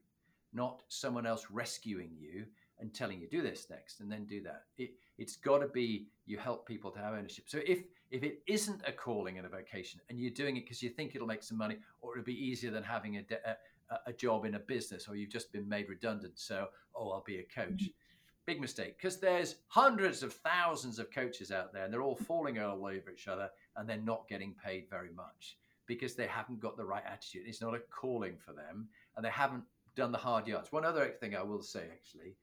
not 0.53 0.81
someone 0.87 1.25
else 1.25 1.47
rescuing 1.51 2.11
you 2.17 2.45
and 2.79 2.93
telling 2.93 3.19
you 3.19 3.27
do 3.27 3.41
this 3.41 3.67
next 3.69 3.99
and 3.99 4.11
then 4.11 4.25
do 4.25 4.41
that. 4.41 4.63
It, 4.77 4.91
it's 5.17 5.35
got 5.35 5.59
to 5.59 5.67
be 5.67 6.07
you 6.25 6.37
help 6.37 6.67
people 6.67 6.91
to 6.91 6.99
have 6.99 7.13
ownership. 7.13 7.45
So 7.47 7.59
if 7.65 7.83
if 8.11 8.23
it 8.23 8.41
isn't 8.47 8.81
a 8.87 8.91
calling 8.91 9.37
and 9.37 9.45
a 9.45 9.49
vocation 9.49 9.99
and 10.09 10.19
you're 10.19 10.31
doing 10.31 10.57
it 10.57 10.61
because 10.61 10.81
you 10.81 10.89
think 10.89 11.15
it'll 11.15 11.27
make 11.27 11.43
some 11.43 11.57
money 11.57 11.77
or 12.01 12.13
it'll 12.13 12.25
be 12.25 12.45
easier 12.45 12.71
than 12.71 12.83
having 12.83 13.17
a, 13.17 13.23
a, 13.45 13.99
a 14.07 14.13
job 14.13 14.45
in 14.45 14.55
a 14.55 14.59
business 14.59 15.07
or 15.07 15.15
you've 15.15 15.29
just 15.29 15.51
been 15.51 15.67
made 15.67 15.89
redundant 15.89 16.33
so 16.35 16.67
oh 16.95 17.11
i'll 17.11 17.23
be 17.23 17.37
a 17.37 17.43
coach 17.43 17.67
mm-hmm. 17.67 18.45
big 18.45 18.59
mistake 18.59 18.97
because 18.97 19.19
there's 19.19 19.55
hundreds 19.67 20.23
of 20.23 20.33
thousands 20.33 20.97
of 20.97 21.11
coaches 21.11 21.51
out 21.51 21.71
there 21.71 21.83
and 21.83 21.93
they're 21.93 22.01
all 22.01 22.15
falling 22.15 22.59
all 22.59 22.85
over 22.85 23.11
each 23.11 23.27
other 23.27 23.49
and 23.79 23.89
they're 23.89 23.97
not 23.97 24.27
getting 24.27 24.53
paid 24.63 24.85
very 24.89 25.09
much 25.15 25.57
because 25.87 26.13
they 26.13 26.27
haven't 26.27 26.59
got 26.59 26.77
the 26.77 26.85
right 26.85 27.03
attitude 27.07 27.43
it's 27.47 27.61
not 27.61 27.73
a 27.73 27.79
calling 27.91 28.35
for 28.37 28.53
them 28.53 28.87
and 29.15 29.25
they 29.25 29.29
haven't 29.29 29.63
done 29.95 30.11
the 30.11 30.17
hard 30.17 30.47
yards 30.47 30.71
one 30.71 30.85
other 30.85 31.07
thing 31.19 31.35
i 31.35 31.41
will 31.41 31.61
say 31.61 31.85
actually 31.91 32.35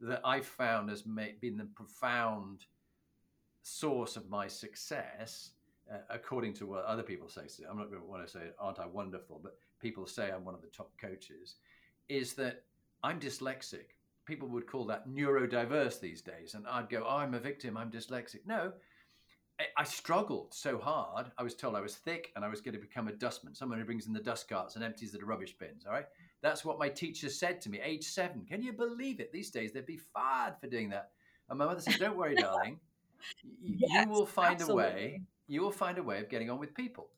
that 0.00 0.20
i've 0.24 0.46
found 0.46 0.88
has 0.88 1.02
been 1.02 1.56
the 1.56 1.68
profound 1.74 2.64
source 3.66 4.14
of 4.16 4.30
my 4.30 4.46
success, 4.46 5.50
uh, 5.92 5.98
according 6.08 6.54
to 6.54 6.66
what 6.66 6.84
other 6.84 7.02
people 7.02 7.28
say, 7.28 7.42
So 7.48 7.64
I'm 7.68 7.76
not 7.76 7.90
going 7.90 8.00
to 8.00 8.06
want 8.06 8.24
to 8.24 8.30
say, 8.30 8.50
aren't 8.60 8.78
I 8.78 8.86
wonderful, 8.86 9.40
but 9.42 9.58
people 9.80 10.06
say 10.06 10.30
I'm 10.30 10.44
one 10.44 10.54
of 10.54 10.62
the 10.62 10.68
top 10.68 10.92
coaches, 11.00 11.56
is 12.08 12.34
that 12.34 12.62
I'm 13.02 13.18
dyslexic. 13.18 13.96
People 14.24 14.48
would 14.48 14.68
call 14.68 14.84
that 14.86 15.08
neurodiverse 15.08 15.98
these 15.98 16.22
days. 16.22 16.54
And 16.54 16.64
I'd 16.68 16.88
go, 16.88 17.04
oh, 17.06 17.16
I'm 17.16 17.34
a 17.34 17.40
victim, 17.40 17.76
I'm 17.76 17.90
dyslexic. 17.90 18.46
No, 18.46 18.72
I 19.76 19.84
struggled 19.84 20.52
so 20.52 20.78
hard. 20.78 21.26
I 21.38 21.42
was 21.42 21.54
told 21.54 21.76
I 21.76 21.80
was 21.80 21.94
thick 21.94 22.30
and 22.36 22.44
I 22.44 22.48
was 22.48 22.60
going 22.60 22.74
to 22.74 22.80
become 22.80 23.08
a 23.08 23.12
dustman, 23.12 23.54
someone 23.54 23.78
who 23.78 23.84
brings 23.86 24.06
in 24.06 24.12
the 24.12 24.20
dust 24.20 24.48
carts 24.48 24.74
and 24.74 24.84
empties 24.84 25.12
the 25.12 25.24
rubbish 25.24 25.56
bins. 25.58 25.86
All 25.86 25.92
right. 25.92 26.06
That's 26.42 26.64
what 26.64 26.78
my 26.78 26.90
teacher 26.90 27.30
said 27.30 27.60
to 27.62 27.70
me, 27.70 27.80
age 27.82 28.04
seven. 28.04 28.44
Can 28.44 28.62
you 28.62 28.72
believe 28.72 29.18
it? 29.18 29.32
These 29.32 29.50
days, 29.50 29.72
they'd 29.72 29.86
be 29.86 29.96
fired 29.96 30.54
for 30.60 30.66
doing 30.66 30.90
that. 30.90 31.10
And 31.48 31.58
my 31.58 31.64
mother 31.64 31.80
said, 31.80 31.96
Don't 31.98 32.16
worry, 32.16 32.34
darling 32.38 32.80
yes, 33.64 34.04
you 34.06 34.10
will 34.10 34.26
find 34.26 34.60
absolutely. 34.60 34.84
a 34.84 34.86
way 34.86 35.22
you 35.48 35.62
will 35.62 35.70
find 35.70 35.98
a 35.98 36.02
way 36.02 36.20
of 36.20 36.28
getting 36.28 36.50
on 36.50 36.58
with 36.58 36.74
people 36.74 37.08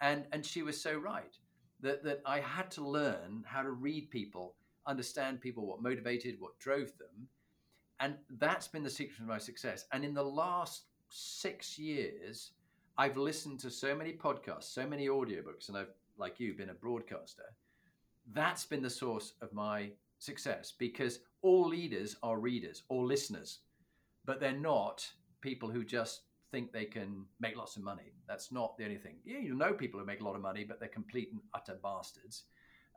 and 0.00 0.24
and 0.32 0.44
she 0.44 0.62
was 0.62 0.80
so 0.80 0.96
right 0.96 1.38
that 1.80 2.02
that 2.02 2.20
i 2.26 2.40
had 2.40 2.70
to 2.70 2.86
learn 2.86 3.44
how 3.46 3.62
to 3.62 3.70
read 3.70 4.10
people 4.10 4.54
understand 4.86 5.40
people 5.40 5.66
what 5.66 5.82
motivated 5.82 6.36
what 6.38 6.58
drove 6.58 6.92
them 6.98 7.28
and 8.00 8.16
that's 8.38 8.68
been 8.68 8.82
the 8.82 8.90
secret 8.90 9.20
of 9.20 9.26
my 9.26 9.38
success. 9.38 9.86
And 9.92 10.04
in 10.04 10.14
the 10.14 10.22
last 10.22 10.84
six 11.08 11.78
years, 11.78 12.52
I've 12.96 13.16
listened 13.16 13.60
to 13.60 13.70
so 13.70 13.94
many 13.94 14.12
podcasts, 14.12 14.64
so 14.64 14.86
many 14.86 15.08
audiobooks, 15.08 15.68
and 15.68 15.76
I've, 15.76 15.92
like 16.16 16.38
you, 16.38 16.54
been 16.54 16.70
a 16.70 16.74
broadcaster. 16.74 17.44
That's 18.32 18.64
been 18.64 18.82
the 18.82 18.90
source 18.90 19.34
of 19.42 19.52
my 19.52 19.90
success 20.18 20.72
because 20.78 21.20
all 21.42 21.68
leaders 21.68 22.16
are 22.22 22.38
readers 22.38 22.82
or 22.88 23.04
listeners, 23.04 23.60
but 24.24 24.40
they're 24.40 24.52
not 24.52 25.06
people 25.40 25.68
who 25.68 25.84
just 25.84 26.22
think 26.50 26.72
they 26.72 26.84
can 26.84 27.24
make 27.40 27.56
lots 27.56 27.76
of 27.76 27.82
money. 27.82 28.12
That's 28.28 28.52
not 28.52 28.78
the 28.78 28.84
only 28.84 28.96
thing. 28.96 29.16
Yeah, 29.24 29.38
you 29.38 29.54
know 29.54 29.72
people 29.72 29.98
who 29.98 30.06
make 30.06 30.20
a 30.20 30.24
lot 30.24 30.36
of 30.36 30.40
money, 30.40 30.64
but 30.64 30.78
they're 30.78 30.88
complete 30.88 31.30
and 31.32 31.40
utter 31.52 31.76
bastards. 31.82 32.44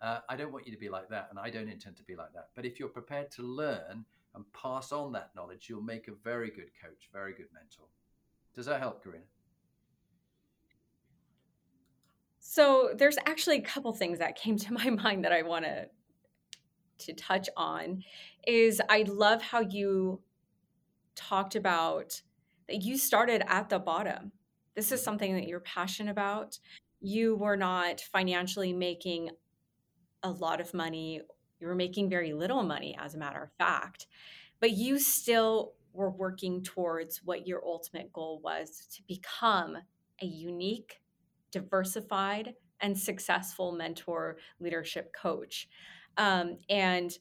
Uh, 0.02 0.20
I 0.30 0.36
don't 0.36 0.52
want 0.52 0.68
you 0.68 0.72
to 0.72 0.80
be 0.80 0.90
like 0.90 1.10
that, 1.10 1.28
and 1.32 1.40
I 1.40 1.50
don't 1.50 1.68
intend 1.68 1.98
to 1.98 2.04
be 2.04 2.16
like 2.16 2.34
that. 2.34 2.50
But 2.56 2.66
if 2.66 2.80
you're 2.80 2.88
prepared 2.88 3.32
to 3.32 3.42
learn 3.42 4.06
and 4.38 4.46
pass 4.54 4.92
on 4.92 5.12
that 5.14 5.32
knowledge, 5.36 5.68
you'll 5.68 5.82
make 5.82 6.08
a 6.08 6.14
very 6.24 6.50
good 6.50 6.70
coach, 6.82 7.10
very 7.12 7.34
good 7.34 7.48
mentor. 7.54 7.88
Does 8.54 8.68
that 8.68 8.80
help, 8.80 9.04
Karina? 9.04 9.24
So 12.40 12.92
there's 12.96 13.18
actually 13.26 13.58
a 13.58 13.62
couple 13.62 13.92
things 13.94 14.20
that 14.20 14.36
came 14.38 14.58
to 14.66 14.74
my 14.74 14.90
mind 14.90 15.26
that 15.26 15.34
I 15.34 15.42
want 15.42 15.66
to 15.66 15.88
to 17.00 17.14
touch 17.14 17.48
on 17.56 18.04
is 18.48 18.82
I 18.90 19.04
love 19.04 19.40
how 19.40 19.60
you 19.60 20.20
talked 21.16 21.56
about 21.56 22.20
that 22.68 22.82
you 22.82 22.98
started 22.98 23.44
at 23.48 23.70
the 23.70 23.78
bottom. 23.78 24.32
This 24.76 24.92
is 24.92 25.00
mm-hmm. 25.00 25.06
something 25.06 25.36
that 25.36 25.48
you're 25.48 25.60
passionate 25.60 26.10
about. 26.10 26.58
You 27.00 27.36
were 27.36 27.58
not 27.58 28.02
financially 28.02 28.74
making 28.74 29.30
a 30.24 30.32
lot 30.32 30.60
of 30.60 30.74
money. 30.74 31.22
You 31.60 31.68
were 31.68 31.76
making 31.76 32.10
very 32.10 32.34
little 32.34 32.64
money, 32.64 32.98
as 33.00 33.16
a 33.16 33.18
matter 33.18 33.42
of 33.42 33.52
fact, 33.58 34.08
but 34.60 34.72
you 34.72 35.00
still 35.00 35.74
were 35.94 36.12
working 36.12 36.62
towards 36.64 37.24
what 37.24 37.48
your 37.48 37.64
ultimate 37.66 38.14
goal 38.14 38.40
was 38.44 38.88
to 38.96 39.02
become 39.08 39.78
a 40.22 40.26
unique, 40.26 41.02
diversified, 41.52 42.54
and 42.80 42.98
successful 42.98 43.72
mentor 43.72 44.38
leadership 44.60 45.12
coach. 45.14 45.68
Um, 46.18 46.58
and 46.70 47.18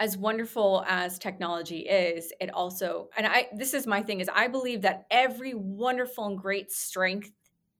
as 0.00 0.16
wonderful 0.16 0.84
as 0.88 1.18
technology 1.18 1.80
is, 1.80 2.32
it 2.40 2.50
also, 2.52 3.10
and 3.16 3.26
I, 3.26 3.48
this 3.54 3.74
is 3.74 3.86
my 3.86 4.02
thing, 4.02 4.20
is 4.20 4.30
I 4.34 4.48
believe 4.48 4.82
that 4.82 5.06
every 5.10 5.54
wonderful 5.54 6.26
and 6.26 6.38
great 6.38 6.72
strength 6.72 7.30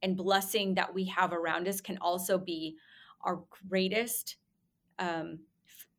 and 0.02 0.16
blessing 0.16 0.74
that 0.74 0.94
we 0.94 1.06
have 1.06 1.32
around 1.32 1.66
us 1.66 1.80
can 1.80 1.98
also 1.98 2.38
be 2.38 2.76
our 3.22 3.42
greatest 3.68 4.36
um, 4.98 5.40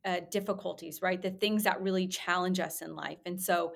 uh, 0.04 0.20
difficulties, 0.30 1.02
right? 1.02 1.20
The 1.20 1.30
things 1.30 1.64
that 1.64 1.82
really 1.82 2.06
challenge 2.06 2.60
us 2.60 2.80
in 2.82 2.94
life. 2.94 3.18
And 3.26 3.40
so, 3.40 3.72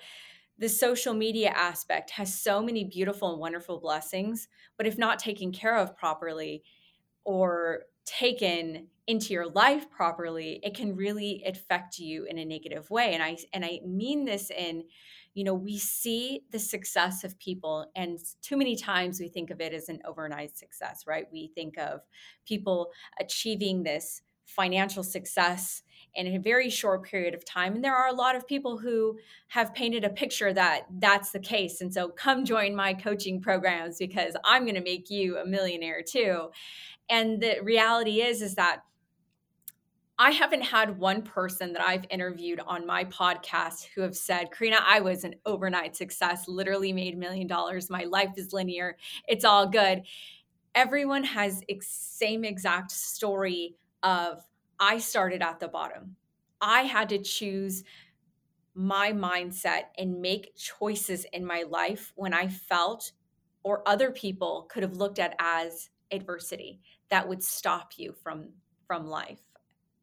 the 0.59 0.69
social 0.69 1.15
media 1.15 1.49
aspect 1.49 2.11
has 2.11 2.39
so 2.39 2.63
many 2.63 2.85
beautiful 2.85 3.31
and 3.33 3.41
wonderful 3.41 3.81
blessings, 3.81 4.47
but 4.77 4.87
if 4.87 4.99
not 4.99 5.19
taken 5.19 5.53
care 5.53 5.75
of 5.79 5.97
properly 5.97 6.63
or 7.25 7.85
taken 8.05 8.89
into 9.07 9.33
your 9.33 9.49
life 9.49 9.91
properly, 9.91 10.61
it 10.63 10.75
can 10.77 10.95
really 10.95 11.43
affect 11.47 11.99
you 11.99 12.27
in 12.27 12.39
a 12.39 12.45
negative 12.45 12.91
way. 12.91 13.15
And 13.15 13.23
I 13.23 13.39
and 13.53 13.65
I 13.65 13.81
mean 13.87 14.25
this 14.25 14.51
in, 14.51 14.85
you 15.35 15.45
know, 15.45 15.55
we 15.55 15.79
see 15.79 16.43
the 16.51 16.59
success 16.59 17.25
of 17.25 17.39
people 17.39 17.91
and 17.97 18.19
too 18.43 18.57
many 18.57 18.77
times 18.77 19.19
we 19.19 19.29
think 19.29 19.51
of 19.51 19.61
it 19.61 19.73
as 19.73 19.89
an 19.89 20.01
overnight 20.05 20.57
success, 20.57 21.05
right? 21.07 21.27
We 21.33 21.51
think 21.55 21.79
of 21.79 22.01
people 22.45 22.91
achieving 23.19 23.83
this 23.83 24.23
financial 24.51 25.03
success 25.03 25.83
in 26.15 26.27
a 26.27 26.39
very 26.39 26.69
short 26.69 27.05
period 27.05 27.35
of 27.35 27.45
time 27.45 27.75
and 27.75 27.85
there 27.85 27.95
are 27.95 28.09
a 28.09 28.13
lot 28.13 28.35
of 28.35 28.47
people 28.47 28.79
who 28.79 29.17
have 29.49 29.73
painted 29.75 30.05
a 30.05 30.11
picture 30.11 30.53
that 30.53 30.83
that's 30.99 31.31
the 31.31 31.39
case 31.39 31.81
and 31.81 31.95
so 31.95 32.09
come 32.09 32.45
join 32.45 32.75
my 32.75 32.93
coaching 32.93 33.41
programs 33.41 33.97
because 33.97 34.35
i'm 34.45 34.65
going 34.65 34.75
to 34.75 34.83
make 34.83 35.09
you 35.09 35.39
a 35.39 35.47
millionaire 35.47 36.03
too 36.03 36.51
and 37.09 37.41
the 37.41 37.59
reality 37.63 38.23
is 38.23 38.43
is 38.43 38.57
that 38.57 38.83
I 40.23 40.33
haven't 40.33 40.61
had 40.61 40.99
one 40.99 41.23
person 41.23 41.73
that 41.73 41.81
I've 41.81 42.05
interviewed 42.11 42.61
on 42.67 42.87
my 42.87 43.07
podcast 43.07 43.87
who 43.95 44.03
have 44.03 44.15
said, 44.15 44.51
Karina, 44.53 44.77
I 44.87 45.01
was 45.01 45.25
an 45.25 45.37
overnight 45.47 45.97
success, 45.97 46.47
literally 46.47 46.93
made 46.93 47.15
a 47.15 47.17
million 47.17 47.47
dollars. 47.47 47.89
My 47.89 48.05
life 48.05 48.33
is 48.37 48.53
linear. 48.53 48.99
It's 49.27 49.47
all 49.47 49.67
good. 49.67 50.03
Everyone 50.75 51.25
has 51.25 51.63
ex- 51.71 51.89
same 51.89 52.45
exact 52.45 52.91
story 52.91 53.77
of 54.03 54.45
I 54.79 54.99
started 54.99 55.43
at 55.43 55.61
the 55.61 55.69
bottom. 55.69 56.17
I 56.61 56.83
had 56.83 57.09
to 57.11 57.19
choose 57.19 57.85
my 58.75 59.13
mindset 59.13 59.85
and 59.99 60.21
make 60.21 60.57
choices 60.57 61.27
in 61.33 61.45
my 61.45 61.65
life 61.69 62.13
when 62.17 62.33
I 62.33 62.49
felt 62.49 63.13
or 63.63 63.87
other 63.87 64.11
people 64.11 64.67
could 64.71 64.83
have 64.83 64.97
looked 64.97 65.19
at 65.19 65.35
as 65.39 65.91
adversity 66.11 66.81
that 67.11 67.29
would 67.29 67.43
stop 67.43 67.93
you 67.97 68.13
from 68.13 68.49
from 68.87 69.07
life 69.07 69.41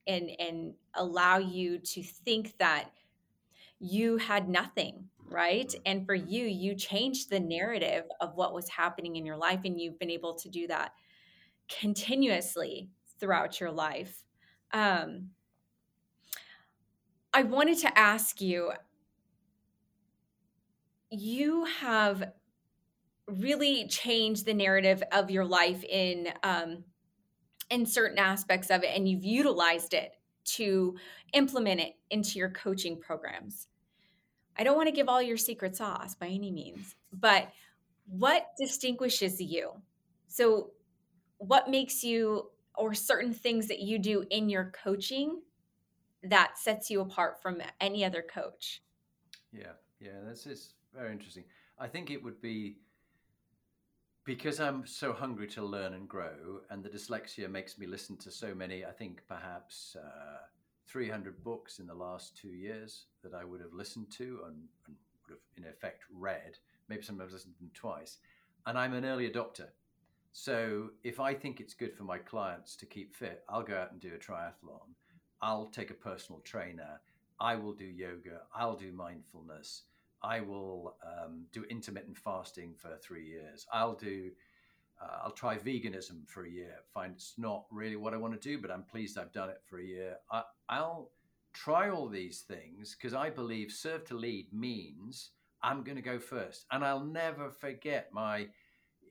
and 0.05 0.29
and 0.39 0.73
allow 0.95 1.37
you 1.37 1.79
to 1.79 2.03
think 2.03 2.57
that 2.59 2.91
you 3.79 4.17
had 4.17 4.47
nothing 4.47 5.05
right 5.29 5.73
and 5.85 6.05
for 6.05 6.15
you 6.15 6.45
you 6.45 6.73
changed 6.73 7.29
the 7.29 7.39
narrative 7.39 8.05
of 8.21 8.35
what 8.35 8.53
was 8.53 8.69
happening 8.69 9.15
in 9.15 9.25
your 9.25 9.37
life 9.37 9.59
and 9.65 9.79
you've 9.79 9.99
been 9.99 10.09
able 10.09 10.33
to 10.33 10.49
do 10.49 10.67
that 10.67 10.91
continuously 11.67 12.89
throughout 13.19 13.59
your 13.59 13.71
life 13.71 14.23
um, 14.73 15.29
i 17.33 17.43
wanted 17.43 17.77
to 17.77 17.97
ask 17.97 18.41
you 18.41 18.71
you 21.09 21.65
have 21.65 22.31
really 23.27 23.87
changed 23.87 24.45
the 24.45 24.53
narrative 24.53 25.03
of 25.11 25.29
your 25.29 25.45
life 25.45 25.83
in 25.83 26.29
um, 26.43 26.83
in 27.69 27.85
certain 27.85 28.17
aspects 28.17 28.69
of 28.69 28.83
it 28.83 28.95
and 28.95 29.07
you've 29.07 29.25
utilized 29.25 29.93
it 29.93 30.13
to 30.47 30.95
implement 31.33 31.81
it 31.81 31.93
into 32.09 32.39
your 32.39 32.49
coaching 32.49 32.99
programs. 32.99 33.67
I 34.57 34.63
don't 34.63 34.77
want 34.77 34.87
to 34.87 34.95
give 34.95 35.09
all 35.09 35.21
your 35.21 35.37
secret 35.37 35.75
sauce 35.75 36.15
by 36.15 36.27
any 36.27 36.51
means, 36.51 36.95
but 37.13 37.49
what 38.07 38.47
distinguishes 38.57 39.39
you? 39.39 39.71
So, 40.27 40.71
what 41.37 41.69
makes 41.69 42.03
you, 42.03 42.49
or 42.77 42.93
certain 42.93 43.33
things 43.33 43.67
that 43.67 43.79
you 43.79 43.99
do 43.99 44.25
in 44.29 44.49
your 44.49 44.71
coaching 44.83 45.41
that 46.23 46.57
sets 46.57 46.89
you 46.89 47.01
apart 47.01 47.41
from 47.41 47.61
any 47.81 48.05
other 48.05 48.21
coach? 48.21 48.81
Yeah, 49.51 49.73
yeah, 49.99 50.19
this 50.27 50.45
is 50.45 50.73
very 50.93 51.11
interesting. 51.11 51.43
I 51.79 51.87
think 51.87 52.11
it 52.11 52.23
would 52.23 52.41
be 52.41 52.77
because 54.23 54.59
I'm 54.59 54.85
so 54.85 55.13
hungry 55.13 55.47
to 55.47 55.63
learn 55.63 55.93
and 55.93 56.07
grow, 56.07 56.59
and 56.69 56.83
the 56.83 56.89
dyslexia 56.89 57.49
makes 57.49 57.77
me 57.77 57.87
listen 57.87 58.17
to 58.17 58.31
so 58.31 58.53
many, 58.53 58.83
I 58.83 58.91
think 58.91 59.21
perhaps 59.27 59.95
uh, 59.95 60.39
300 60.87 61.43
books 61.43 61.79
in 61.79 61.87
the 61.87 61.93
last 61.93 62.35
two 62.35 62.49
years 62.49 63.05
that 63.23 63.33
I 63.33 63.45
would 63.45 63.61
have 63.61 63.73
listened 63.73 64.11
to 64.17 64.41
and, 64.47 64.63
and 64.85 64.95
would 65.23 65.35
have, 65.35 65.39
in 65.57 65.69
effect, 65.69 66.03
read. 66.13 66.57
Maybe 66.89 67.03
sometimes 67.03 67.31
listened 67.31 67.53
to 67.55 67.59
them 67.59 67.71
twice. 67.73 68.17
And 68.65 68.77
I'm 68.77 68.93
an 68.93 69.05
early 69.05 69.29
adopter. 69.29 69.67
So 70.39 70.91
if 71.03 71.19
I 71.19 71.33
think 71.33 71.59
it's 71.59 71.73
good 71.73 71.95
for 71.95 72.03
my 72.03 72.19
clients 72.19 72.75
to 72.75 72.85
keep 72.85 73.15
fit, 73.15 73.43
I'll 73.49 73.63
go 73.63 73.75
out 73.75 73.91
and 73.91 73.99
do 73.99 74.11
a 74.13 74.19
triathlon. 74.19 74.93
I'll 75.41 75.65
take 75.65 75.89
a 75.89 75.95
personal 75.95 76.41
trainer. 76.41 77.01
I 77.39 77.55
will 77.55 77.73
do 77.73 77.85
yoga. 77.85 78.41
I'll 78.55 78.75
do 78.75 78.91
mindfulness. 78.91 79.85
I 80.21 80.41
will 80.41 80.95
um, 81.03 81.47
do 81.51 81.63
intermittent 81.71 82.19
fasting 82.19 82.75
for 82.77 82.99
three 83.01 83.25
years. 83.25 83.65
I'll 83.73 83.95
do, 83.95 84.29
uh, 85.01 85.21
I'll 85.23 85.31
try 85.31 85.57
veganism 85.57 86.27
for 86.27 86.45
a 86.45 86.51
year. 86.51 86.75
Find 86.93 87.13
it's 87.15 87.33
not 87.39 87.65
really 87.71 87.95
what 87.95 88.13
I 88.13 88.17
want 88.17 88.39
to 88.39 88.49
do, 88.49 88.61
but 88.61 88.69
I'm 88.69 88.83
pleased 88.83 89.17
I've 89.17 89.33
done 89.33 89.49
it 89.49 89.63
for 89.65 89.79
a 89.79 89.83
year. 89.83 90.17
I, 90.31 90.43
I'll 90.69 91.09
try 91.53 91.89
all 91.89 92.07
these 92.07 92.41
things 92.41 92.95
because 92.95 93.15
I 93.15 93.31
believe 93.31 93.71
serve 93.71 94.05
to 94.05 94.15
lead 94.15 94.53
means 94.53 95.31
I'm 95.63 95.83
going 95.83 95.97
to 95.97 96.03
go 96.03 96.19
first. 96.19 96.67
And 96.71 96.85
I'll 96.85 97.03
never 97.03 97.49
forget 97.49 98.09
my 98.13 98.49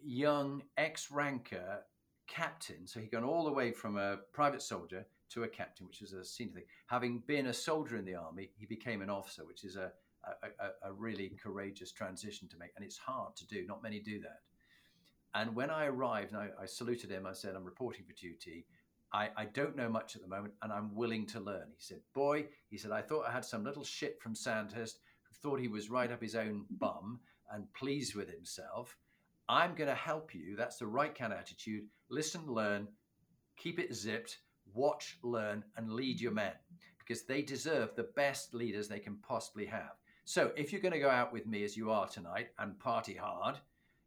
young 0.07 0.63
ex 0.77 1.11
ranker 1.11 1.81
captain. 2.29 2.87
So 2.87 3.01
he'd 3.01 3.11
gone 3.11 3.25
all 3.25 3.45
the 3.45 3.53
way 3.53 3.73
from 3.73 3.97
a 3.97 4.19
private 4.33 4.63
soldier 4.63 5.07
to 5.31 5.43
a 5.43 5.49
captain, 5.49 5.87
which 5.87 6.03
is 6.03 6.13
a 6.13 6.25
senior 6.25 6.55
thing. 6.55 6.65
Having 6.89 7.25
been 7.27 7.47
a 7.47 7.55
soldier 7.55 7.97
in 7.97 8.05
the 8.05 8.15
army, 8.15 8.51
he 8.57 8.67
became 8.67 9.03
an 9.03 9.11
officer, 9.11 9.45
which 9.45 9.65
is 9.65 9.77
a 9.77 9.93
a, 10.61 10.89
a, 10.89 10.93
really 10.93 11.37
courageous 11.43 11.93
transition 11.93 12.49
to 12.49 12.57
make. 12.59 12.71
And 12.77 12.85
it's 12.85 12.99
hard 12.99 13.37
to 13.37 13.47
do. 13.47 13.65
Not 13.67 13.83
many 13.83 14.01
do 14.01 14.21
that. 14.21 14.41
And 15.35 15.55
when 15.55 15.71
I 15.71 15.87
arrived 15.87 16.33
and 16.33 16.41
I, 16.41 16.49
I 16.63 16.67
saluted 16.67 17.11
him, 17.11 17.27
I 17.27 17.33
said, 17.33 17.55
I'm 17.55 17.65
reporting 17.65 18.05
for 18.07 18.15
duty. 18.15 18.67
I, 19.13 19.29
I, 19.37 19.45
don't 19.45 19.77
know 19.77 19.89
much 19.89 20.17
at 20.17 20.23
the 20.23 20.29
moment 20.29 20.55
and 20.63 20.73
I'm 20.73 20.95
willing 20.95 21.27
to 21.27 21.41
learn. 21.41 21.69
He 21.77 21.83
said, 21.83 22.01
Boy, 22.15 22.47
he 22.69 22.77
said, 22.77 22.91
I 22.91 23.03
thought 23.03 23.27
I 23.27 23.33
had 23.33 23.45
some 23.45 23.63
little 23.63 23.85
shit 23.85 24.21
from 24.21 24.35
Sandhurst 24.35 24.99
who 25.29 25.35
thought 25.35 25.61
he 25.61 25.69
was 25.69 25.91
right 25.91 26.11
up 26.11 26.23
his 26.23 26.35
own 26.35 26.65
bum 26.71 27.21
and 27.53 27.73
pleased 27.75 28.15
with 28.15 28.29
himself. 28.29 28.97
I'm 29.49 29.75
going 29.75 29.89
to 29.89 29.95
help 29.95 30.35
you. 30.35 30.57
That's 30.57 30.79
the 30.79 30.87
right 30.87 31.15
kind 31.15 31.33
of 31.33 31.39
attitude. 31.39 31.85
Listen, 32.11 32.43
learn, 32.47 32.89
keep 33.57 33.79
it 33.79 33.95
zipped, 33.95 34.39
watch, 34.75 35.19
learn, 35.23 35.65
and 35.77 35.93
lead 35.93 36.21
your 36.21 36.33
men 36.33 36.53
because 36.99 37.23
they 37.23 37.43
deserve 37.43 37.95
the 37.95 38.09
best 38.17 38.53
leaders 38.55 38.89
they 38.89 38.99
can 38.99 39.17
possibly 39.17 39.67
have. 39.67 39.93
So 40.25 40.51
if 40.57 40.73
you're 40.73 40.83
going 40.83 40.93
to 40.93 40.99
go 40.99 41.09
out 41.09 41.33
with 41.33 41.47
me 41.47 41.63
as 41.63 41.77
you 41.77 41.91
are 41.91 42.09
tonight 42.09 42.49
and 42.59 42.79
party 42.81 43.15
hard, 43.15 43.59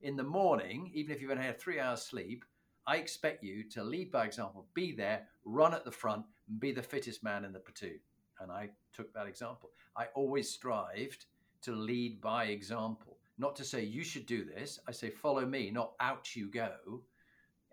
in 0.01 0.15
the 0.15 0.23
morning, 0.23 0.91
even 0.93 1.13
if 1.13 1.21
you've 1.21 1.31
only 1.31 1.43
had 1.43 1.59
three 1.59 1.79
hours 1.79 2.01
sleep, 2.01 2.43
I 2.85 2.97
expect 2.97 3.43
you 3.43 3.63
to 3.69 3.83
lead 3.83 4.11
by 4.11 4.25
example, 4.25 4.65
be 4.73 4.93
there, 4.93 5.27
run 5.45 5.73
at 5.73 5.85
the 5.85 5.91
front, 5.91 6.25
and 6.47 6.59
be 6.59 6.71
the 6.71 6.81
fittest 6.81 7.23
man 7.23 7.45
in 7.45 7.53
the 7.53 7.59
platoon. 7.59 7.99
And 8.39 8.51
I 8.51 8.69
took 8.93 9.13
that 9.13 9.27
example. 9.27 9.69
I 9.95 10.05
always 10.15 10.49
strived 10.49 11.25
to 11.61 11.73
lead 11.73 12.21
by 12.21 12.45
example, 12.45 13.08
not 13.39 13.55
to 13.55 13.63
say 13.63 13.83
you 13.83 14.03
should 14.03 14.25
do 14.25 14.43
this. 14.43 14.79
I 14.87 14.91
say 14.91 15.09
follow 15.09 15.45
me, 15.45 15.71
not 15.71 15.93
out 15.99 16.35
you 16.35 16.47
go. 16.47 17.01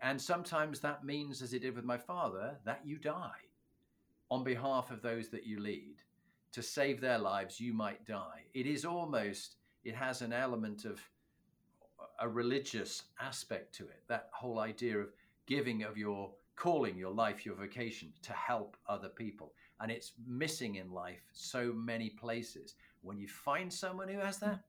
And 0.00 0.20
sometimes 0.20 0.80
that 0.80 1.04
means, 1.04 1.42
as 1.42 1.52
it 1.52 1.62
did 1.62 1.74
with 1.74 1.84
my 1.84 1.98
father, 1.98 2.56
that 2.64 2.80
you 2.84 2.96
die 2.98 3.42
on 4.30 4.44
behalf 4.44 4.90
of 4.90 5.02
those 5.02 5.28
that 5.30 5.44
you 5.44 5.58
lead. 5.60 5.96
To 6.52 6.62
save 6.62 7.00
their 7.00 7.18
lives, 7.18 7.60
you 7.60 7.74
might 7.74 8.06
die. 8.06 8.44
It 8.54 8.66
is 8.66 8.84
almost, 8.84 9.56
it 9.84 9.94
has 9.94 10.22
an 10.22 10.32
element 10.32 10.84
of 10.84 11.00
a 12.20 12.28
religious 12.28 13.04
aspect 13.20 13.74
to 13.76 13.84
it. 13.84 14.02
That 14.08 14.30
whole 14.32 14.60
idea 14.60 14.98
of 14.98 15.12
giving 15.46 15.82
of 15.82 15.98
your 15.98 16.30
calling, 16.54 16.96
your 16.96 17.12
life, 17.12 17.44
your 17.44 17.56
vocation 17.56 18.12
to 18.22 18.32
help 18.32 18.76
other 18.88 19.08
people. 19.08 19.52
And 19.80 19.90
it's 19.90 20.12
missing 20.26 20.76
in 20.76 20.90
life 20.90 21.22
so 21.32 21.72
many 21.74 22.10
places. 22.10 22.74
When 23.02 23.18
you 23.18 23.28
find 23.28 23.70
someone 23.72 24.08
who 24.08 24.18
has 24.18 24.38
that, 24.38 24.60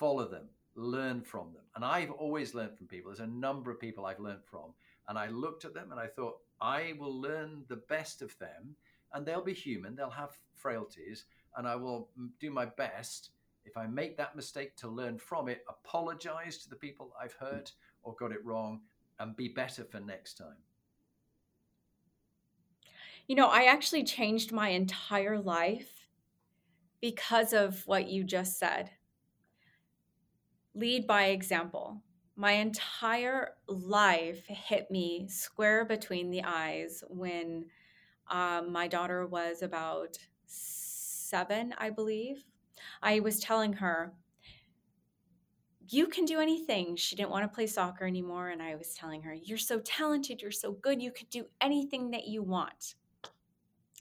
follow 0.00 0.26
them, 0.26 0.48
learn 0.74 1.20
from 1.20 1.52
them. 1.52 1.62
And 1.76 1.84
I've 1.84 2.10
always 2.10 2.54
learned 2.54 2.76
from 2.78 2.86
people. 2.86 3.10
There's 3.10 3.20
a 3.20 3.26
number 3.26 3.70
of 3.70 3.78
people 3.78 4.06
I've 4.06 4.18
learned 4.18 4.44
from. 4.44 4.72
And 5.08 5.18
I 5.18 5.28
looked 5.28 5.66
at 5.66 5.74
them 5.74 5.92
and 5.92 6.00
I 6.00 6.06
thought, 6.06 6.38
I 6.60 6.94
will 6.98 7.20
learn 7.20 7.64
the 7.68 7.82
best 7.88 8.22
of 8.22 8.36
them. 8.38 8.74
And 9.12 9.26
they'll 9.26 9.44
be 9.44 9.52
human, 9.52 9.94
they'll 9.94 10.08
have 10.08 10.38
frailties. 10.56 11.24
And 11.56 11.68
I 11.68 11.76
will 11.76 12.08
do 12.40 12.50
my 12.50 12.64
best 12.64 13.30
if 13.66 13.76
I 13.76 13.86
make 13.86 14.16
that 14.16 14.34
mistake 14.34 14.74
to 14.76 14.88
learn 14.88 15.18
from 15.18 15.48
it, 15.48 15.64
apologize 15.68 16.56
to 16.58 16.70
the 16.70 16.76
people 16.76 17.12
I've 17.22 17.34
hurt 17.34 17.72
or 18.02 18.14
got 18.14 18.32
it 18.32 18.44
wrong, 18.44 18.80
and 19.18 19.36
be 19.36 19.48
better 19.48 19.84
for 19.84 20.00
next 20.00 20.38
time. 20.38 20.56
You 23.26 23.36
know, 23.36 23.48
I 23.48 23.64
actually 23.64 24.04
changed 24.04 24.50
my 24.50 24.70
entire 24.70 25.38
life 25.38 26.08
because 27.02 27.52
of 27.52 27.86
what 27.86 28.08
you 28.08 28.24
just 28.24 28.58
said. 28.58 28.90
Lead 30.74 31.06
by 31.06 31.26
example. 31.26 32.02
My 32.36 32.52
entire 32.52 33.56
life 33.66 34.46
hit 34.46 34.90
me 34.90 35.28
square 35.28 35.84
between 35.84 36.30
the 36.30 36.42
eyes 36.44 37.04
when 37.08 37.66
um, 38.30 38.72
my 38.72 38.88
daughter 38.88 39.26
was 39.26 39.62
about 39.62 40.16
seven, 40.46 41.74
I 41.76 41.90
believe. 41.90 42.44
I 43.02 43.20
was 43.20 43.40
telling 43.40 43.74
her, 43.74 44.14
you 45.88 46.06
can 46.06 46.24
do 46.24 46.38
anything. 46.38 46.94
She 46.94 47.16
didn't 47.16 47.30
want 47.30 47.44
to 47.44 47.54
play 47.54 47.66
soccer 47.66 48.06
anymore. 48.06 48.48
And 48.50 48.62
I 48.62 48.76
was 48.76 48.94
telling 48.94 49.22
her, 49.22 49.34
you're 49.34 49.58
so 49.58 49.80
talented. 49.80 50.40
You're 50.40 50.52
so 50.52 50.72
good. 50.72 51.02
You 51.02 51.10
could 51.10 51.30
do 51.30 51.46
anything 51.60 52.12
that 52.12 52.28
you 52.28 52.42
want. 52.42 52.94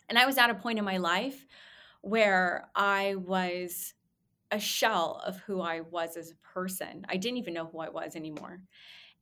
And 0.08 0.18
I 0.18 0.26
was 0.26 0.38
at 0.38 0.52
a 0.52 0.56
point 0.56 0.78
in 0.78 0.86
my 0.86 0.98
life 0.98 1.46
where 2.02 2.70
I 2.76 3.16
was 3.16 3.96
a 4.52 4.60
shell 4.60 5.22
of 5.26 5.38
who 5.38 5.62
I 5.62 5.82
was 5.82 6.18
as 6.18 6.32
a 6.32 6.54
person. 6.54 7.06
I 7.08 7.18
didn't 7.18 7.38
even 7.38 7.54
know 7.54 7.70
who 7.72 7.80
I 7.80 7.90
was 7.90 8.16
anymore. 8.16 8.62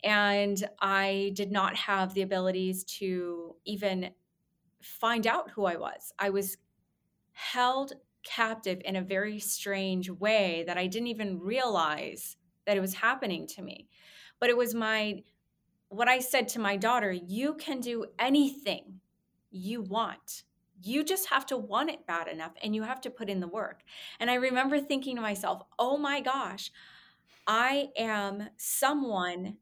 And 0.04 0.64
I 0.80 1.32
did 1.36 1.52
not 1.52 1.76
have 1.76 2.14
the 2.14 2.22
abilities 2.22 2.84
to 3.00 3.56
even 3.66 4.12
find 4.82 5.26
out 5.28 5.52
who 5.52 5.66
I 5.66 5.76
was. 5.76 6.14
I 6.20 6.30
was 6.30 6.58
held 7.34 7.94
captive 8.24 8.82
in 8.86 8.96
a 8.96 9.02
very 9.02 9.40
strange 9.40 10.10
way 10.10 10.64
that 10.68 10.78
I 10.78 10.88
didn't 10.88 11.08
even 11.08 11.40
realize 11.40 12.38
that 12.66 12.78
it 12.78 12.82
was 12.82 12.94
happening 12.94 13.48
to 13.48 13.62
me. 13.62 13.88
But 14.40 14.50
it 14.50 14.58
was 14.58 14.76
my, 14.76 15.24
what 15.90 16.08
I 16.08 16.20
said 16.20 16.48
to 16.50 16.60
my 16.60 16.78
daughter 16.78 17.12
you 17.12 17.56
can 17.56 17.80
do 17.80 18.06
anything 18.20 19.00
you 19.50 19.82
want. 19.82 20.44
You 20.82 21.04
just 21.04 21.30
have 21.30 21.46
to 21.48 21.58
want 21.58 21.90
it 21.90 22.06
bad 22.06 22.28
enough 22.28 22.54
and 22.62 22.76
you 22.76 22.84
have 22.84 23.02
to 23.02 23.10
put 23.10 23.30
in 23.30 23.40
the 23.40 23.48
work. 23.48 23.82
And 24.20 24.30
I 24.30 24.36
remember 24.36 24.80
thinking 24.80 25.16
to 25.16 25.22
myself, 25.22 25.64
oh 25.80 25.98
my 25.98 26.22
gosh, 26.22 26.72
I 27.48 27.90
am 27.98 28.50
someone 28.58 29.58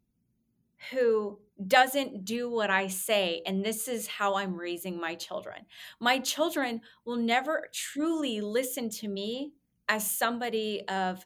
who 0.91 1.39
doesn't 1.67 2.25
do 2.25 2.49
what 2.49 2.69
I 2.69 2.87
say. 2.87 3.41
And 3.45 3.63
this 3.63 3.87
is 3.87 4.07
how 4.07 4.35
I'm 4.35 4.55
raising 4.55 4.99
my 4.99 5.15
children. 5.15 5.65
My 5.99 6.19
children 6.19 6.81
will 7.05 7.17
never 7.17 7.69
truly 7.73 8.41
listen 8.41 8.89
to 8.89 9.07
me 9.07 9.53
as 9.87 10.09
somebody 10.09 10.83
of 10.87 11.25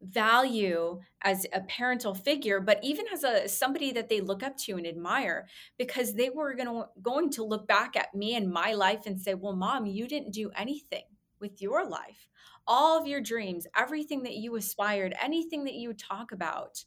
value 0.00 1.00
as 1.22 1.44
a 1.52 1.60
parental 1.62 2.14
figure 2.14 2.60
but 2.60 2.78
even 2.84 3.04
as 3.12 3.24
a 3.24 3.48
somebody 3.48 3.90
that 3.90 4.08
they 4.08 4.20
look 4.20 4.44
up 4.44 4.56
to 4.56 4.76
and 4.76 4.86
admire 4.86 5.46
because 5.76 6.14
they 6.14 6.30
were 6.30 6.54
going 6.54 6.68
to 6.68 6.84
going 7.02 7.28
to 7.28 7.42
look 7.42 7.66
back 7.66 7.96
at 7.96 8.14
me 8.14 8.36
and 8.36 8.48
my 8.48 8.72
life 8.72 9.06
and 9.06 9.20
say 9.20 9.34
well 9.34 9.56
mom 9.56 9.86
you 9.86 10.06
didn't 10.06 10.32
do 10.32 10.50
anything 10.56 11.02
with 11.40 11.60
your 11.60 11.84
life 11.84 12.28
all 12.64 12.96
of 12.96 13.08
your 13.08 13.20
dreams 13.20 13.66
everything 13.76 14.22
that 14.22 14.36
you 14.36 14.54
aspired 14.54 15.14
anything 15.20 15.64
that 15.64 15.74
you 15.74 15.92
talk 15.92 16.30
about 16.30 16.84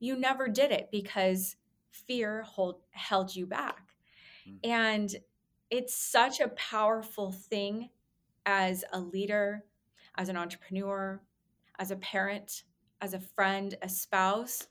you 0.00 0.16
never 0.16 0.48
did 0.48 0.72
it 0.72 0.88
because 0.90 1.54
fear 1.90 2.42
hold, 2.42 2.80
held 2.90 3.34
you 3.34 3.46
back. 3.46 3.88
Mm. 4.48 4.58
And 4.64 5.16
it's 5.70 5.94
such 5.94 6.40
a 6.40 6.48
powerful 6.48 7.32
thing 7.32 7.90
as 8.46 8.84
a 8.92 9.00
leader, 9.00 9.64
as 10.16 10.28
an 10.28 10.36
entrepreneur, 10.36 11.20
as 11.80 11.90
a 11.90 11.96
parent, 11.96 12.62
as 13.00 13.14
a 13.14 13.18
friend, 13.18 13.74
a 13.82 13.88
spouse, 13.88 14.68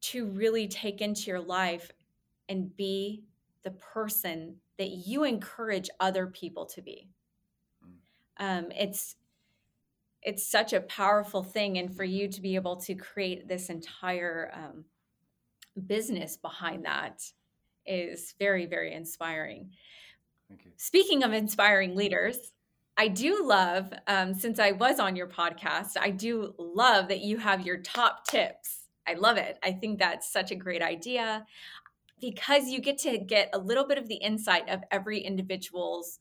to 0.00 0.26
really 0.26 0.68
take 0.68 1.00
into 1.00 1.26
your 1.26 1.40
life 1.40 1.90
and 2.48 2.74
be 2.76 3.24
the 3.64 3.72
person 3.72 4.56
that 4.78 4.90
you 4.90 5.24
encourage 5.24 5.90
other 5.98 6.26
people 6.26 6.66
to 6.66 6.80
be. 6.80 7.08
Mm. 7.84 7.94
Um, 8.38 8.72
it's 8.72 9.16
it's 10.22 10.46
such 10.46 10.72
a 10.72 10.80
powerful 10.80 11.42
thing 11.42 11.76
and 11.76 11.94
for 11.94 12.04
you 12.04 12.28
to 12.28 12.40
be 12.40 12.54
able 12.54 12.76
to 12.76 12.94
create 12.94 13.46
this 13.46 13.68
entire 13.68 14.50
um, 14.54 14.84
business 15.86 16.38
behind 16.38 16.86
that 16.86 17.22
is 17.86 18.34
very 18.38 18.64
very 18.64 18.94
inspiring 18.94 19.68
speaking 20.76 21.22
of 21.22 21.34
inspiring 21.34 21.94
leaders 21.94 22.52
i 22.96 23.08
do 23.08 23.44
love 23.46 23.92
um, 24.06 24.34
since 24.34 24.58
i 24.58 24.72
was 24.72 24.98
on 24.98 25.16
your 25.16 25.28
podcast 25.28 25.92
i 26.00 26.10
do 26.10 26.54
love 26.58 27.08
that 27.08 27.20
you 27.20 27.36
have 27.38 27.66
your 27.66 27.78
top 27.78 28.26
tips 28.26 28.88
i 29.06 29.14
love 29.14 29.36
it 29.36 29.58
i 29.62 29.72
think 29.72 29.98
that's 29.98 30.32
such 30.32 30.50
a 30.50 30.56
great 30.56 30.82
idea 30.82 31.44
because 32.20 32.68
you 32.68 32.80
get 32.80 32.98
to 32.98 33.18
get 33.18 33.50
a 33.52 33.58
little 33.58 33.86
bit 33.86 33.98
of 33.98 34.08
the 34.08 34.16
insight 34.16 34.68
of 34.68 34.80
every 34.90 35.18
individual's 35.18 36.20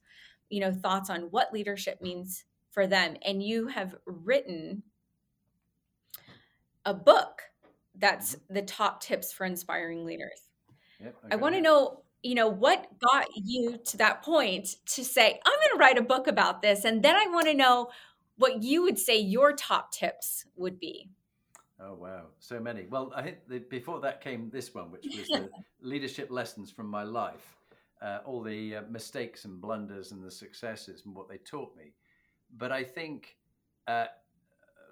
you 0.50 0.60
know 0.60 0.72
thoughts 0.72 1.10
on 1.10 1.22
what 1.32 1.54
leadership 1.54 2.02
means 2.02 2.46
for 2.74 2.88
them. 2.88 3.16
And 3.24 3.42
you 3.42 3.68
have 3.68 3.96
written 4.06 4.84
a 6.86 6.94
book 6.94 7.44
that's 7.96 8.36
the 8.50 8.64
top 8.64 9.02
tips 9.02 9.32
for 9.32 9.46
inspiring 9.46 10.06
leaders. 10.06 10.50
Yep, 11.00 11.16
I, 11.24 11.34
I 11.34 11.36
want 11.38 11.56
to 11.56 11.62
know, 11.62 12.04
you 12.24 12.36
know, 12.36 12.48
what 12.48 12.88
got 13.00 13.28
you 13.36 13.78
to 13.86 13.98
that 13.98 14.24
point 14.24 14.78
to 14.88 15.04
say, 15.04 15.40
I'm 15.46 15.54
going 15.60 15.74
to 15.74 15.80
write 15.80 15.98
a 15.98 16.02
book 16.02 16.28
about 16.28 16.62
this. 16.62 16.86
And 16.86 17.04
then 17.04 17.16
I 17.16 17.28
want 17.28 17.48
to 17.48 17.54
know 17.54 17.90
what 18.38 18.64
you 18.64 18.82
would 18.84 18.98
say 18.98 19.20
your 19.20 19.54
top 19.54 19.92
tips 19.92 20.46
would 20.56 20.80
be. 20.80 21.10
Oh 21.80 21.96
wow, 21.96 22.28
so 22.40 22.60
many. 22.60 22.86
Well, 22.90 23.12
I 23.14 23.24
think 23.24 23.38
the, 23.48 23.60
before 23.60 24.00
that 24.02 24.22
came 24.22 24.50
this 24.50 24.74
one, 24.74 24.90
which 24.90 25.06
was 25.06 25.28
the 25.28 25.50
leadership 25.82 26.32
lessons 26.32 26.72
from 26.72 26.88
my 26.88 27.04
life, 27.04 27.58
uh, 28.02 28.20
all 28.26 28.42
the 28.42 28.78
uh, 28.78 28.82
mistakes 28.90 29.44
and 29.44 29.60
blunders 29.60 30.12
and 30.14 30.24
the 30.24 30.32
successes 30.32 31.04
and 31.06 31.14
what 31.14 31.28
they 31.28 31.38
taught 31.38 31.76
me. 31.76 31.94
But 32.58 32.72
I 32.72 32.84
think 32.84 33.36
uh, 33.88 34.06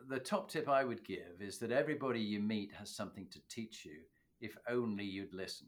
the 0.09 0.19
top 0.19 0.49
tip 0.49 0.67
I 0.67 0.83
would 0.83 1.05
give 1.05 1.39
is 1.39 1.59
that 1.59 1.71
everybody 1.71 2.19
you 2.19 2.41
meet 2.41 2.71
has 2.77 2.89
something 2.89 3.27
to 3.31 3.39
teach 3.47 3.85
you 3.85 3.99
if 4.41 4.57
only 4.67 5.05
you'd 5.05 5.33
listen. 5.33 5.67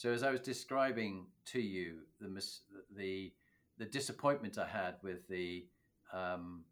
So 0.00 0.10
as 0.10 0.22
I 0.22 0.30
was 0.30 0.40
describing 0.40 1.26
to 1.44 1.60
you 1.60 1.96
the 2.22 2.28
mis- 2.30 2.62
the 2.96 3.34
the 3.76 3.84
disappointment 3.84 4.56
I 4.56 4.66
had 4.66 4.94
with 5.02 5.28
the 5.28 5.66
um, 6.10 6.64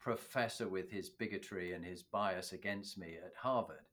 professor 0.00 0.66
with 0.66 0.90
his 0.90 1.10
bigotry 1.10 1.74
and 1.74 1.84
his 1.84 2.02
bias 2.02 2.52
against 2.52 2.96
me 2.96 3.18
at 3.22 3.34
Harvard, 3.38 3.84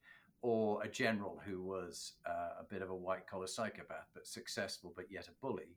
or 0.41 0.81
a 0.81 0.87
general 0.87 1.41
who 1.45 1.61
was 1.61 2.13
uh, 2.25 2.61
a 2.61 2.63
bit 2.63 2.81
of 2.81 2.89
a 2.89 2.95
white 2.95 3.27
collar 3.27 3.47
psychopath 3.47 4.07
but 4.13 4.25
successful 4.25 4.93
but 4.95 5.11
yet 5.11 5.27
a 5.27 5.31
bully, 5.41 5.75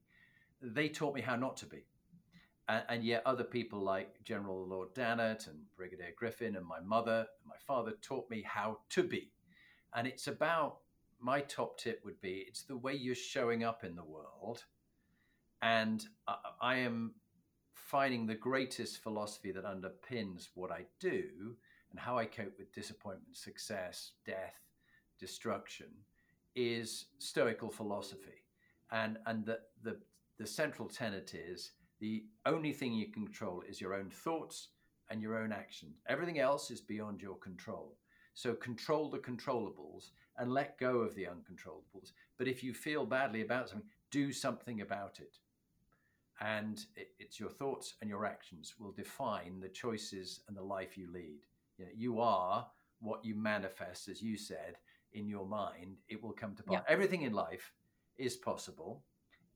they 0.63 0.89
taught 0.89 1.17
me 1.17 1.23
how 1.23 1.35
not 1.35 1.57
to 1.57 1.67
be 1.67 1.87
and, 2.69 2.85
and, 2.89 3.03
yet 3.03 3.23
other 3.27 3.43
people 3.43 3.81
like 3.81 4.23
General 4.23 4.65
Lord 4.65 4.95
Dannatt 4.95 5.49
and 5.49 5.59
Brigadier 5.77 6.15
Griffin 6.17 6.55
and 6.55 6.65
my 6.65 6.79
mother 6.79 7.27
and 7.41 7.49
my 7.49 7.59
father 7.67 7.95
taught 8.01 8.31
me 8.31 8.45
how 8.47 8.79
to 8.91 9.03
be. 9.03 9.33
And 9.93 10.07
it's 10.07 10.29
about 10.29 10.77
my 11.21 11.41
top 11.43 11.79
tip 11.79 12.01
would 12.05 12.21
be 12.21 12.45
it's 12.49 12.63
the 12.65 12.77
way 12.77 12.95
you're 12.95 13.15
showing 13.15 13.65
up 13.65 13.85
in 13.85 13.97
the 13.97 14.05
world 14.05 14.65
And 15.63 16.05
I, 16.29 16.37
I 16.61 16.77
am 16.77 17.15
finding 17.75 18.27
the 18.27 18.35
greatest 18.35 19.03
philosophy 19.03 19.53
that 19.53 19.65
underpins 19.65 20.49
what 20.55 20.71
I 20.73 20.87
do 21.01 21.57
and 21.91 22.01
how 22.01 22.19
I 22.19 22.27
cope 22.27 22.59
with 22.59 22.75
disappointment, 22.75 23.37
success, 23.37 24.13
death, 24.27 24.61
destruction 25.19 25.89
is 26.55 27.07
Stoical 27.19 27.71
philosophy. 27.71 28.45
And, 28.93 29.19
and 29.27 29.45
the, 29.47 29.61
the, 29.83 29.99
the 30.39 30.47
central 30.47 30.89
tenet 30.89 31.35
is 31.35 31.73
the 32.01 32.25
only 32.47 32.73
thing 32.73 32.93
you 32.95 33.09
can 33.13 33.25
control 33.25 33.63
is 33.69 33.81
your 33.81 33.95
own 33.95 34.11
thoughts 34.11 34.69
and 35.11 35.23
your 35.23 35.39
own 35.39 35.53
actions. 35.53 35.99
Everything 36.09 36.39
else 36.41 36.71
is 36.71 36.81
beyond 36.81 37.23
your 37.23 37.37
control. 37.37 37.97
So 38.35 38.55
control 38.55 39.11
the 39.11 39.19
controllables 39.19 40.11
and 40.39 40.53
let 40.53 40.79
go 40.79 40.99
of 40.99 41.15
the 41.15 41.25
uncontrollables. 41.25 42.13
But 42.39 42.49
if 42.49 42.63
you 42.63 42.75
feel 42.75 43.07
badly 43.07 43.43
about 43.43 43.69
something, 43.69 43.89
do 44.11 44.33
something 44.33 44.81
about 44.81 45.21
it. 45.21 45.39
And 46.41 46.85
it, 46.97 47.13
it's 47.19 47.41
your 47.41 47.49
thoughts 47.49 47.95
and 48.01 48.11
your 48.11 48.27
actions 48.27 48.75
will 48.79 48.93
define 48.93 49.61
the 49.61 49.69
choices 49.69 50.41
and 50.49 50.57
the 50.57 50.63
life 50.63 50.97
you 50.97 51.11
lead. 51.11 51.41
You, 51.79 51.85
know, 51.85 51.91
you 51.95 52.21
are 52.21 52.67
what 53.01 53.25
you 53.25 53.35
manifest, 53.35 54.09
as 54.09 54.23
you 54.23 54.37
said, 54.37 54.77
in 55.13 55.29
your 55.29 55.47
mind. 55.47 55.97
It 56.09 56.23
will 56.23 56.33
come 56.33 56.55
to 56.55 56.63
pass. 56.63 56.75
Yeah. 56.75 56.93
Everything 56.93 57.23
in 57.23 57.33
life 57.33 57.73
is 58.19 58.37
possible 58.37 59.03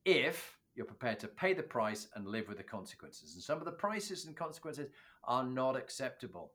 if 0.05 0.57
you're 0.75 0.87
prepared 0.87 1.21
to 1.21 1.29
pay 1.29 1.53
the 1.53 1.63
price 1.63 2.09
and 2.15 2.27
live 2.27 2.49
with 2.49 2.57
the 2.57 2.63
consequences. 2.63 3.35
And 3.35 3.43
some 3.43 3.59
of 3.59 3.65
the 3.65 3.73
prices 3.73 4.25
and 4.25 4.37
consequences 4.37 4.89
are 5.25 5.45
not 5.45 5.77
acceptable. 5.77 6.53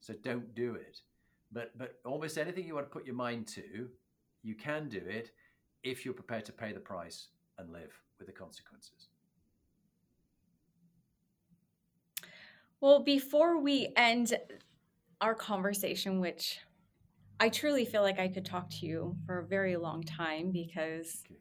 So 0.00 0.14
don't 0.22 0.54
do 0.54 0.74
it. 0.74 1.00
But 1.52 1.76
but 1.76 1.96
almost 2.04 2.38
anything 2.38 2.66
you 2.66 2.74
want 2.74 2.86
to 2.86 2.92
put 2.92 3.06
your 3.06 3.14
mind 3.14 3.46
to, 3.48 3.88
you 4.42 4.54
can 4.54 4.88
do 4.88 4.98
it 4.98 5.32
if 5.82 6.04
you're 6.04 6.14
prepared 6.14 6.44
to 6.46 6.52
pay 6.52 6.72
the 6.72 6.80
price 6.80 7.28
and 7.58 7.72
live 7.72 7.92
with 8.18 8.26
the 8.26 8.32
consequences. 8.32 9.08
Well, 12.80 13.02
before 13.02 13.60
we 13.60 13.92
end 13.96 14.34
our 15.20 15.34
conversation, 15.34 16.20
which 16.20 16.60
I 17.38 17.48
truly 17.48 17.84
feel 17.84 18.02
like 18.02 18.18
I 18.18 18.28
could 18.28 18.44
talk 18.44 18.70
to 18.70 18.86
you 18.86 19.16
for 19.26 19.38
a 19.38 19.46
very 19.46 19.76
long 19.76 20.02
time 20.02 20.50
because 20.50 21.22
okay. 21.26 21.40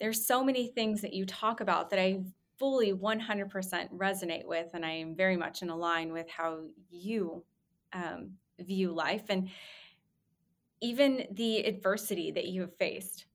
there's 0.00 0.24
so 0.24 0.42
many 0.42 0.68
things 0.68 1.02
that 1.02 1.12
you 1.12 1.26
talk 1.26 1.60
about 1.60 1.90
that 1.90 1.98
I 1.98 2.22
fully 2.58 2.92
100% 2.92 3.50
resonate 3.96 4.46
with, 4.46 4.68
and 4.72 4.84
I 4.84 4.92
am 4.92 5.14
very 5.14 5.36
much 5.36 5.62
in 5.62 5.68
line 5.68 6.12
with 6.12 6.28
how 6.30 6.60
you 6.90 7.44
um, 7.92 8.32
view 8.58 8.92
life 8.92 9.24
and 9.28 9.48
even 10.80 11.26
the 11.30 11.58
adversity 11.64 12.30
that 12.32 12.46
you 12.46 12.62
have 12.62 12.76
faced. 12.76 13.26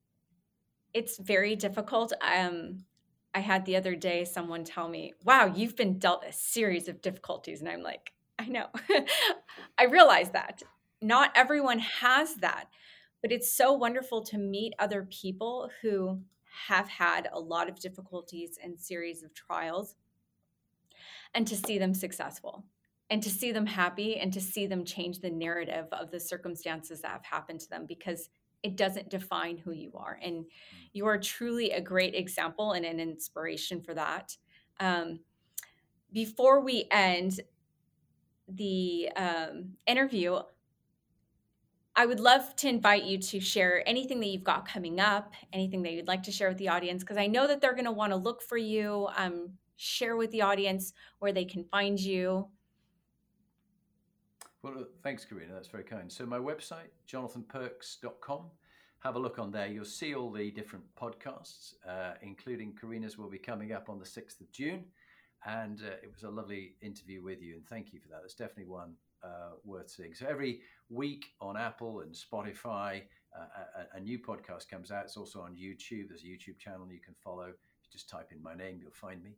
It's 0.93 1.17
very 1.17 1.55
difficult. 1.55 2.13
Um, 2.21 2.85
I 3.33 3.39
had 3.39 3.65
the 3.65 3.75
other 3.75 3.95
day 3.95 4.25
someone 4.25 4.63
tell 4.63 4.89
me, 4.89 5.13
Wow, 5.23 5.45
you've 5.45 5.75
been 5.75 5.99
dealt 5.99 6.25
a 6.27 6.33
series 6.33 6.87
of 6.87 7.01
difficulties. 7.01 7.61
And 7.61 7.69
I'm 7.69 7.83
like, 7.83 8.11
I 8.39 8.47
know. 8.47 8.67
I 9.77 9.85
realize 9.85 10.31
that. 10.31 10.63
Not 11.01 11.31
everyone 11.35 11.79
has 11.79 12.35
that, 12.35 12.65
but 13.21 13.31
it's 13.31 13.51
so 13.51 13.73
wonderful 13.73 14.23
to 14.25 14.37
meet 14.37 14.73
other 14.79 15.07
people 15.09 15.69
who 15.81 16.19
have 16.67 16.89
had 16.89 17.29
a 17.31 17.39
lot 17.39 17.69
of 17.69 17.79
difficulties 17.79 18.57
and 18.61 18.79
series 18.79 19.23
of 19.23 19.33
trials 19.33 19.95
and 21.33 21.45
to 21.47 21.55
see 21.55 21.77
them 21.77 21.93
successful 21.93 22.63
and 23.09 23.23
to 23.23 23.29
see 23.29 23.51
them 23.51 23.65
happy 23.65 24.17
and 24.17 24.33
to 24.33 24.41
see 24.41 24.67
them 24.67 24.83
change 24.83 25.19
the 25.19 25.29
narrative 25.29 25.85
of 25.91 26.11
the 26.11 26.19
circumstances 26.19 27.01
that 27.01 27.11
have 27.11 27.25
happened 27.25 27.59
to 27.61 27.69
them 27.69 27.85
because 27.87 28.29
it 28.63 28.75
doesn't 28.75 29.09
define 29.09 29.57
who 29.57 29.71
you 29.71 29.91
are. 29.95 30.19
And 30.21 30.45
you 30.93 31.05
are 31.05 31.17
truly 31.17 31.71
a 31.71 31.81
great 31.81 32.15
example 32.15 32.73
and 32.73 32.85
an 32.85 32.99
inspiration 32.99 33.81
for 33.81 33.93
that. 33.93 34.35
Um, 34.79 35.19
before 36.11 36.61
we 36.61 36.85
end 36.91 37.39
the 38.47 39.09
um, 39.15 39.73
interview 39.85 40.39
i 41.95 42.05
would 42.05 42.19
love 42.19 42.55
to 42.55 42.69
invite 42.69 43.03
you 43.03 43.17
to 43.17 43.39
share 43.39 43.87
anything 43.87 44.19
that 44.19 44.27
you've 44.27 44.43
got 44.43 44.67
coming 44.67 44.99
up 44.99 45.33
anything 45.51 45.81
that 45.81 45.91
you'd 45.91 46.07
like 46.07 46.23
to 46.23 46.31
share 46.31 46.47
with 46.47 46.57
the 46.57 46.69
audience 46.69 47.03
because 47.03 47.17
i 47.17 47.27
know 47.27 47.45
that 47.45 47.59
they're 47.59 47.73
going 47.73 47.85
to 47.85 47.91
want 47.91 48.11
to 48.11 48.15
look 48.15 48.41
for 48.41 48.57
you 48.57 49.07
um, 49.17 49.49
share 49.75 50.15
with 50.15 50.31
the 50.31 50.41
audience 50.41 50.93
where 51.19 51.33
they 51.33 51.45
can 51.45 51.63
find 51.65 51.99
you 51.99 52.47
well, 54.75 54.85
thanks, 55.03 55.25
Karina. 55.25 55.53
That's 55.53 55.67
very 55.67 55.83
kind. 55.83 56.11
So, 56.11 56.25
my 56.25 56.39
website, 56.39 56.89
jonathanperks.com. 57.11 58.41
Have 58.99 59.15
a 59.15 59.19
look 59.19 59.39
on 59.39 59.51
there. 59.51 59.67
You'll 59.67 59.85
see 59.85 60.15
all 60.15 60.31
the 60.31 60.51
different 60.51 60.83
podcasts, 60.99 61.75
uh, 61.87 62.13
including 62.21 62.73
Karina's, 62.79 63.17
will 63.17 63.29
be 63.29 63.37
coming 63.37 63.71
up 63.71 63.89
on 63.89 63.99
the 63.99 64.05
6th 64.05 64.41
of 64.41 64.51
June. 64.51 64.85
And 65.45 65.81
uh, 65.81 65.97
it 66.03 66.11
was 66.11 66.23
a 66.23 66.29
lovely 66.29 66.75
interview 66.81 67.21
with 67.21 67.41
you, 67.41 67.55
and 67.55 67.65
thank 67.67 67.93
you 67.93 67.99
for 67.99 68.09
that. 68.09 68.21
It's 68.25 68.33
definitely 68.33 68.65
one 68.65 68.93
uh, 69.23 69.51
worth 69.63 69.89
seeing. 69.89 70.13
So, 70.13 70.25
every 70.27 70.61
week 70.89 71.25
on 71.39 71.55
Apple 71.55 72.01
and 72.01 72.13
Spotify, 72.13 73.03
uh, 73.35 73.83
a, 73.93 73.97
a, 73.97 73.99
new 73.99 74.17
podcast 74.17 74.67
comes 74.67 74.91
out. 74.91 75.05
It's 75.05 75.17
also 75.17 75.41
on 75.41 75.55
YouTube. 75.55 76.09
There's 76.09 76.23
a 76.23 76.27
YouTube 76.27 76.57
channel 76.57 76.87
you 76.91 76.99
can 76.99 77.13
follow. 77.23 77.45
You 77.45 77.91
just 77.91 78.09
type 78.09 78.31
in 78.31 78.41
my 78.41 78.55
name, 78.55 78.79
you'll 78.81 78.91
find 78.91 79.23
me. 79.23 79.35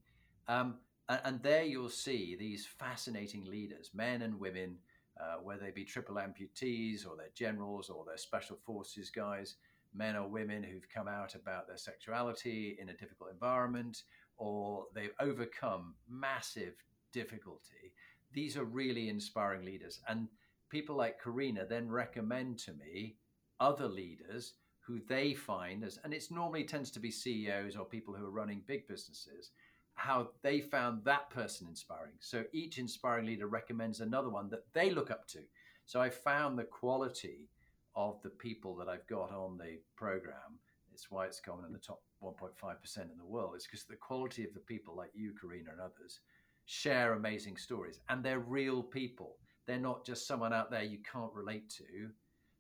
Um, 0.48 0.76
and 1.10 1.42
there 1.42 1.64
you'll 1.64 1.90
see 1.90 2.36
these 2.40 2.68
fascinating 2.68 3.46
leaders, 3.46 3.90
men 3.94 4.22
and 4.22 4.40
women 4.40 4.78
uh, 5.20 5.36
whether 5.42 5.66
they 5.66 5.72
be 5.72 5.84
triple 5.84 6.16
amputees 6.16 7.06
or 7.06 7.16
they're 7.18 7.28
generals 7.36 7.90
or 7.90 8.04
they're 8.06 8.18
special 8.18 8.58
forces 8.66 9.10
guys, 9.10 9.56
men 9.94 10.16
or 10.16 10.28
women 10.28 10.64
who've 10.64 10.88
come 10.94 11.08
out 11.08 11.36
about 11.36 11.68
their 11.68 11.78
sexuality 11.78 12.78
in 12.80 12.90
a 12.90 12.98
difficult 12.98 13.32
environment 13.32 14.04
or 14.38 14.86
they've 14.94 15.14
overcome 15.20 15.96
massive 16.08 16.76
difficulty. 17.12 17.94
These 18.32 18.56
are 18.56 18.64
really 18.64 19.10
inspiring 19.10 19.66
leaders. 19.66 20.00
And 20.08 20.28
people 20.70 20.96
like 20.96 21.22
Karina 21.22 21.66
then 21.66 21.90
recommend 21.90 22.60
to 22.60 22.74
me 22.74 23.18
other 23.60 23.88
leaders 23.88 24.54
who 24.80 25.00
they 25.08 25.34
find 25.34 25.84
as, 25.84 26.00
and 26.04 26.14
it's 26.14 26.32
normally 26.32 26.64
tends 26.64 26.90
to 26.92 27.00
be 27.00 27.12
CEOs 27.12 27.76
or 27.76 27.86
people 27.86 28.14
who 28.14 28.26
are 28.26 28.32
running 28.32 28.64
big 28.66 28.88
businesses 28.88 29.52
how 30.00 30.30
they 30.44 30.62
found 30.62 31.04
that 31.04 31.30
person 31.30 31.68
inspiring. 31.68 32.14
So 32.20 32.46
each 32.54 32.78
inspiring 32.78 33.26
leader 33.26 33.48
recommends 33.48 34.00
another 34.00 34.30
one 34.30 34.50
that 34.50 34.64
they 34.74 34.92
look 34.92 35.12
up 35.12 35.28
to. 35.28 35.40
So 35.86 36.00
I 36.02 36.10
found 36.10 36.58
the 36.58 36.64
quality 36.64 37.50
of 37.96 38.22
the 38.24 38.30
people 38.30 38.76
that 38.78 38.88
I've 38.88 39.06
got 39.08 39.34
on 39.34 39.58
the 39.58 39.78
program. 39.98 40.58
It's 40.94 41.12
why 41.12 41.26
it's 41.26 41.42
coming 41.42 41.66
in 41.66 41.74
the 41.74 41.80
top 41.80 42.02
1.5% 42.24 42.52
in 42.98 43.18
the 43.18 43.26
world. 43.26 43.54
It's 43.56 43.66
because 43.66 43.84
the 43.84 43.98
quality 43.98 44.46
of 44.46 44.54
the 44.54 44.62
people 44.62 44.96
like 44.96 45.12
you, 45.14 45.34
Karina, 45.40 45.72
and 45.72 45.82
others 45.82 46.22
share 46.66 47.14
amazing 47.14 47.58
stories 47.58 48.00
and 48.08 48.24
they're 48.24 48.40
real 48.40 48.82
people. 48.82 49.36
They're 49.68 49.80
not 49.80 50.06
just 50.06 50.28
someone 50.28 50.54
out 50.54 50.72
there 50.72 50.84
you 50.84 51.00
can't 51.12 51.34
relate 51.34 51.70
to. 51.72 52.10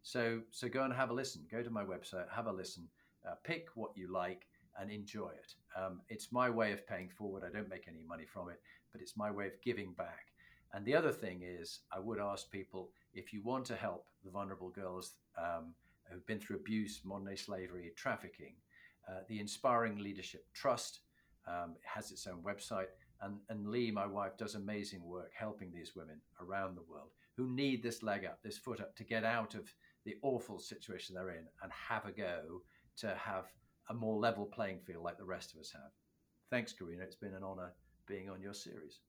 So, 0.01 0.41
so 0.51 0.67
go 0.67 0.83
and 0.83 0.93
have 0.93 1.09
a 1.09 1.13
listen. 1.13 1.45
Go 1.49 1.63
to 1.63 1.69
my 1.69 1.85
website, 1.85 2.25
have 2.35 2.47
a 2.47 2.51
listen, 2.51 2.89
uh, 3.25 3.35
pick 3.45 3.67
what 3.75 3.91
you 3.95 4.11
like, 4.11 4.45
and 4.79 4.89
enjoy 4.91 5.29
it. 5.29 5.53
Um, 5.77 6.01
it's 6.09 6.31
my 6.31 6.49
way 6.49 6.71
of 6.71 6.87
paying 6.87 7.09
forward. 7.09 7.43
I 7.45 7.55
don't 7.55 7.69
make 7.69 7.87
any 7.87 8.03
money 8.07 8.25
from 8.25 8.49
it, 8.49 8.61
but 8.91 9.01
it's 9.01 9.17
my 9.17 9.29
way 9.29 9.47
of 9.47 9.61
giving 9.63 9.93
back. 9.93 10.27
And 10.73 10.85
the 10.85 10.95
other 10.95 11.11
thing 11.11 11.41
is, 11.43 11.79
I 11.91 11.99
would 11.99 12.19
ask 12.19 12.49
people 12.51 12.91
if 13.13 13.33
you 13.33 13.41
want 13.43 13.65
to 13.65 13.75
help 13.75 14.05
the 14.23 14.29
vulnerable 14.29 14.69
girls 14.69 15.13
um, 15.37 15.73
who've 16.03 16.25
been 16.25 16.39
through 16.39 16.57
abuse, 16.57 17.01
modern 17.03 17.35
slavery, 17.35 17.91
trafficking, 17.95 18.53
uh, 19.07 19.21
the 19.27 19.39
Inspiring 19.39 19.97
Leadership 19.97 20.45
Trust 20.53 20.99
um, 21.47 21.75
has 21.83 22.11
its 22.11 22.27
own 22.27 22.41
website. 22.43 22.87
And, 23.21 23.37
and 23.49 23.67
Lee, 23.67 23.91
my 23.91 24.05
wife, 24.05 24.37
does 24.37 24.55
amazing 24.55 25.03
work 25.03 25.31
helping 25.37 25.71
these 25.71 25.95
women 25.95 26.21
around 26.41 26.75
the 26.75 26.89
world 26.89 27.09
who 27.35 27.49
need 27.49 27.81
this 27.81 28.03
leg 28.03 28.25
up, 28.25 28.39
this 28.43 28.57
foot 28.57 28.79
up 28.79 28.95
to 28.95 29.03
get 29.03 29.23
out 29.23 29.55
of 29.55 29.73
the 30.05 30.15
awful 30.21 30.59
situation 30.59 31.15
they're 31.15 31.31
in 31.31 31.45
and 31.63 31.71
have 31.71 32.05
a 32.05 32.11
go 32.11 32.61
to 32.97 33.07
have 33.15 33.45
a 33.89 33.93
more 33.93 34.17
level 34.17 34.45
playing 34.45 34.79
field 34.85 35.03
like 35.03 35.17
the 35.17 35.25
rest 35.25 35.53
of 35.53 35.59
us 35.59 35.71
have. 35.71 35.91
Thanks, 36.49 36.73
Karina. 36.73 37.03
It's 37.03 37.15
been 37.15 37.33
an 37.33 37.43
honor 37.43 37.73
being 38.07 38.29
on 38.29 38.41
your 38.41 38.53
series. 38.53 38.99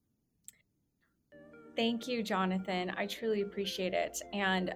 Thank 1.77 2.09
you, 2.09 2.23
Jonathan. 2.23 2.93
I 2.97 3.07
truly 3.07 3.43
appreciate 3.43 3.95
it. 3.95 4.21
And 4.33 4.75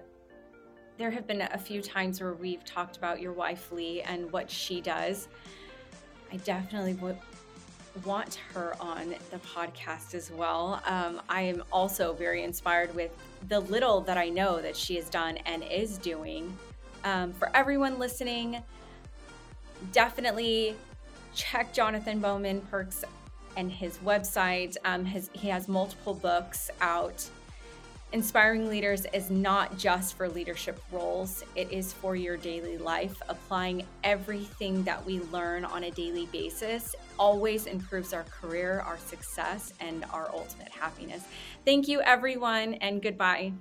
there 0.97 1.11
have 1.11 1.27
been 1.27 1.41
a 1.41 1.57
few 1.57 1.81
times 1.81 2.21
where 2.21 2.33
we've 2.33 2.63
talked 2.63 2.97
about 2.97 3.21
your 3.21 3.33
wife, 3.33 3.71
Lee, 3.71 4.01
and 4.01 4.31
what 4.31 4.49
she 4.49 4.79
does. 4.81 5.27
I 6.31 6.37
definitely 6.37 6.93
would 6.93 7.17
want 8.03 8.35
her 8.53 8.75
on 8.79 9.15
the 9.31 9.37
podcast 9.37 10.15
as 10.15 10.31
well. 10.31 10.81
Um, 10.85 11.21
I 11.29 11.41
am 11.41 11.63
also 11.71 12.13
very 12.13 12.43
inspired 12.43 12.93
with 12.95 13.11
the 13.47 13.59
little 13.59 14.01
that 14.01 14.17
I 14.17 14.29
know 14.29 14.61
that 14.61 14.75
she 14.75 14.95
has 14.95 15.09
done 15.09 15.37
and 15.45 15.63
is 15.63 15.97
doing. 15.97 16.57
Um, 17.03 17.33
for 17.33 17.55
everyone 17.55 17.99
listening, 17.99 18.61
definitely 19.91 20.75
check 21.33 21.73
Jonathan 21.73 22.19
Bowman 22.19 22.61
Perks 22.71 23.03
and 23.57 23.71
his 23.71 23.97
website. 23.99 24.75
Um, 24.85 25.05
his, 25.05 25.29
he 25.33 25.47
has 25.49 25.67
multiple 25.67 26.13
books 26.13 26.69
out. 26.81 27.27
Inspiring 28.11 28.69
Leaders 28.69 29.05
is 29.13 29.29
not 29.29 29.77
just 29.77 30.15
for 30.15 30.29
leadership 30.29 30.81
roles, 30.91 31.43
it 31.55 31.69
is 31.71 31.91
for 31.91 32.15
your 32.15 32.37
daily 32.37 32.77
life, 32.77 33.21
applying 33.27 33.85
everything 34.03 34.83
that 34.83 35.03
we 35.05 35.19
learn 35.31 35.65
on 35.65 35.83
a 35.83 35.91
daily 35.91 36.27
basis 36.27 36.95
always 37.17 37.65
improves 37.65 38.13
our 38.13 38.23
career, 38.23 38.81
our 38.85 38.97
success, 38.97 39.73
and 39.79 40.05
our 40.11 40.29
ultimate 40.33 40.69
happiness. 40.69 41.23
Thank 41.65 41.87
you, 41.87 42.01
everyone, 42.01 42.75
and 42.75 43.01
goodbye. 43.01 43.53